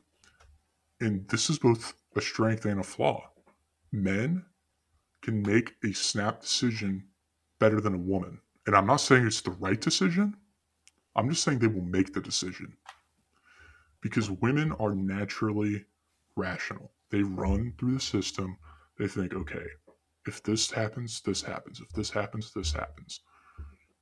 and 1.00 1.26
this 1.28 1.50
is 1.50 1.58
both 1.58 1.94
a 2.16 2.20
strength 2.20 2.64
and 2.64 2.80
a 2.80 2.84
flaw. 2.84 3.28
Men 3.92 4.44
can 5.22 5.42
make 5.42 5.74
a 5.84 5.92
snap 5.92 6.40
decision 6.40 7.04
better 7.58 7.80
than 7.80 7.94
a 7.94 7.98
woman. 7.98 8.40
And 8.66 8.76
I'm 8.76 8.86
not 8.86 8.96
saying 8.96 9.26
it's 9.26 9.40
the 9.40 9.52
right 9.52 9.80
decision, 9.80 10.36
I'm 11.16 11.28
just 11.28 11.42
saying 11.42 11.58
they 11.58 11.66
will 11.66 11.82
make 11.82 12.12
the 12.12 12.20
decision. 12.20 12.76
Because 14.00 14.30
women 14.30 14.72
are 14.72 14.94
naturally 14.94 15.84
rational. 16.36 16.92
They 17.10 17.22
run 17.22 17.74
through 17.78 17.94
the 17.94 18.00
system, 18.00 18.56
they 18.98 19.06
think, 19.06 19.34
okay, 19.34 19.66
if 20.26 20.42
this 20.42 20.70
happens, 20.70 21.20
this 21.20 21.42
happens. 21.42 21.80
If 21.80 21.90
this 21.90 22.10
happens, 22.10 22.52
this 22.52 22.72
happens. 22.72 23.20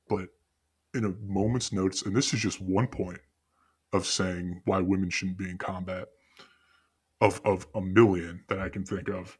But 0.07 0.29
in 0.93 1.05
a 1.05 1.13
moment's 1.25 1.71
notice, 1.71 2.03
and 2.03 2.15
this 2.15 2.33
is 2.33 2.39
just 2.39 2.61
one 2.61 2.87
point 2.87 3.19
of 3.93 4.05
saying 4.05 4.61
why 4.65 4.79
women 4.79 5.09
shouldn't 5.09 5.37
be 5.37 5.49
in 5.49 5.57
combat, 5.57 6.07
of 7.19 7.41
of 7.45 7.67
a 7.75 7.81
million 7.81 8.43
that 8.47 8.59
I 8.59 8.69
can 8.69 8.83
think 8.83 9.09
of, 9.09 9.37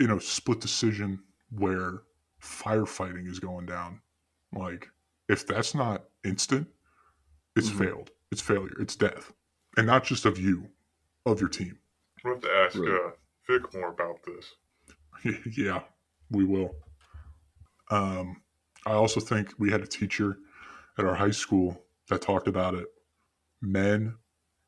in 0.00 0.10
a 0.10 0.20
split 0.20 0.60
decision 0.60 1.20
where 1.50 2.02
firefighting 2.42 3.28
is 3.28 3.40
going 3.40 3.66
down. 3.66 4.00
Like, 4.52 4.88
if 5.28 5.46
that's 5.46 5.74
not 5.74 6.04
instant, 6.24 6.68
it's 7.58 7.70
Mhm. 7.70 7.78
failed. 7.78 8.10
It's 8.30 8.40
failure. 8.40 8.76
It's 8.80 8.96
death, 8.96 9.32
and 9.76 9.86
not 9.86 10.04
just 10.04 10.24
of 10.24 10.38
you, 10.38 10.70
of 11.26 11.40
your 11.40 11.48
team. 11.48 11.78
We'll 12.24 12.34
have 12.34 12.42
to 12.42 12.50
ask 12.52 12.76
Right. 12.76 12.88
uh, 12.90 13.10
Vic 13.46 13.72
more 13.74 13.88
about 13.90 14.22
this. 14.24 14.54
yeah, 15.56 15.84
we 16.30 16.44
will. 16.44 16.74
Um, 17.90 18.42
I 18.86 18.92
also 18.92 19.20
think 19.20 19.54
we 19.58 19.70
had 19.70 19.80
a 19.80 19.86
teacher 19.86 20.38
at 20.98 21.04
our 21.04 21.14
high 21.14 21.30
school 21.30 21.86
that 22.08 22.22
talked 22.22 22.48
about 22.48 22.74
it 22.74 22.88
men 23.60 24.16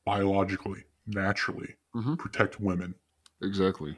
biologically, 0.05 0.85
naturally 1.07 1.77
Mhm. 1.95 2.19
protect 2.19 2.59
women. 2.61 2.95
Exactly. 3.43 3.97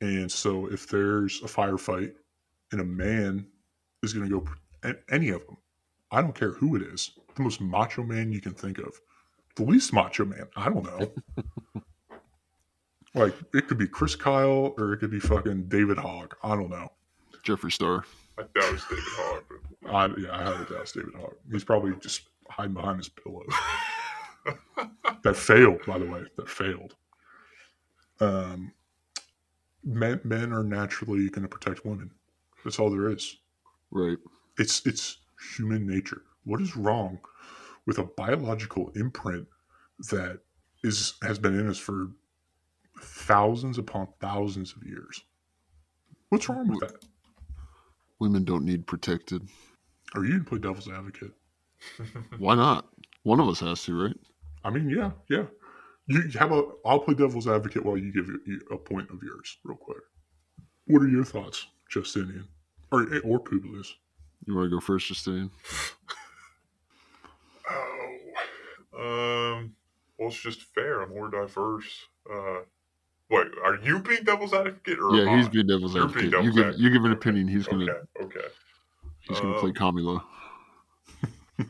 And 0.00 0.30
so 0.30 0.66
if 0.70 0.86
there's 0.88 1.42
a 1.42 1.46
firefight 1.46 2.16
and 2.70 2.80
a 2.80 2.84
man 2.84 3.50
is 4.02 4.12
going 4.12 4.28
to 4.28 4.40
go, 4.40 4.92
any 5.08 5.28
of 5.30 5.44
them, 5.46 5.56
I 6.10 6.22
don't 6.22 6.34
care 6.34 6.52
who 6.52 6.76
it 6.76 6.82
is, 6.82 7.16
the 7.34 7.42
most 7.42 7.60
macho 7.60 8.02
man 8.02 8.32
you 8.32 8.40
can 8.40 8.54
think 8.54 8.78
of, 8.78 9.00
the 9.56 9.64
least 9.64 9.92
macho 9.92 10.24
man, 10.24 10.46
I 10.56 10.68
don't 10.68 10.84
know. 10.84 11.12
like 13.14 13.34
it 13.54 13.68
could 13.68 13.78
be 13.78 13.86
Chris 13.86 14.14
Kyle 14.14 14.74
or 14.78 14.92
it 14.92 14.98
could 14.98 15.10
be 15.10 15.20
fucking 15.20 15.64
David 15.64 15.98
Hogg. 15.98 16.34
I 16.42 16.56
don't 16.56 16.70
know. 16.70 16.90
Jeffree 17.44 17.72
Star. 17.72 18.04
I 18.38 18.42
doubt 18.42 18.74
it's 18.74 18.88
David 18.88 19.04
Hogg, 19.08 19.44
but 19.82 19.94
I, 19.94 20.06
yeah, 20.18 20.32
I 20.32 20.42
highly 20.44 20.64
doubt 20.64 20.80
it's 20.82 20.92
David 20.92 21.14
Hogg. 21.14 21.34
He's 21.50 21.64
probably 21.64 21.92
just 22.00 22.22
hiding 22.48 22.74
behind 22.74 22.98
his 22.98 23.08
pillow. 23.08 23.44
that 25.22 25.36
failed, 25.36 25.80
by 25.86 25.98
the 25.98 26.06
way. 26.06 26.22
That 26.36 26.48
failed. 26.48 26.94
Um, 28.20 28.72
men, 29.84 30.20
men 30.24 30.52
are 30.52 30.64
naturally 30.64 31.28
going 31.28 31.42
to 31.42 31.48
protect 31.48 31.84
women. 31.84 32.10
That's 32.64 32.78
all 32.78 32.90
there 32.90 33.08
is. 33.08 33.36
Right. 33.90 34.18
It's 34.58 34.86
it's 34.86 35.18
human 35.56 35.86
nature. 35.86 36.22
What 36.44 36.60
is 36.60 36.76
wrong 36.76 37.18
with 37.86 37.98
a 37.98 38.04
biological 38.04 38.90
imprint 38.94 39.46
that 40.10 40.40
is 40.82 41.14
has 41.22 41.38
been 41.38 41.58
in 41.58 41.68
us 41.68 41.78
for 41.78 42.08
thousands 43.00 43.78
upon 43.78 44.08
thousands 44.20 44.74
of 44.76 44.84
years? 44.84 45.22
What's 46.30 46.48
wrong 46.48 46.68
with 46.68 46.80
that? 46.80 47.04
Women 48.18 48.44
don't 48.44 48.64
need 48.64 48.86
protected. 48.86 49.48
Are 50.14 50.24
you 50.24 50.30
going 50.30 50.44
to 50.44 50.48
play 50.48 50.58
devil's 50.58 50.88
advocate? 50.88 51.32
Why 52.38 52.54
not? 52.54 52.88
One 53.24 53.40
of 53.40 53.48
us 53.48 53.60
has 53.60 53.82
to, 53.84 54.04
right? 54.04 54.16
I 54.64 54.70
mean, 54.70 54.88
yeah, 54.88 55.10
yeah. 55.28 55.44
You 56.06 56.22
have 56.38 56.52
a. 56.52 56.64
I'll 56.84 57.00
play 57.00 57.14
devil's 57.14 57.48
advocate 57.48 57.84
while 57.84 57.96
you 57.96 58.12
give 58.12 58.28
a 58.70 58.76
point 58.76 59.10
of 59.10 59.22
yours, 59.22 59.58
real 59.64 59.76
quick. 59.76 60.02
What 60.86 61.02
are 61.02 61.08
your 61.08 61.24
thoughts, 61.24 61.66
Justinian, 61.88 62.48
or 62.90 63.06
or 63.24 63.38
Publius? 63.38 63.92
You 64.46 64.56
want 64.56 64.66
to 64.66 64.76
go 64.76 64.80
first, 64.80 65.06
Justine? 65.06 65.50
Um, 69.02 69.74
well, 70.18 70.28
it's 70.28 70.40
just 70.40 70.62
fair. 70.74 71.02
I'm 71.02 71.10
more 71.10 71.28
diverse. 71.30 72.06
Uh, 72.30 72.60
wait, 73.30 73.48
are 73.64 73.76
you 73.82 73.98
being 74.00 74.22
devil's 74.24 74.52
advocate 74.52 74.98
or 75.00 75.14
yeah, 75.16 75.36
he's 75.36 75.46
I? 75.46 75.50
being 75.50 75.66
devil's 75.66 75.94
You're 75.94 76.04
advocate. 76.04 76.30
being 76.30 76.44
you 76.44 76.52
devil's 76.52 76.72
give 76.72 76.80
you 76.80 76.90
give 76.90 77.04
an 77.04 77.12
opinion. 77.12 77.48
He's 77.48 77.66
gonna 77.66 77.84
Okay, 77.84 77.98
okay. 78.38 78.46
he's 79.20 79.40
gonna 79.40 79.54
Um, 79.54 79.60
play 79.60 79.72
Kamala. 79.72 80.24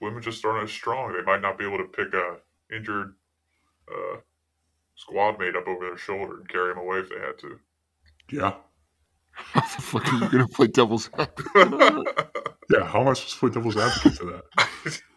Women 0.00 0.22
just 0.22 0.44
aren't 0.44 0.64
as 0.64 0.70
strong. 0.72 1.12
They 1.12 1.22
might 1.22 1.42
not 1.42 1.58
be 1.58 1.66
able 1.66 1.78
to 1.78 1.84
pick 1.84 2.14
a 2.14 2.36
injured 2.74 3.14
uh, 3.90 4.16
squad 4.94 5.38
mate 5.38 5.56
up 5.56 5.68
over 5.68 5.84
their 5.86 5.98
shoulder 5.98 6.38
and 6.38 6.48
carry 6.48 6.72
him 6.72 6.78
away 6.78 6.98
if 7.00 7.10
they 7.10 7.18
had 7.18 7.38
to. 7.40 7.58
Yeah, 8.32 8.54
How 9.32 9.60
the 9.60 9.82
fuck 9.82 10.06
are 10.12 10.16
you 10.16 10.28
gonna 10.30 10.48
play 10.48 10.68
devil's 10.68 11.10
advocate? 11.18 12.06
yeah. 12.70 12.84
How 12.86 13.00
am 13.02 13.08
I 13.08 13.12
supposed 13.14 13.32
to 13.34 13.38
play 13.40 13.50
devil's 13.50 13.76
advocate 13.76 14.14
to 14.20 14.24
that? 14.56 15.00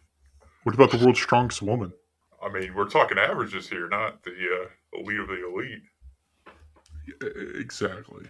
What 0.63 0.75
about 0.75 0.91
the 0.91 0.97
world's 0.97 1.21
strongest 1.21 1.61
woman? 1.61 1.93
I 2.41 2.49
mean, 2.49 2.73
we're 2.73 2.89
talking 2.89 3.17
averages 3.17 3.69
here, 3.69 3.87
not 3.89 4.23
the 4.23 4.31
uh, 4.31 4.99
elite 4.99 5.19
of 5.19 5.27
the 5.27 5.47
elite. 5.47 5.81
Exactly. 7.59 8.25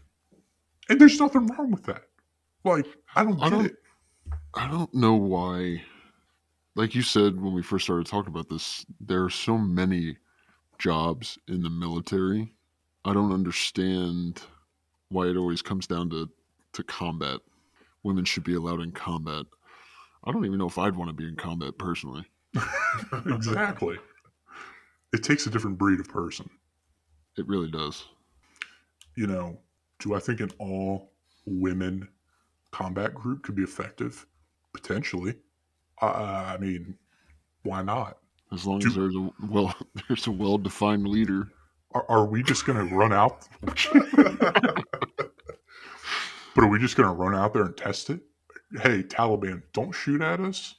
And 0.89 0.99
there's 0.99 1.19
nothing 1.19 1.47
wrong 1.47 1.71
with 1.71 1.84
that. 1.86 2.03
Like, 2.63 2.86
I 3.15 3.23
don't 3.23 3.39
I 3.41 3.49
get 3.49 3.55
don't- 3.55 3.65
it. 3.65 3.75
I 4.55 4.67
don't 4.69 4.93
know 4.93 5.15
why. 5.15 5.81
Like 6.75 6.95
you 6.95 7.01
said 7.01 7.39
when 7.39 7.53
we 7.53 7.61
first 7.61 7.86
started 7.86 8.05
talking 8.07 8.31
about 8.34 8.49
this, 8.49 8.86
there 8.99 9.23
are 9.23 9.29
so 9.29 9.57
many 9.57 10.17
jobs 10.79 11.38
in 11.47 11.61
the 11.61 11.69
military. 11.69 12.53
I 13.05 13.13
don't 13.13 13.31
understand 13.34 14.41
why 15.09 15.27
it 15.27 15.38
always 15.38 15.61
comes 15.61 15.86
down 15.88 16.09
to, 16.11 16.29
to 16.73 16.84
combat. 16.84 17.39
Women 18.03 18.25
should 18.25 18.43
be 18.43 18.55
allowed 18.55 18.81
in 18.81 18.91
combat. 18.91 19.45
I 20.26 20.32
don't 20.32 20.45
even 20.45 20.57
know 20.57 20.67
if 20.67 20.78
I'd 20.78 20.95
want 20.95 21.09
to 21.09 21.13
be 21.13 21.28
in 21.28 21.36
combat 21.36 21.78
personally. 21.78 22.26
exactly. 23.26 23.97
It 25.11 25.24
takes 25.24 25.45
a 25.45 25.49
different 25.49 25.78
breed 25.78 25.99
of 25.99 26.07
person. 26.07 26.49
It 27.38 27.47
really 27.47 27.69
does. 27.69 28.05
You 29.15 29.28
know, 29.28 29.59
do 29.99 30.15
I 30.15 30.19
think 30.19 30.39
an 30.39 30.51
all 30.59 31.11
women 31.45 32.07
combat 32.71 33.13
group 33.13 33.43
could 33.43 33.55
be 33.55 33.63
effective? 33.63 34.26
Potentially. 34.74 35.36
Uh, 36.01 36.53
I 36.55 36.57
mean, 36.57 36.97
why 37.63 37.84
not? 37.84 38.17
As 38.51 38.65
long 38.65 38.80
Do- 38.80 38.88
as 38.88 38.95
there's 38.95 39.15
a 39.15 39.30
well 39.49 39.74
there's 40.07 40.28
a 40.28 40.32
well 40.32 40.57
defined 40.57 41.07
leader. 41.07 41.49
Are, 41.91 42.05
are 42.09 42.26
we 42.26 42.41
just 42.41 42.65
going 42.65 42.88
to 42.88 42.95
run 42.95 43.13
out? 43.13 43.47
but 43.61 43.86
are 46.57 46.67
we 46.67 46.80
just 46.80 46.95
going 46.95 47.07
to 47.07 47.13
run 47.13 47.36
out 47.36 47.53
there 47.53 47.65
and 47.65 47.78
test 47.78 48.09
it? 48.09 48.21
Hey, 48.82 49.03
Taliban, 49.03 49.61
don't 49.74 49.91
shoot 49.91 50.21
at 50.21 50.39
us. 50.39 50.76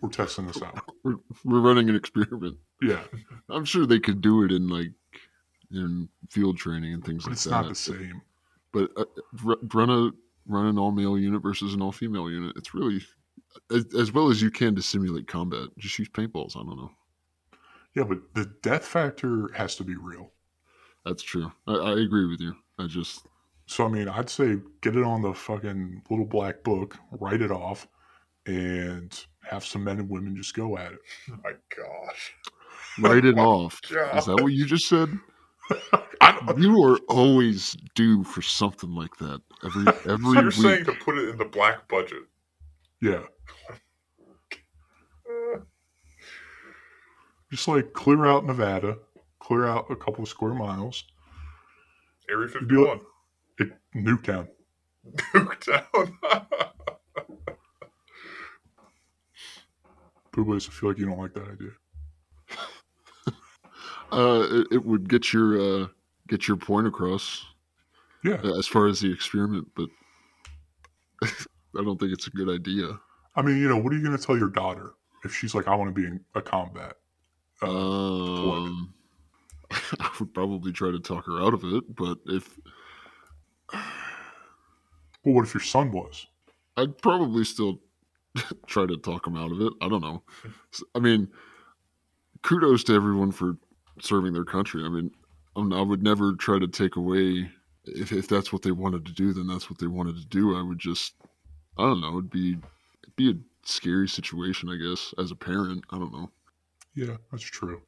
We're 0.00 0.10
testing 0.10 0.46
this 0.46 0.60
out. 0.62 0.82
We're, 1.04 1.16
we're 1.44 1.60
running 1.60 1.88
an 1.88 1.94
experiment. 1.96 2.56
Yeah, 2.80 3.02
I'm 3.48 3.64
sure 3.64 3.86
they 3.86 4.00
could 4.00 4.20
do 4.20 4.42
it 4.44 4.50
in 4.50 4.68
like 4.68 4.90
in 5.70 6.08
field 6.28 6.58
training 6.58 6.92
and 6.92 7.04
things 7.04 7.22
but 7.24 7.30
like 7.30 7.34
it's 7.34 7.44
that. 7.44 7.50
not 7.50 7.68
the 7.68 7.74
same. 7.74 8.20
but 8.72 8.90
uh, 8.96 9.04
run 9.72 9.90
a 9.90 10.10
run 10.46 10.66
an 10.66 10.78
all 10.78 10.90
male 10.90 11.16
unit 11.16 11.40
versus 11.42 11.74
an 11.74 11.80
all 11.82 11.92
female 11.92 12.28
unit. 12.28 12.56
It's 12.56 12.74
really 12.74 13.00
as, 13.70 13.86
as 13.96 14.12
well 14.12 14.28
as 14.28 14.42
you 14.42 14.50
can 14.50 14.74
to 14.74 14.82
simulate 14.82 15.28
combat. 15.28 15.68
Just 15.78 15.98
use 15.98 16.08
paintballs. 16.08 16.56
I 16.56 16.60
don't 16.60 16.76
know. 16.76 16.90
Yeah, 17.94 18.04
but 18.04 18.18
the 18.34 18.52
death 18.62 18.84
factor 18.84 19.50
has 19.54 19.76
to 19.76 19.84
be 19.84 19.94
real. 19.96 20.32
That's 21.04 21.22
true. 21.22 21.52
I, 21.66 21.74
I 21.74 22.00
agree 22.00 22.26
with 22.28 22.40
you. 22.40 22.54
I 22.78 22.86
just 22.86 23.26
So 23.66 23.84
I 23.86 23.88
mean, 23.88 24.08
I'd 24.08 24.28
say 24.30 24.56
get 24.82 24.96
it 24.96 25.04
on 25.04 25.22
the 25.22 25.32
fucking 25.32 26.02
little 26.10 26.26
black 26.26 26.62
book, 26.62 26.96
write 27.12 27.40
it 27.42 27.50
off, 27.50 27.86
and 28.46 29.18
have 29.44 29.64
some 29.64 29.84
men 29.84 29.98
and 29.98 30.10
women 30.10 30.36
just 30.36 30.54
go 30.54 30.76
at 30.76 30.92
it. 30.92 30.98
Oh 31.30 31.36
my 31.44 31.52
gosh. 31.76 32.34
write 33.00 33.24
it 33.24 33.34
oh 33.38 33.42
my 33.42 33.42
off. 33.44 33.80
God. 33.90 34.18
Is 34.18 34.26
that 34.26 34.40
what 34.42 34.52
you 34.52 34.66
just 34.66 34.88
said? 34.88 35.08
I 36.20 36.32
don't, 36.46 36.58
You 36.60 36.82
are 36.84 36.98
always 37.08 37.76
due 37.94 38.24
for 38.24 38.42
something 38.42 38.90
like 38.94 39.16
that 39.18 39.40
every 39.64 39.84
So 40.04 40.12
every 40.12 40.32
you're 40.34 40.44
week. 40.44 40.52
saying 40.52 40.84
to 40.86 40.92
put 40.92 41.16
it 41.18 41.28
in 41.30 41.38
the 41.38 41.44
black 41.44 41.88
budget. 41.88 42.22
yeah, 43.00 43.22
just 47.50 47.68
like 47.68 47.92
clear 47.92 48.26
out 48.26 48.44
Nevada, 48.46 48.98
clear 49.38 49.66
out 49.66 49.90
a 49.90 49.96
couple 49.96 50.22
of 50.22 50.28
square 50.28 50.54
miles, 50.54 51.04
Area 52.30 52.48
You'd 52.54 52.68
be 52.68 52.76
like- 52.76 52.98
51. 53.00 53.06
It, 53.58 53.72
Nuketown. 53.94 54.48
Nuketown. 55.34 56.12
Publius, 60.32 60.68
I 60.68 60.72
feel 60.72 60.88
like 60.88 60.98
you 60.98 61.06
don't 61.06 61.18
like 61.18 61.34
that 61.34 61.48
idea. 61.48 61.70
Uh, 64.10 64.46
it, 64.50 64.66
it 64.72 64.84
would 64.84 65.08
get 65.08 65.32
your 65.32 65.58
uh, 65.58 65.86
get 66.28 66.46
your 66.46 66.58
point 66.58 66.86
across 66.86 67.46
Yeah, 68.22 68.38
uh, 68.44 68.58
as 68.58 68.66
far 68.66 68.86
as 68.86 69.00
the 69.00 69.10
experiment, 69.10 69.68
but 69.74 69.88
I 71.22 71.82
don't 71.82 71.98
think 71.98 72.12
it's 72.12 72.26
a 72.26 72.30
good 72.30 72.50
idea. 72.50 73.00
I 73.36 73.40
mean, 73.40 73.56
you 73.56 73.70
know, 73.70 73.78
what 73.78 73.90
are 73.90 73.96
you 73.96 74.02
going 74.02 74.14
to 74.14 74.22
tell 74.22 74.36
your 74.36 74.50
daughter 74.50 74.92
if 75.24 75.34
she's 75.34 75.54
like, 75.54 75.66
I 75.66 75.74
want 75.74 75.94
to 75.94 75.98
be 75.98 76.06
in 76.06 76.20
a 76.34 76.42
combat? 76.42 76.96
Uh. 77.62 78.50
Um, 78.50 78.92
I 79.70 80.10
would 80.20 80.34
probably 80.34 80.72
try 80.72 80.90
to 80.90 81.00
talk 81.00 81.24
her 81.24 81.40
out 81.40 81.54
of 81.54 81.64
it, 81.64 81.96
but 81.96 82.18
if 82.26 82.58
well, 85.24 85.34
what 85.34 85.44
if 85.44 85.54
your 85.54 85.60
son 85.62 85.90
was? 85.92 86.26
I'd 86.76 86.98
probably 86.98 87.44
still 87.44 87.80
try 88.66 88.86
to 88.86 88.96
talk 88.96 89.26
him 89.26 89.36
out 89.36 89.52
of 89.52 89.60
it. 89.60 89.72
I 89.80 89.88
don't 89.88 90.02
know. 90.02 90.22
I 90.94 90.98
mean, 90.98 91.28
kudos 92.42 92.84
to 92.84 92.94
everyone 92.94 93.30
for 93.32 93.56
serving 94.00 94.32
their 94.32 94.44
country. 94.44 94.84
I 94.84 94.88
mean, 94.88 95.10
I 95.56 95.82
would 95.82 96.02
never 96.02 96.34
try 96.34 96.58
to 96.58 96.66
take 96.68 96.96
away 96.96 97.50
if 97.84 98.12
if 98.12 98.28
that's 98.28 98.52
what 98.52 98.62
they 98.62 98.70
wanted 98.70 99.04
to 99.06 99.12
do, 99.12 99.32
then 99.32 99.46
that's 99.46 99.68
what 99.68 99.78
they 99.78 99.86
wanted 99.86 100.16
to 100.16 100.26
do. 100.26 100.56
I 100.56 100.62
would 100.62 100.78
just, 100.78 101.14
I 101.78 101.82
don't 101.82 102.00
know. 102.00 102.18
It'd 102.18 102.30
be 102.30 102.56
it'd 103.02 103.16
be 103.16 103.30
a 103.30 103.34
scary 103.64 104.08
situation, 104.08 104.68
I 104.68 104.76
guess, 104.76 105.12
as 105.18 105.30
a 105.30 105.36
parent. 105.36 105.84
I 105.90 105.98
don't 105.98 106.12
know. 106.12 106.30
Yeah, 106.94 107.16
that's 107.30 107.42
true. 107.42 107.82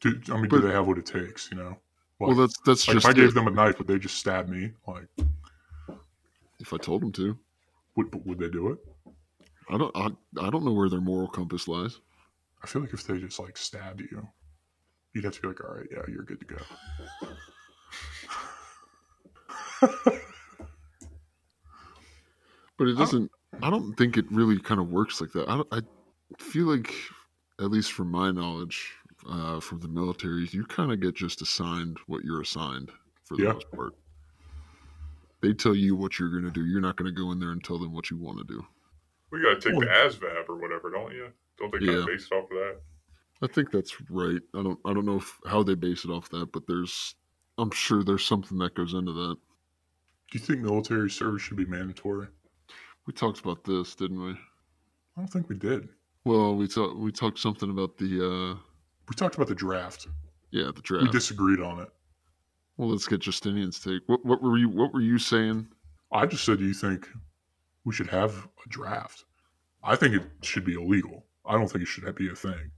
Do, 0.00 0.20
I 0.30 0.34
mean, 0.34 0.48
But- 0.48 0.62
do 0.62 0.68
they 0.68 0.72
have 0.72 0.86
what 0.86 0.98
it 0.98 1.06
takes? 1.06 1.50
You 1.50 1.58
know, 1.58 1.76
well, 2.18 2.34
that's 2.34 2.56
that's 2.64 2.88
like 2.88 2.96
just 2.96 3.06
if 3.06 3.10
I 3.10 3.12
gave 3.14 3.28
it. 3.28 3.34
them 3.34 3.46
a 3.46 3.50
knife, 3.50 3.78
would 3.78 3.86
they 3.86 3.98
just 3.98 4.16
stab 4.16 4.48
me? 4.48 4.72
Like, 4.86 5.06
if 6.62 6.72
I 6.72 6.78
told 6.78 7.02
them 7.02 7.12
to. 7.12 7.36
would 7.96 8.08
would 8.24 8.38
they 8.38 8.48
do 8.48 8.68
it? 8.70 8.78
I 9.68 9.76
don't. 9.76 9.94
I, 9.94 10.06
I 10.40 10.48
don't 10.50 10.64
know 10.64 10.72
where 10.72 10.88
their 10.88 11.00
moral 11.02 11.28
compass 11.28 11.68
lies. 11.68 12.00
I 12.62 12.66
feel 12.66 12.80
like 12.82 12.94
if 12.94 13.04
they 13.06 13.18
just 13.18 13.38
like 13.38 13.56
stabbed 13.58 14.00
you, 14.00 14.26
you'd 15.12 15.24
have 15.24 15.34
to 15.34 15.40
be 15.42 15.48
like, 15.48 15.62
all 15.62 15.74
right, 15.76 15.86
yeah, 15.90 16.02
you're 16.08 16.22
good 16.24 16.40
to 16.40 16.46
go. 16.46 16.56
But 22.78 22.88
it 22.88 22.92
I 22.92 22.94
don't- 22.94 22.98
doesn't. 22.98 23.30
I 23.62 23.70
don't 23.70 23.94
think 23.94 24.16
it 24.16 24.24
really 24.32 24.58
kind 24.58 24.80
of 24.80 24.90
works 24.90 25.20
like 25.20 25.30
that. 25.32 25.48
I 25.48 25.56
don't, 25.56 25.68
I 25.72 25.80
feel 26.38 26.66
like 26.66 26.92
at 27.60 27.70
least 27.70 27.92
from 27.92 28.10
my 28.10 28.30
knowledge, 28.30 28.94
uh, 29.28 29.60
from 29.60 29.80
the 29.80 29.88
military, 29.88 30.48
you 30.50 30.64
kind 30.64 30.90
of 30.90 31.00
get 31.00 31.14
just 31.14 31.42
assigned 31.42 31.98
what 32.06 32.24
you're 32.24 32.40
assigned 32.40 32.90
for 33.24 33.36
the 33.36 33.42
Yeah. 33.44 33.52
most 33.52 33.70
part. 33.70 33.94
They 35.42 35.52
tell 35.52 35.74
you 35.74 35.96
what 35.96 36.18
you're 36.18 36.30
going 36.30 36.44
to 36.44 36.50
do. 36.50 36.64
You're 36.64 36.80
not 36.80 36.96
going 36.96 37.12
to 37.12 37.20
go 37.20 37.32
in 37.32 37.40
there 37.40 37.50
and 37.50 37.62
tell 37.62 37.78
them 37.78 37.92
what 37.92 38.10
you 38.10 38.16
want 38.16 38.38
to 38.38 38.44
do. 38.44 38.64
We 39.30 39.42
got 39.42 39.60
to 39.60 39.60
take 39.60 39.76
Well- 39.76 39.86
the 39.88 39.92
ASVAB 39.92 40.48
or 40.48 40.56
whatever, 40.56 40.90
don't 40.90 41.12
you? 41.12 41.28
Don't 41.58 41.72
they 41.72 41.78
kind 41.78 41.90
Yeah. 41.92 41.98
of 41.98 42.06
base 42.06 42.28
it 42.30 42.34
off 42.34 42.44
of 42.50 42.56
that? 42.56 42.80
I 43.42 43.48
think 43.48 43.72
that's 43.72 44.00
right. 44.08 44.40
I 44.54 44.62
don't. 44.62 44.78
I 44.84 44.92
don't 44.94 45.04
know 45.04 45.16
if, 45.16 45.38
how 45.46 45.64
they 45.64 45.74
base 45.74 46.04
it 46.04 46.10
off 46.10 46.28
that, 46.30 46.52
but 46.52 46.66
there's. 46.68 47.16
I'm 47.58 47.72
sure 47.72 48.04
there's 48.04 48.24
something 48.24 48.56
that 48.58 48.74
goes 48.74 48.94
into 48.94 49.12
that. 49.12 49.34
Do 50.30 50.38
you 50.38 50.40
think 50.40 50.60
military 50.60 51.10
service 51.10 51.42
should 51.42 51.56
be 51.56 51.64
mandatory? 51.64 52.28
We 53.06 53.12
talked 53.12 53.40
about 53.40 53.64
this, 53.64 53.96
didn't 53.96 54.22
we? 54.22 54.30
I 54.30 54.36
don't 55.16 55.26
think 55.26 55.48
we 55.48 55.56
did. 55.56 55.88
Well, 56.24 56.54
we 56.54 56.68
talked. 56.68 56.96
We 56.96 57.10
talked 57.10 57.40
something 57.40 57.68
about 57.68 57.98
the. 57.98 58.24
uh 58.54 58.58
We 59.08 59.16
talked 59.16 59.34
about 59.34 59.48
the 59.48 59.56
draft. 59.56 60.06
Yeah, 60.52 60.70
the 60.74 60.80
draft. 60.82 61.06
We 61.06 61.10
disagreed 61.10 61.58
on 61.60 61.80
it. 61.80 61.88
Well, 62.82 62.90
let's 62.90 63.06
get 63.06 63.20
Justinian's 63.20 63.78
take. 63.78 64.02
What, 64.06 64.26
what 64.26 64.42
were 64.42 64.58
you? 64.58 64.68
What 64.68 64.92
were 64.92 65.00
you 65.00 65.16
saying? 65.16 65.68
I 66.10 66.26
just 66.26 66.44
said, 66.44 66.58
do 66.58 66.66
you 66.66 66.74
think 66.74 67.08
we 67.84 67.94
should 67.94 68.08
have 68.08 68.48
a 68.66 68.68
draft? 68.68 69.24
I 69.84 69.94
think 69.94 70.16
it 70.16 70.22
should 70.42 70.64
be 70.64 70.74
illegal. 70.74 71.24
I 71.46 71.52
don't 71.52 71.68
think 71.68 71.82
it 71.82 71.86
should 71.86 72.12
be 72.16 72.28
a 72.28 72.34
thing. 72.34 72.72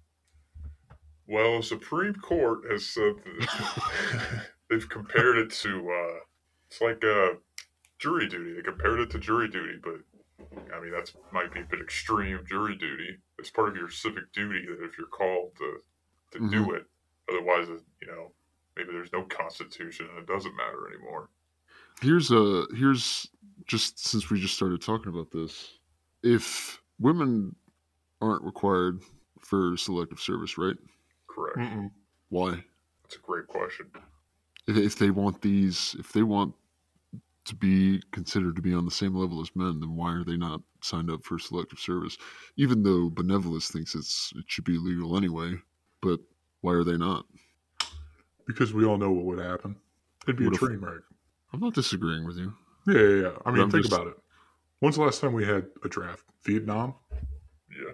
Well, 1.26 1.56
the 1.56 1.62
Supreme 1.62 2.14
Court 2.16 2.70
has 2.70 2.84
said 2.84 3.14
that 3.24 4.42
they've 4.70 4.86
compared 4.86 5.38
it 5.38 5.50
to 5.52 5.90
uh, 5.90 6.18
it's 6.70 6.82
like 6.82 7.02
uh, 7.02 7.38
jury 7.98 8.28
duty. 8.28 8.56
They 8.56 8.62
compared 8.62 9.00
it 9.00 9.10
to 9.12 9.18
jury 9.18 9.48
duty, 9.48 9.78
but 9.82 10.00
I 10.76 10.80
mean 10.82 10.92
that's 10.92 11.14
might 11.32 11.50
be 11.50 11.60
a 11.60 11.64
bit 11.64 11.80
extreme. 11.80 12.40
Jury 12.46 12.76
duty. 12.76 13.16
It's 13.38 13.50
part 13.50 13.70
of 13.70 13.76
your 13.76 13.88
civic 13.88 14.30
duty 14.34 14.66
that 14.66 14.84
if 14.84 14.98
you're 14.98 15.06
called 15.06 15.52
to 15.56 16.38
to 16.38 16.50
do 16.50 16.72
it, 16.72 16.84
otherwise, 17.30 17.68
you 18.02 18.06
know, 18.06 18.32
maybe 18.76 18.92
there's 18.92 19.12
no 19.12 19.22
constitution 19.22 20.06
and 20.10 20.18
it 20.18 20.26
doesn't 20.26 20.56
matter 20.56 20.88
anymore. 20.88 21.28
Here's 22.00 22.30
a 22.30 22.66
here's 22.76 23.28
just 23.66 24.04
since 24.04 24.30
we 24.30 24.40
just 24.40 24.54
started 24.54 24.82
talking 24.82 25.12
about 25.12 25.30
this. 25.30 25.78
If 26.22 26.80
women 26.98 27.54
aren't 28.20 28.42
required 28.42 29.00
for 29.40 29.76
selective 29.76 30.20
service, 30.20 30.58
right? 30.58 30.76
Correct. 31.28 31.58
Mm-mm. 31.58 31.90
Why? 32.30 32.64
That's 33.02 33.16
a 33.16 33.18
great 33.20 33.46
question. 33.46 33.86
If, 34.66 34.76
if 34.76 34.98
they 34.98 35.10
want 35.10 35.42
these, 35.42 35.94
if 35.98 36.12
they 36.12 36.22
want 36.22 36.54
to 37.44 37.54
be 37.54 38.02
considered 38.10 38.56
to 38.56 38.62
be 38.62 38.74
on 38.74 38.86
the 38.86 38.90
same 38.90 39.14
level 39.14 39.40
as 39.40 39.54
men, 39.54 39.78
then 39.80 39.94
why 39.94 40.12
are 40.12 40.24
they 40.24 40.36
not 40.36 40.62
signed 40.82 41.10
up 41.10 41.22
for 41.24 41.38
selective 41.38 41.78
service? 41.78 42.16
Even 42.56 42.82
though 42.82 43.10
Benevolus 43.10 43.70
thinks 43.70 43.94
it's 43.94 44.32
it 44.36 44.44
should 44.48 44.64
be 44.64 44.78
legal 44.78 45.16
anyway, 45.16 45.54
but 46.00 46.20
why 46.62 46.72
are 46.72 46.84
they 46.84 46.96
not? 46.96 47.26
Because 48.46 48.72
we 48.74 48.84
all 48.84 48.98
know 48.98 49.10
what 49.10 49.24
would 49.24 49.38
happen. 49.38 49.76
It'd 50.26 50.36
be 50.36 50.44
What 50.44 50.52
a 50.52 50.54
if- 50.56 50.60
train 50.60 50.80
wreck. 50.80 51.02
I'm 51.52 51.60
not 51.60 51.74
disagreeing 51.74 52.24
with 52.24 52.36
you. 52.36 52.52
Yeah, 52.86 52.94
yeah, 53.00 53.22
yeah. 53.30 53.38
I 53.46 53.50
mean, 53.50 53.62
I'm 53.62 53.70
think 53.70 53.84
just- 53.84 53.94
about 53.94 54.08
it. 54.08 54.18
When's 54.80 54.96
the 54.96 55.02
last 55.02 55.20
time 55.20 55.32
we 55.32 55.46
had 55.46 55.66
a 55.84 55.88
draft? 55.88 56.24
Vietnam? 56.44 56.94
Yeah. 57.70 57.92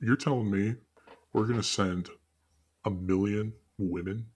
You're 0.00 0.16
telling 0.16 0.50
me 0.50 0.74
we're 1.32 1.44
going 1.46 1.56
to 1.56 1.62
send 1.62 2.10
a 2.84 2.90
million 2.90 3.54
women 3.78 4.26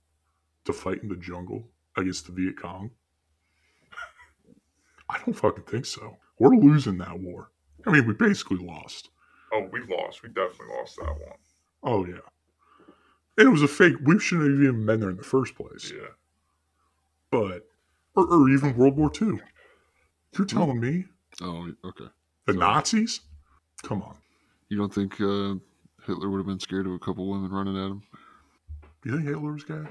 to 0.65 0.73
fight 0.73 1.03
in 1.03 1.09
the 1.09 1.17
jungle 1.17 1.69
against 1.97 2.27
the 2.27 2.33
Viet 2.33 2.57
Cong? 2.59 2.91
I 5.11 5.19
don't 5.25 5.35
fucking 5.35 5.65
think 5.65 5.85
so. 5.87 6.17
We're 6.39 6.57
losing 6.57 6.97
that 6.99 7.19
war. 7.21 7.51
I 7.87 7.91
mean, 7.91 8.07
we 8.07 8.15
basically 8.15 8.59
lost. 8.59 9.11
Oh, 9.53 9.69
we 9.73 9.81
lost. 9.81 10.23
We 10.23 10.29
definitely 10.31 10.75
lost 10.79 10.97
that 10.97 11.07
one. 11.09 11.39
Oh, 11.83 12.07
yeah. 12.07 12.21
And 13.41 13.49
it 13.49 13.51
was 13.53 13.63
a 13.63 13.69
fake. 13.69 13.95
We 14.05 14.19
shouldn't 14.19 14.51
have 14.51 14.61
even 14.63 14.85
been 14.85 15.01
there 15.01 15.09
in 15.09 15.17
the 15.17 15.23
first 15.23 15.55
place. 15.55 15.91
Yeah. 15.91 16.09
But, 17.31 17.67
or, 18.15 18.27
or 18.27 18.51
even 18.51 18.77
World 18.77 18.97
War 18.99 19.11
II. 19.21 19.41
You're 20.37 20.47
telling 20.47 20.79
me 20.79 21.07
Oh, 21.41 21.69
okay. 21.85 22.05
the 22.47 22.53
Sorry. 22.53 22.59
Nazis? 22.59 23.21
Come 23.83 24.03
on. 24.03 24.15
You 24.69 24.77
don't 24.77 24.93
think 24.95 25.15
uh, 25.23 25.55
Hitler 26.07 26.29
would 26.29 26.37
have 26.37 26.47
been 26.47 26.61
scared 26.61 26.87
of 26.87 26.93
a 26.93 26.99
couple 26.99 27.31
women 27.31 27.51
running 27.51 27.77
at 27.79 27.87
him? 27.91 28.03
You 29.07 29.13
think 29.13 29.25
Hitler 29.25 29.53
was 29.53 29.65
gay? 29.65 29.85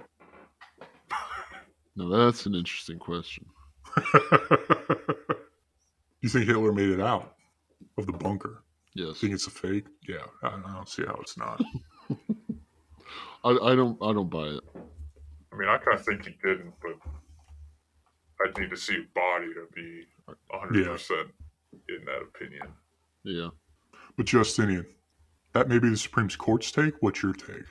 No, 1.96 2.08
that's 2.26 2.46
an 2.46 2.54
interesting 2.54 3.00
question. 3.00 3.48
you 6.22 6.30
think 6.30 6.46
Hitler 6.46 6.72
made 6.72 6.90
it 6.90 7.02
out 7.02 7.36
of 7.98 8.06
the 8.06 8.14
bunker? 8.14 8.64
Yes, 8.94 9.18
Think 9.20 9.34
it's 9.34 9.48
a 9.48 9.50
fake? 9.52 9.86
Yeah, 10.08 10.18
I 10.44 10.50
I 10.50 10.74
don't 10.76 10.88
see 10.88 11.04
how 11.06 11.16
it's 11.22 11.36
not. 11.38 11.62
I, 13.44 13.50
I 13.52 13.76
don't. 13.76 13.98
I 14.02 14.14
don't 14.14 14.30
buy 14.30 14.48
it. 14.48 14.64
I 15.52 15.56
mean, 15.58 15.70
I 15.70 15.78
kind 15.78 15.98
of 15.98 16.06
think 16.06 16.26
he 16.26 16.36
didn't, 16.44 16.74
but 16.82 16.96
I'd 18.46 18.58
need 18.58 18.70
to 18.70 18.78
see 18.78 18.96
a 18.96 19.06
body 19.16 19.48
to 19.54 19.68
be 19.74 20.04
100% 20.54 21.12
in 21.90 22.06
that 22.06 22.22
opinion. 22.22 22.68
Yeah, 23.24 23.50
But 24.16 24.28
Justinian, 24.28 24.86
that 25.54 25.68
may 25.68 25.80
be 25.80 25.90
the 25.90 25.98
Supreme 25.98 26.30
Court's 26.30 26.72
take. 26.72 26.94
What's 27.02 27.22
your 27.22 27.34
take? 27.34 27.66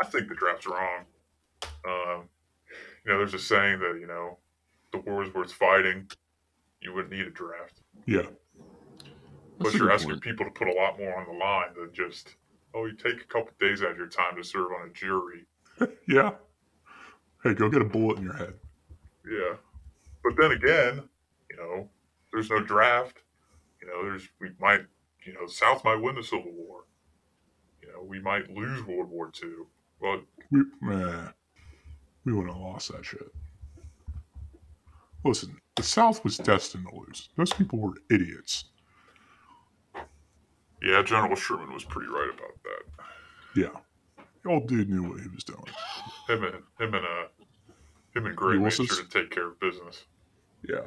I 0.00 0.06
think 0.06 0.28
the 0.28 0.34
draft's 0.34 0.66
wrong. 0.66 1.04
Um, 1.86 2.28
you 3.04 3.12
know, 3.12 3.18
there's 3.18 3.34
a 3.34 3.38
saying 3.38 3.80
that, 3.80 3.98
you 4.00 4.06
know, 4.06 4.38
the 4.92 4.98
war 4.98 5.22
is 5.22 5.34
worth 5.34 5.52
fighting. 5.52 6.08
You 6.80 6.94
wouldn't 6.94 7.12
need 7.12 7.26
a 7.26 7.30
draft. 7.30 7.82
Yeah, 8.06 8.22
That's 8.22 8.32
Plus, 9.58 9.74
you're 9.74 9.90
asking 9.92 10.10
point. 10.12 10.22
people 10.22 10.46
to 10.46 10.52
put 10.52 10.68
a 10.68 10.72
lot 10.72 10.98
more 10.98 11.14
on 11.18 11.26
the 11.26 11.38
line 11.38 11.68
than 11.76 11.92
just, 11.92 12.36
oh, 12.74 12.86
you 12.86 12.94
take 12.94 13.20
a 13.22 13.26
couple 13.26 13.50
days 13.60 13.82
out 13.82 13.92
of 13.92 13.96
your 13.96 14.08
time 14.08 14.36
to 14.36 14.44
serve 14.44 14.68
on 14.72 14.88
a 14.88 14.92
jury. 14.92 15.46
yeah. 16.08 16.32
Hey, 17.42 17.54
go 17.54 17.68
get 17.68 17.82
a 17.82 17.86
bullet 17.86 18.18
in 18.18 18.24
your 18.24 18.36
head. 18.36 18.54
Yeah. 19.26 19.56
But 20.22 20.34
then 20.38 20.52
again, 20.52 21.08
you 21.50 21.56
know, 21.56 21.88
there's 22.32 22.50
no 22.50 22.60
draft. 22.60 23.22
You 23.80 23.88
know, 23.88 24.04
there's, 24.04 24.28
we 24.40 24.50
might, 24.60 24.82
you 25.24 25.32
know, 25.32 25.46
South 25.46 25.84
might 25.84 26.00
win 26.00 26.14
the 26.14 26.22
Civil 26.22 26.52
War. 26.52 26.84
You 27.82 27.88
know, 27.92 28.02
we 28.02 28.20
might 28.20 28.50
lose 28.50 28.84
World 28.84 29.08
War 29.08 29.32
II. 29.42 29.50
Well, 30.00 30.22
We, 30.50 30.60
eh, 30.92 31.28
we 32.24 32.32
wouldn't 32.32 32.52
have 32.52 32.62
lost 32.62 32.92
that 32.92 33.04
shit. 33.04 33.32
Listen, 35.24 35.56
the 35.76 35.82
South 35.82 36.22
was 36.24 36.38
destined 36.38 36.86
to 36.88 36.96
lose. 36.96 37.28
Those 37.36 37.52
people 37.52 37.78
were 37.78 37.94
idiots. 38.10 38.66
Yeah, 40.82 41.02
General 41.02 41.36
Sherman 41.36 41.72
was 41.72 41.84
pretty 41.84 42.08
right 42.08 42.30
about 42.32 42.62
that. 42.64 43.04
Yeah, 43.54 43.80
the 44.42 44.50
old 44.50 44.68
dude 44.68 44.88
knew 44.88 45.02
what 45.02 45.20
he 45.20 45.28
was 45.28 45.44
doing. 45.44 45.64
Him 46.28 46.44
and 46.44 46.54
him 46.78 46.94
and 46.94 47.04
uh 47.04 47.26
him 48.14 48.26
and 48.26 48.36
Gray 48.36 48.58
made 48.58 48.72
sure 48.72 48.86
to 48.86 49.08
take 49.08 49.30
care 49.30 49.48
of 49.48 49.60
business. 49.60 50.04
Yeah, 50.68 50.86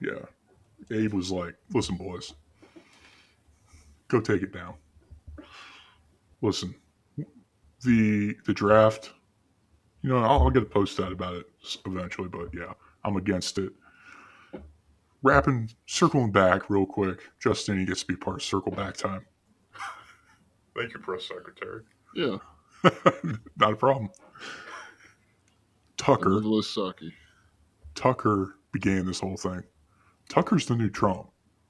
yeah. 0.00 0.24
Abe 0.90 1.12
was 1.12 1.30
like, 1.30 1.54
"Listen, 1.72 1.96
boys, 1.96 2.34
go 4.08 4.20
take 4.20 4.42
it 4.42 4.52
down. 4.52 4.74
Listen, 6.42 6.74
the 7.84 8.36
the 8.46 8.52
draft. 8.54 9.12
You 10.02 10.10
know, 10.10 10.18
I'll, 10.18 10.42
I'll 10.42 10.50
get 10.50 10.62
a 10.62 10.66
post 10.66 10.98
out 10.98 11.12
about 11.12 11.34
it 11.34 11.46
eventually, 11.84 12.28
but 12.28 12.48
yeah, 12.54 12.72
I'm 13.04 13.16
against 13.16 13.58
it. 13.58 13.72
Wrapping, 15.22 15.70
circling 15.86 16.32
back 16.32 16.70
real 16.70 16.86
quick. 16.86 17.20
Justinian 17.38 17.84
gets 17.86 18.00
to 18.00 18.06
be 18.06 18.16
part 18.16 18.36
of 18.36 18.42
circle 18.42 18.72
back 18.72 18.96
time. 18.96 19.26
Thank 20.76 20.92
you, 20.94 21.00
press 21.00 21.26
secretary. 21.26 21.82
yeah. 22.14 22.36
Not 23.58 23.72
a 23.72 23.76
problem. 23.76 24.10
Tucker, 25.96 26.30
Nicholas 26.30 26.70
Saki. 26.70 27.12
Tucker 27.94 28.56
began 28.72 29.04
this 29.04 29.20
whole 29.20 29.36
thing. 29.36 29.62
Tucker's 30.30 30.64
the 30.66 30.76
new 30.76 30.88
Trump, 30.88 31.26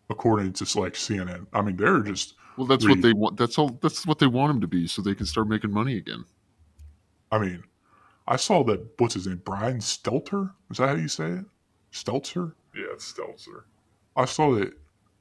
according 0.08 0.52
to 0.54 0.78
like 0.78 0.92
CNN. 0.94 1.46
I 1.52 1.62
mean, 1.62 1.76
they're 1.76 2.00
just 2.00 2.34
Well, 2.56 2.66
that's 2.66 2.84
Read. 2.84 2.98
what 2.98 3.02
they 3.02 3.12
want. 3.12 3.36
That's 3.36 3.58
all. 3.58 3.70
That's 3.82 4.06
what 4.06 4.18
they 4.20 4.26
want 4.28 4.54
him 4.54 4.60
to 4.60 4.68
be, 4.68 4.86
so 4.86 5.02
they 5.02 5.14
can 5.14 5.26
start 5.26 5.48
making 5.48 5.72
money 5.72 5.96
again. 5.96 6.24
I 7.32 7.38
mean, 7.38 7.64
I 8.28 8.36
saw 8.36 8.62
that. 8.64 8.86
What's 8.98 9.14
his 9.14 9.26
name? 9.26 9.42
Brian 9.44 9.78
Stelter. 9.78 10.52
Is 10.70 10.76
that 10.78 10.88
how 10.90 10.94
you 10.94 11.08
say 11.08 11.30
it? 11.30 11.44
Stelter. 11.92 12.52
Yeah, 12.74 12.84
it's 12.92 13.12
Stelzer. 13.12 13.62
I 14.14 14.26
saw 14.26 14.54
that 14.56 14.72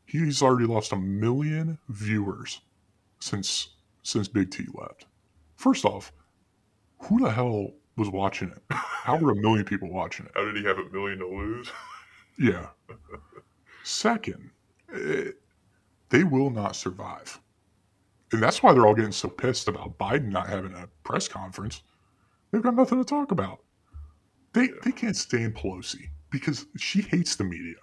he's 0.06 0.44
already 0.44 0.68
lost 0.68 0.92
a 0.92 0.98
million 0.98 1.80
viewers 1.88 2.62
since 3.20 3.70
since 4.04 4.28
Big 4.28 4.52
T 4.52 4.66
left. 4.74 5.06
First 5.56 5.86
off, 5.86 6.12
who 7.00 7.20
the 7.20 7.32
hell 7.32 7.72
was 7.98 8.10
watching 8.10 8.50
it? 8.50 8.62
How 8.72 9.18
were 9.18 9.32
a 9.32 9.36
million 9.36 9.66
people 9.66 9.90
watching 9.90 10.26
it? 10.26 10.32
How 10.36 10.46
did 10.46 10.56
he 10.56 10.64
have 10.64 10.78
a 10.78 10.90
million 10.90 11.20
to 11.20 11.28
lose? 11.28 11.70
Yeah. 12.42 12.68
Second, 13.84 14.52
eh, 14.96 15.32
they 16.08 16.24
will 16.24 16.50
not 16.50 16.74
survive. 16.74 17.38
And 18.32 18.42
that's 18.42 18.64
why 18.64 18.72
they're 18.72 18.88
all 18.88 18.96
getting 18.96 19.12
so 19.12 19.28
pissed 19.28 19.68
about 19.68 19.98
Biden 19.98 20.30
not 20.30 20.48
having 20.48 20.74
a 20.74 20.88
press 21.04 21.28
conference. 21.28 21.84
They've 22.52 22.62
got 22.62 22.76
nothing 22.76 22.98
to 22.98 23.04
talk 23.04 23.32
about. 23.32 23.60
They, 24.54 24.70
they 24.86 24.94
can't 24.94 25.18
stand 25.18 25.56
Pelosi 25.56 26.10
because 26.30 26.66
she 26.78 27.02
hates 27.02 27.36
the 27.36 27.44
media. 27.44 27.76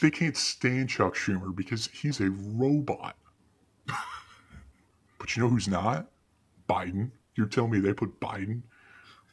They 0.00 0.10
can't 0.10 0.36
stand 0.36 0.90
Chuck 0.90 1.14
Schumer 1.14 1.54
because 1.54 1.88
he's 1.92 2.20
a 2.20 2.30
robot. 2.30 3.16
But 5.18 5.36
you 5.36 5.42
know 5.42 5.48
who's 5.50 5.68
not? 5.68 6.08
Biden. 6.68 7.10
You're 7.36 7.46
telling 7.46 7.70
me 7.70 7.78
they 7.80 7.92
put 7.92 8.18
Biden, 8.20 8.62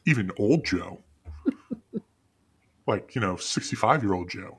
even 0.06 0.30
old 0.36 0.64
Joe, 0.64 1.00
like, 2.86 3.14
you 3.14 3.20
know, 3.20 3.36
65 3.36 4.02
year 4.02 4.14
old 4.14 4.28
Joe. 4.30 4.58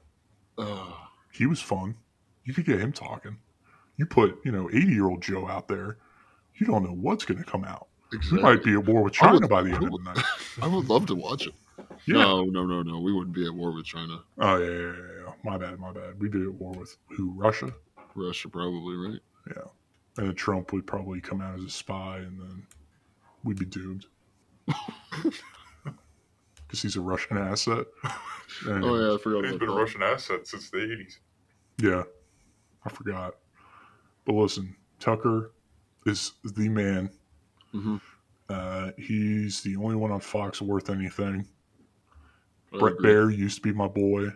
Uh, 0.58 0.92
He 1.32 1.46
was 1.46 1.62
fun. 1.62 1.96
You 2.46 2.54
could 2.54 2.66
get 2.66 2.80
him 2.80 2.92
talking. 2.92 3.38
You 3.98 4.06
put, 4.06 4.40
you 4.44 4.52
know, 4.52 4.70
80 4.70 4.88
year 4.88 5.08
old 5.08 5.22
Joe 5.22 5.48
out 5.48 5.68
there, 5.68 5.98
you 6.56 6.66
don't 6.66 6.84
know 6.84 6.94
what's 6.96 7.26
going 7.26 7.38
to 7.44 7.50
come 7.50 7.64
out. 7.64 7.88
We 8.32 8.42
might 8.42 8.64
be 8.64 8.74
at 8.74 8.86
war 8.86 9.04
with 9.04 9.14
China 9.14 9.34
would- 9.40 9.50
by 9.50 9.62
the 9.62 9.72
I 9.72 9.76
end 9.76 9.84
of 9.86 9.92
the 9.92 10.00
night. 10.04 10.24
I 10.62 10.68
would 10.68 10.90
love 10.90 11.06
to 11.08 11.16
watch 11.16 11.46
it. 11.48 11.54
Yeah. 12.06 12.16
No, 12.24 12.44
no, 12.46 12.66
no, 12.66 12.82
no. 12.82 13.00
We 13.00 13.14
wouldn't 13.14 13.36
be 13.36 13.46
at 13.46 13.54
war 13.54 13.72
with 13.72 13.86
China. 13.86 14.20
Oh, 14.40 14.58
yeah, 14.58 14.68
yeah, 14.68 14.78
yeah, 14.82 15.24
yeah. 15.28 15.34
My 15.44 15.58
bad, 15.58 15.80
my 15.80 15.92
bad. 15.92 16.20
We'd 16.20 16.32
be 16.32 16.42
at 16.42 16.54
war 16.54 16.74
with 16.74 16.98
who? 17.10 17.32
Russia? 17.36 17.72
Russia, 18.16 18.50
probably, 18.50 18.96
right? 18.96 19.20
Yeah. 19.56 19.64
And 20.20 20.28
then 20.28 20.36
Trump 20.36 20.74
would 20.74 20.86
probably 20.86 21.22
come 21.22 21.40
out 21.40 21.58
as 21.58 21.64
a 21.64 21.70
spy 21.70 22.18
and 22.18 22.38
then 22.38 22.68
we'd 23.46 23.58
be 23.58 23.66
doomed. 23.66 24.06
Because 26.68 26.84
he's 26.84 26.96
a 26.98 27.02
Russian 27.02 27.36
asset. 27.38 27.88
And- 28.68 28.84
Oh, 28.86 28.96
yeah, 28.96 29.16
I 29.16 29.18
forgot 29.18 29.44
He's 29.44 29.54
about 29.56 29.60
been 29.62 29.70
a. 29.70 29.74
Russian 29.74 30.04
asset 30.04 30.46
since 30.46 30.70
the 30.70 30.78
80s. 30.78 31.18
Yeah, 31.80 32.04
I 32.86 32.90
forgot. 32.90 33.38
But 34.26 34.34
listen, 34.36 34.76
Tucker 35.00 35.52
is 36.06 36.34
the 36.44 36.70
man. 36.70 37.10
Mhm. 37.74 38.00
Uh, 38.50 38.92
he's 39.00 39.62
the 39.62 39.78
only 39.78 39.96
one 39.96 40.12
on 40.12 40.20
Fox 40.20 40.62
worth 40.62 40.92
anything. 40.92 41.48
I 42.72 42.78
Bret 42.78 42.94
agree. 42.94 43.10
Baier 43.14 43.36
used 43.36 43.56
to 43.56 43.62
be 43.64 43.74
my 43.74 43.88
boy. 43.88 44.28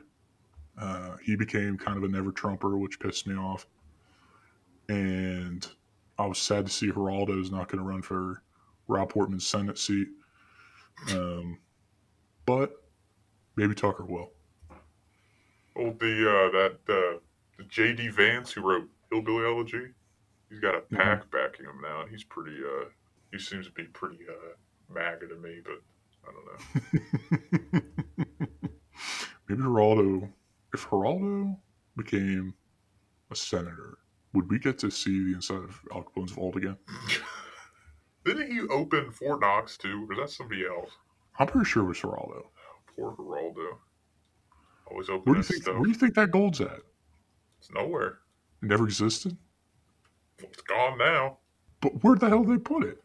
Uh, 0.76 1.18
he 1.18 1.36
became 1.36 1.78
kind 1.78 1.98
of 1.98 2.04
a 2.04 2.08
never 2.08 2.32
Trumper, 2.32 2.78
which 2.80 3.00
pissed 3.00 3.28
me 3.28 3.36
off. 3.36 3.68
And 4.94 5.68
I 6.20 6.28
was 6.28 6.38
sad 6.38 6.68
to 6.68 6.72
see 6.72 6.92
Geraldo 6.92 7.42
is 7.42 7.50
not 7.52 7.68
going 7.68 7.84
to 7.84 7.90
run 7.90 8.04
for 8.04 8.44
Rob 8.88 9.10
Portman's 9.10 9.48
Senate 9.48 9.80
seat. 9.80 10.08
Um, 11.12 11.58
but 12.46 12.76
maybe 13.56 13.74
Tucker 13.74 14.06
will. 14.06 14.30
Oh, 15.76 15.96
the 16.00 16.30
uh, 16.30 16.52
that 16.52 16.78
uh, 16.88 17.18
the 17.58 17.64
J.D. 17.68 18.10
Vance 18.10 18.52
who 18.52 18.62
wrote 18.62 18.88
Hillbilly 19.12 19.44
Elegy, 19.46 19.88
he's 20.50 20.60
got 20.60 20.76
a 20.76 20.82
Mm-hmm. 20.92 20.98
pack 20.98 21.32
backing 21.32 21.66
him 21.66 21.82
now, 21.82 22.02
and 22.02 22.12
he's 22.12 22.24
pretty. 22.24 22.56
Uh, 22.64 22.86
he 23.32 23.40
seems 23.40 23.66
to 23.66 23.72
be 23.72 23.86
pretty 23.86 24.20
uh, 24.30 24.54
MAGA 24.94 25.28
to 25.28 25.36
me, 25.38 25.60
but 25.66 25.82
I 26.28 26.32
don't 26.32 26.46
know. 26.46 26.60
Maybe 29.50 29.64
Geraldo, 29.64 30.30
if 30.74 30.86
Geraldo 30.88 31.58
became 31.98 32.54
a 33.32 33.36
senator, 33.36 33.98
would 34.34 34.50
we 34.50 34.60
get 34.60 34.78
to 34.80 34.90
see 34.92 35.24
the 35.24 35.36
inside 35.36 35.58
of 35.64 35.80
Al 35.94 36.04
Capone's 36.04 36.32
vault 36.32 36.56
again? 36.56 36.78
Didn't 38.26 38.52
he 38.52 38.62
open 38.70 39.12
Fort 39.12 39.42
Knox 39.42 39.78
too, 39.78 40.08
or 40.10 40.14
is 40.14 40.20
that 40.20 40.30
somebody 40.30 40.66
else? 40.66 40.92
I'm 41.40 41.48
pretty 41.48 41.66
sure 41.70 41.84
it 41.84 41.88
was 41.88 42.00
Geraldo. 42.00 42.46
Poor 42.96 43.12
Geraldo. 43.14 43.78
Always 44.90 45.08
Where 45.10 45.18
open 45.18 45.34
do 45.34 45.38
you 45.40 45.44
think? 45.44 45.64
stuff. 45.64 45.76
Where 45.76 45.84
do 45.84 45.90
you 45.90 45.96
think 45.96 46.16
that 46.16 46.32
gold's 46.32 46.62
at? 46.62 46.80
It's 47.60 47.72
nowhere. 47.74 48.20
It 48.62 48.70
never 48.70 48.86
existed. 48.86 49.36
Well, 50.42 50.50
it's 50.52 50.62
gone 50.62 50.98
now. 50.98 51.38
But 51.82 52.04
where 52.04 52.16
the 52.16 52.30
hell 52.30 52.44
did 52.44 52.54
they 52.56 52.60
put 52.64 52.84
it? 52.84 53.02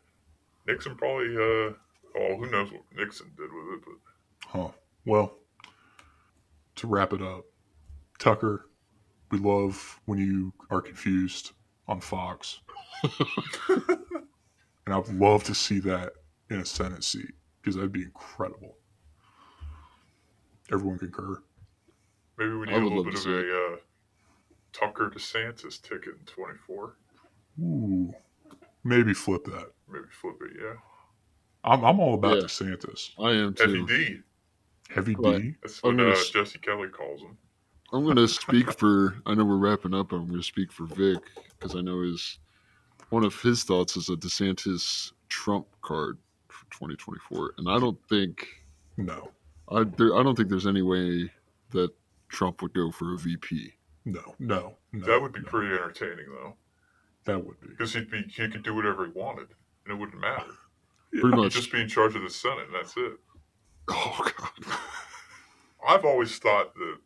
Nixon 0.67 0.97
probably. 0.97 1.35
Uh, 1.37 1.73
oh, 2.17 2.37
who 2.37 2.51
knows 2.51 2.71
what 2.71 2.83
Nixon 2.95 3.31
did 3.37 3.51
with 3.53 3.75
it? 3.75 3.81
But 3.85 4.49
Huh. 4.49 4.69
Well, 5.05 5.35
to 6.77 6.87
wrap 6.87 7.13
it 7.13 7.23
up, 7.23 7.45
Tucker, 8.19 8.68
we 9.31 9.39
love 9.39 10.01
when 10.07 10.19
you 10.19 10.53
are 10.71 10.81
confused 10.81 11.53
on 11.87 12.01
Fox. 12.01 12.61
and 13.69 14.95
I 14.95 14.99
would 14.99 15.15
love 15.19 15.45
to 15.45 15.55
see 15.55 15.79
that 15.81 16.13
in 16.51 16.61
a 16.61 16.65
Senate 16.65 17.05
seat 17.05 17.33
because 17.61 17.75
that'd 17.77 17.93
be 17.93 18.03
incredible. 18.03 18.77
Everyone 20.73 20.99
concur. 20.99 21.43
maybe 22.39 22.53
we 22.53 22.67
need 22.67 22.75
a 22.75 22.79
little 22.79 23.05
bit 23.05 23.15
of 23.15 23.27
a 23.27 23.57
uh, 23.73 23.77
Tucker 24.73 25.11
DeSantis 25.15 25.81
ticket 25.81 26.15
in 26.19 26.25
24. 26.27 26.97
Ooh, 27.61 28.13
maybe 28.85 29.15
flip 29.15 29.45
that. 29.47 29.73
Maybe 29.91 30.05
flip 30.11 30.37
it, 30.43 30.53
yeah. 30.61 30.75
I'm, 31.65 31.85
I'm 31.85 32.01
all 32.01 32.15
about 32.15 32.37
Yeah. 32.37 32.43
DeSantis. 32.43 33.11
I 33.19 33.33
am 33.33 33.55
too. 33.55 33.85
Heavy. 33.87 34.05
D. 34.07 34.21
Heavy 34.91 35.15
Right. 35.19 35.43
D. 35.43 35.55
That's 35.63 35.83
what 35.83 35.99
uh, 35.99 36.15
Jesse 36.33 36.59
Kelly 36.59 36.89
calls 36.89 37.21
him. 37.23 37.37
I'm 37.93 38.05
going 38.05 38.17
to 38.17 38.29
speak 38.29 38.73
for. 38.79 39.17
I 39.27 39.35
know 39.35 39.45
we're 39.45 39.57
wrapping 39.57 39.95
up. 39.95 40.13
I'm 40.13 40.27
going 40.27 40.41
to 40.41 40.47
speak 40.47 40.71
for 40.73 40.85
Vic 40.87 41.19
because 41.59 41.75
I 41.75 41.81
know 41.81 42.03
his 42.03 42.39
one 43.11 43.25
of 43.25 43.41
his 43.41 43.65
thoughts 43.65 43.97
is 43.97 44.11
a 44.11 44.17
DeSantis 44.17 45.13
Trump 45.31 45.67
card 45.81 46.19
for 46.49 46.65
2024, 46.71 47.55
and 47.59 47.69
I 47.71 47.79
don't 47.79 47.99
think 48.09 48.47
No, 48.99 49.31
I 49.71 49.85
there, 49.85 50.15
I 50.17 50.23
don't 50.23 50.37
think 50.37 50.51
there's 50.51 50.67
any 50.67 50.83
way 50.83 51.31
that 51.71 51.91
Trump 52.29 52.61
would 52.61 52.75
go 52.75 52.91
for 52.91 53.15
a 53.15 53.17
VP. 53.19 53.73
no, 54.05 54.35
no, 54.39 54.77
no. 54.93 55.07
that 55.07 55.21
would 55.23 55.33
be 55.33 55.41
no. 55.41 55.47
pretty 55.49 55.73
entertaining, 55.75 56.27
though, 56.31 56.55
That 57.25 57.43
would 57.45 57.59
be. 57.61 57.69
because 57.69 57.95
he'd 57.95 58.11
be 58.11 58.23
he 58.25 58.49
could 58.49 58.63
do 58.63 58.75
whatever 58.75 59.07
he 59.07 59.13
wanted, 59.13 59.49
and 59.87 59.95
it 59.95 59.99
wouldn't 59.99 60.21
matter. 60.21 60.45
Pretty 61.13 61.29
He'd 61.29 61.37
much. 61.37 61.53
just 61.55 61.73
be 61.73 61.81
in 61.81 61.89
charge 61.89 62.15
of 62.17 62.23
the 62.23 62.29
Senate, 62.31 62.67
and 62.67 62.75
that's 62.75 62.95
it. 62.99 63.13
Oh 63.91 64.31
God. 64.37 64.79
I've 65.89 66.05
always 66.05 66.39
thought 66.39 66.75
that 66.75 66.99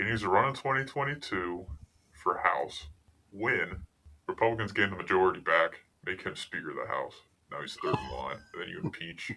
he 0.00 0.10
needs 0.10 0.22
to 0.22 0.28
run 0.28 0.48
in 0.48 0.54
2022 0.54 1.66
for 2.12 2.38
House, 2.38 2.86
win, 3.32 3.82
Republicans 4.26 4.72
gain 4.72 4.90
the 4.90 4.96
majority 4.96 5.40
back, 5.40 5.80
make 6.06 6.22
him 6.22 6.34
Speaker 6.34 6.70
of 6.70 6.76
the 6.76 6.86
House. 6.92 7.14
Now 7.50 7.60
he's 7.60 7.76
third 7.82 7.96
in 7.98 8.16
line, 8.16 8.38
and 8.52 8.62
then 8.62 8.68
you 8.68 8.80
impeach 8.82 9.32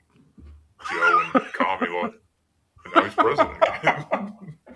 Joe 0.90 1.24
and 1.34 1.44
Kamala, 1.54 2.12
and 2.86 2.96
now 2.96 3.04
he's 3.04 3.14
president 3.14 3.58
again. 3.80 4.58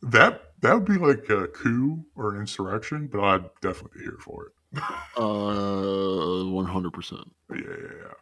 That 0.00 0.52
that 0.62 0.74
would 0.74 0.84
be 0.84 0.96
like 0.96 1.28
a 1.28 1.48
coup 1.48 2.04
or 2.14 2.32
an 2.32 2.40
insurrection, 2.40 3.08
but 3.10 3.20
I'd 3.20 3.50
definitely 3.60 3.98
be 3.98 4.04
here 4.04 4.18
for 4.20 4.46
it. 4.46 4.82
Uh, 5.16 6.44
100. 6.44 6.92
percent 6.92 7.28
Yeah, 7.50 7.58
yeah, 7.58 7.74
yeah. 8.00 8.12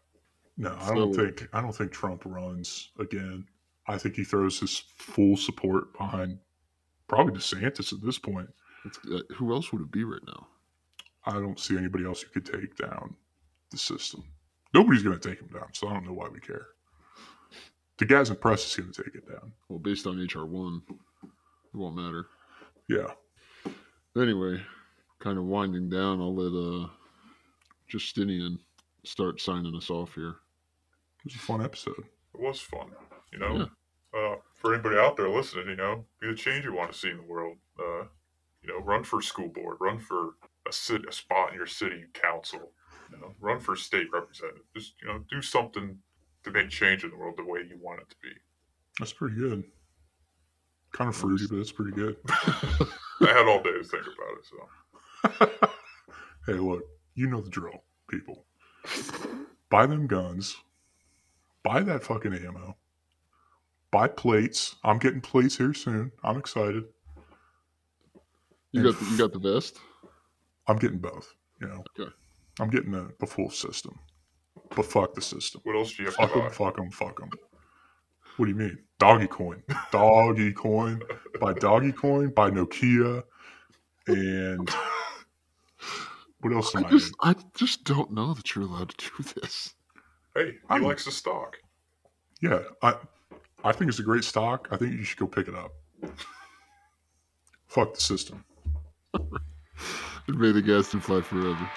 No, 0.57 0.77
I 0.81 0.95
don't 0.95 1.15
think 1.15 1.47
I 1.53 1.61
don't 1.61 1.77
think 1.77 1.93
Trump 1.93 2.23
runs 2.25 2.93
again. 2.99 3.45
I 3.87 3.99
think 3.99 4.17
he 4.17 4.25
throws 4.25 4.59
his 4.59 4.83
full 4.97 5.37
support 5.37 5.93
behind 5.97 6.39
probably 7.09 7.35
DeSantis 7.35 7.93
at 7.93 8.03
this 8.03 8.19
point. 8.19 8.49
Uh, 9.13 9.21
who 9.37 9.53
else 9.53 9.73
would 9.73 9.83
it 9.83 9.91
be 9.91 10.05
right 10.05 10.21
now? 10.27 10.47
I 11.25 11.33
don't 11.35 11.59
see 11.59 11.77
anybody 11.77 12.05
else 12.05 12.23
who 12.23 12.29
could 12.31 12.47
take 12.47 12.77
down 12.77 13.15
the 13.71 13.79
system. 13.79 14.23
Nobody's 14.75 15.03
going 15.03 15.19
to 15.19 15.29
take 15.29 15.41
him 15.41 15.49
down, 15.49 15.69
so 15.73 15.89
I 15.89 15.95
don't 15.95 16.07
know 16.07 16.13
why 16.13 16.29
we 16.29 16.39
care. 16.41 16.67
The 17.99 18.05
Gadsden 18.05 18.37
Press 18.37 18.67
is 18.67 18.77
going 18.77 18.93
to 18.93 19.03
take 19.03 19.15
it 19.15 19.29
down. 19.29 19.53
Well, 19.69 19.79
based 19.79 20.07
on 20.07 20.19
HR 20.19 20.45
one, 20.45 20.83
it 21.25 21.77
won't 21.77 21.97
matter. 21.97 22.27
Yeah, 22.89 23.09
Anyway, 24.17 24.63
kind 25.19 25.37
of 25.37 25.45
winding 25.45 25.91
down. 25.91 26.21
I'll 26.21 26.35
let 26.35 26.53
uh 26.57 26.89
Justinian 27.87 28.59
start 29.05 29.41
signing 29.41 29.75
us 29.77 29.91
off 29.91 30.15
here. 30.15 30.37
it 31.21 31.25
was 31.27 31.35
a 31.35 31.39
fun 31.39 31.63
episode. 31.63 32.05
It 32.35 32.41
was 32.41 32.59
fun, 32.61 32.89
you 33.33 33.39
know. 33.39 33.69
Uh, 34.17 34.37
for 34.67 34.75
anybody 34.75 34.97
out 34.97 35.17
there 35.17 35.29
listening, 35.29 35.69
you 35.69 35.77
know, 35.77 36.05
be 36.21 36.27
the 36.27 36.35
change 36.35 36.65
you 36.65 36.75
want 36.75 36.91
to 36.91 36.99
see 36.99 37.09
in 37.09 37.19
the 37.19 37.23
world. 37.23 37.57
Uh, 37.79 38.03
you 38.63 38.69
know, 38.69 38.81
run 38.81 39.05
for 39.05 39.23
school 39.23 39.49
board, 39.49 39.77
run 39.81 40.01
for 40.01 40.31
a 40.69 40.73
city, 40.73 41.05
a 41.09 41.13
spot 41.13 41.51
in 41.51 41.55
your 41.55 41.69
city 41.69 42.05
council. 42.13 42.73
You 43.13 43.19
know, 43.19 43.33
run 43.41 43.61
for 43.61 43.77
state 43.77 44.09
representative. 44.13 44.65
Just 44.75 44.95
you 45.01 45.07
know, 45.07 45.21
do 45.31 45.41
something 45.41 45.99
to 46.43 46.51
make 46.51 46.69
change 46.69 47.05
in 47.05 47.11
the 47.11 47.17
world 47.17 47.37
the 47.37 47.45
way 47.45 47.61
you 47.61 47.79
want 47.81 48.01
it 48.01 48.09
to 48.11 48.17
be. 48.21 48.31
That's 48.99 49.13
pretty 49.13 49.37
good. 49.37 49.63
Kind 50.93 51.11
of 51.11 51.17
fruity, 51.17 51.47
but 51.49 51.59
it's 51.59 51.71
pretty 51.71 51.93
good. 51.93 52.17
I 52.29 52.89
had 53.21 53.47
all 53.47 53.63
day 53.63 53.71
to 53.71 53.85
think 53.85 54.03
about 54.03 55.39
it, 55.39 55.61
so 55.61 55.67
hey, 56.53 56.59
look, 56.59 56.83
you 57.15 57.29
know 57.29 57.41
the 57.41 57.51
drill, 57.51 57.85
people. 58.09 58.45
Buy 59.71 59.87
them 59.87 60.09
guns. 60.09 60.57
Buy 61.63 61.83
that 61.85 62.03
fucking 62.03 62.35
ammo. 62.35 62.77
Buy 63.91 64.09
plates. 64.09 64.77
I'm 64.85 64.99
getting 64.99 65.21
plates 65.21 65.57
here 65.57 65.73
soon. 65.75 66.13
I'm 66.25 66.37
excited. 66.39 66.85
You 68.73 68.83
got 68.83 68.99
the, 68.99 69.05
you 69.07 69.17
got 69.19 69.33
the 69.33 69.39
vest. 69.39 69.79
I'm 70.67 70.77
getting 70.77 70.99
both. 70.99 71.33
You 71.61 71.69
know, 71.69 71.85
Okay. 71.99 72.11
I'm 72.61 72.69
getting 72.69 72.91
the, 72.93 73.11
the 73.21 73.27
full 73.27 73.51
system. 73.51 73.99
But 74.75 74.85
fuck 74.87 75.15
the 75.15 75.23
system. 75.23 75.61
what 75.65 75.77
else 75.77 75.93
do 75.95 76.03
you 76.03 76.09
have 76.09 76.17
Fuck 76.17 76.33
to 76.33 76.39
them, 76.39 76.49
buy? 76.49 76.53
fuck 76.53 76.77
them, 76.77 76.91
fuck 76.91 77.19
them. 77.21 77.31
What 78.37 78.47
do 78.47 78.51
you 78.51 78.57
mean? 78.59 78.79
Doggy 78.99 79.29
coin. 79.29 79.63
Doggy 79.93 80.53
coin. 80.53 81.01
Buy 81.41 81.53
doggy 81.55 81.93
coin. 81.93 82.31
Buy 82.31 82.51
Nokia. 82.51 83.23
And 84.09 84.69
what 86.41 86.53
else 86.53 86.75
I 86.75 86.81
am 86.81 86.87
I 86.87 86.91
just 86.91 87.07
in? 87.09 87.13
I 87.23 87.35
just 87.55 87.85
don't 87.85 88.11
know 88.13 88.35
that 88.35 88.55
you're 88.55 88.65
allowed 88.65 88.91
to 88.91 89.11
do 89.17 89.41
this. 89.41 89.75
Hey, 90.35 90.51
he 90.53 90.59
I'm- 90.69 90.83
likes 90.83 91.05
the 91.07 91.13
stock. 91.13 91.57
Yeah, 92.43 92.61
I 92.83 92.97
I 93.67 93.73
think 93.73 93.89
it's 93.89 93.99
a 93.99 94.05
great 94.05 94.23
stock. 94.23 94.69
I 94.71 94.77
think 94.77 94.93
you 94.93 95.03
should 95.03 95.19
go 95.19 95.27
pick 95.27 95.49
it 95.49 95.55
up. 95.57 95.73
Fuck 97.67 97.95
the 97.95 98.01
system. 98.01 98.45
And 99.13 99.29
may 100.39 100.53
the 100.53 100.63
gas 100.63 100.87
fly 100.89 101.21
forever. 101.21 101.71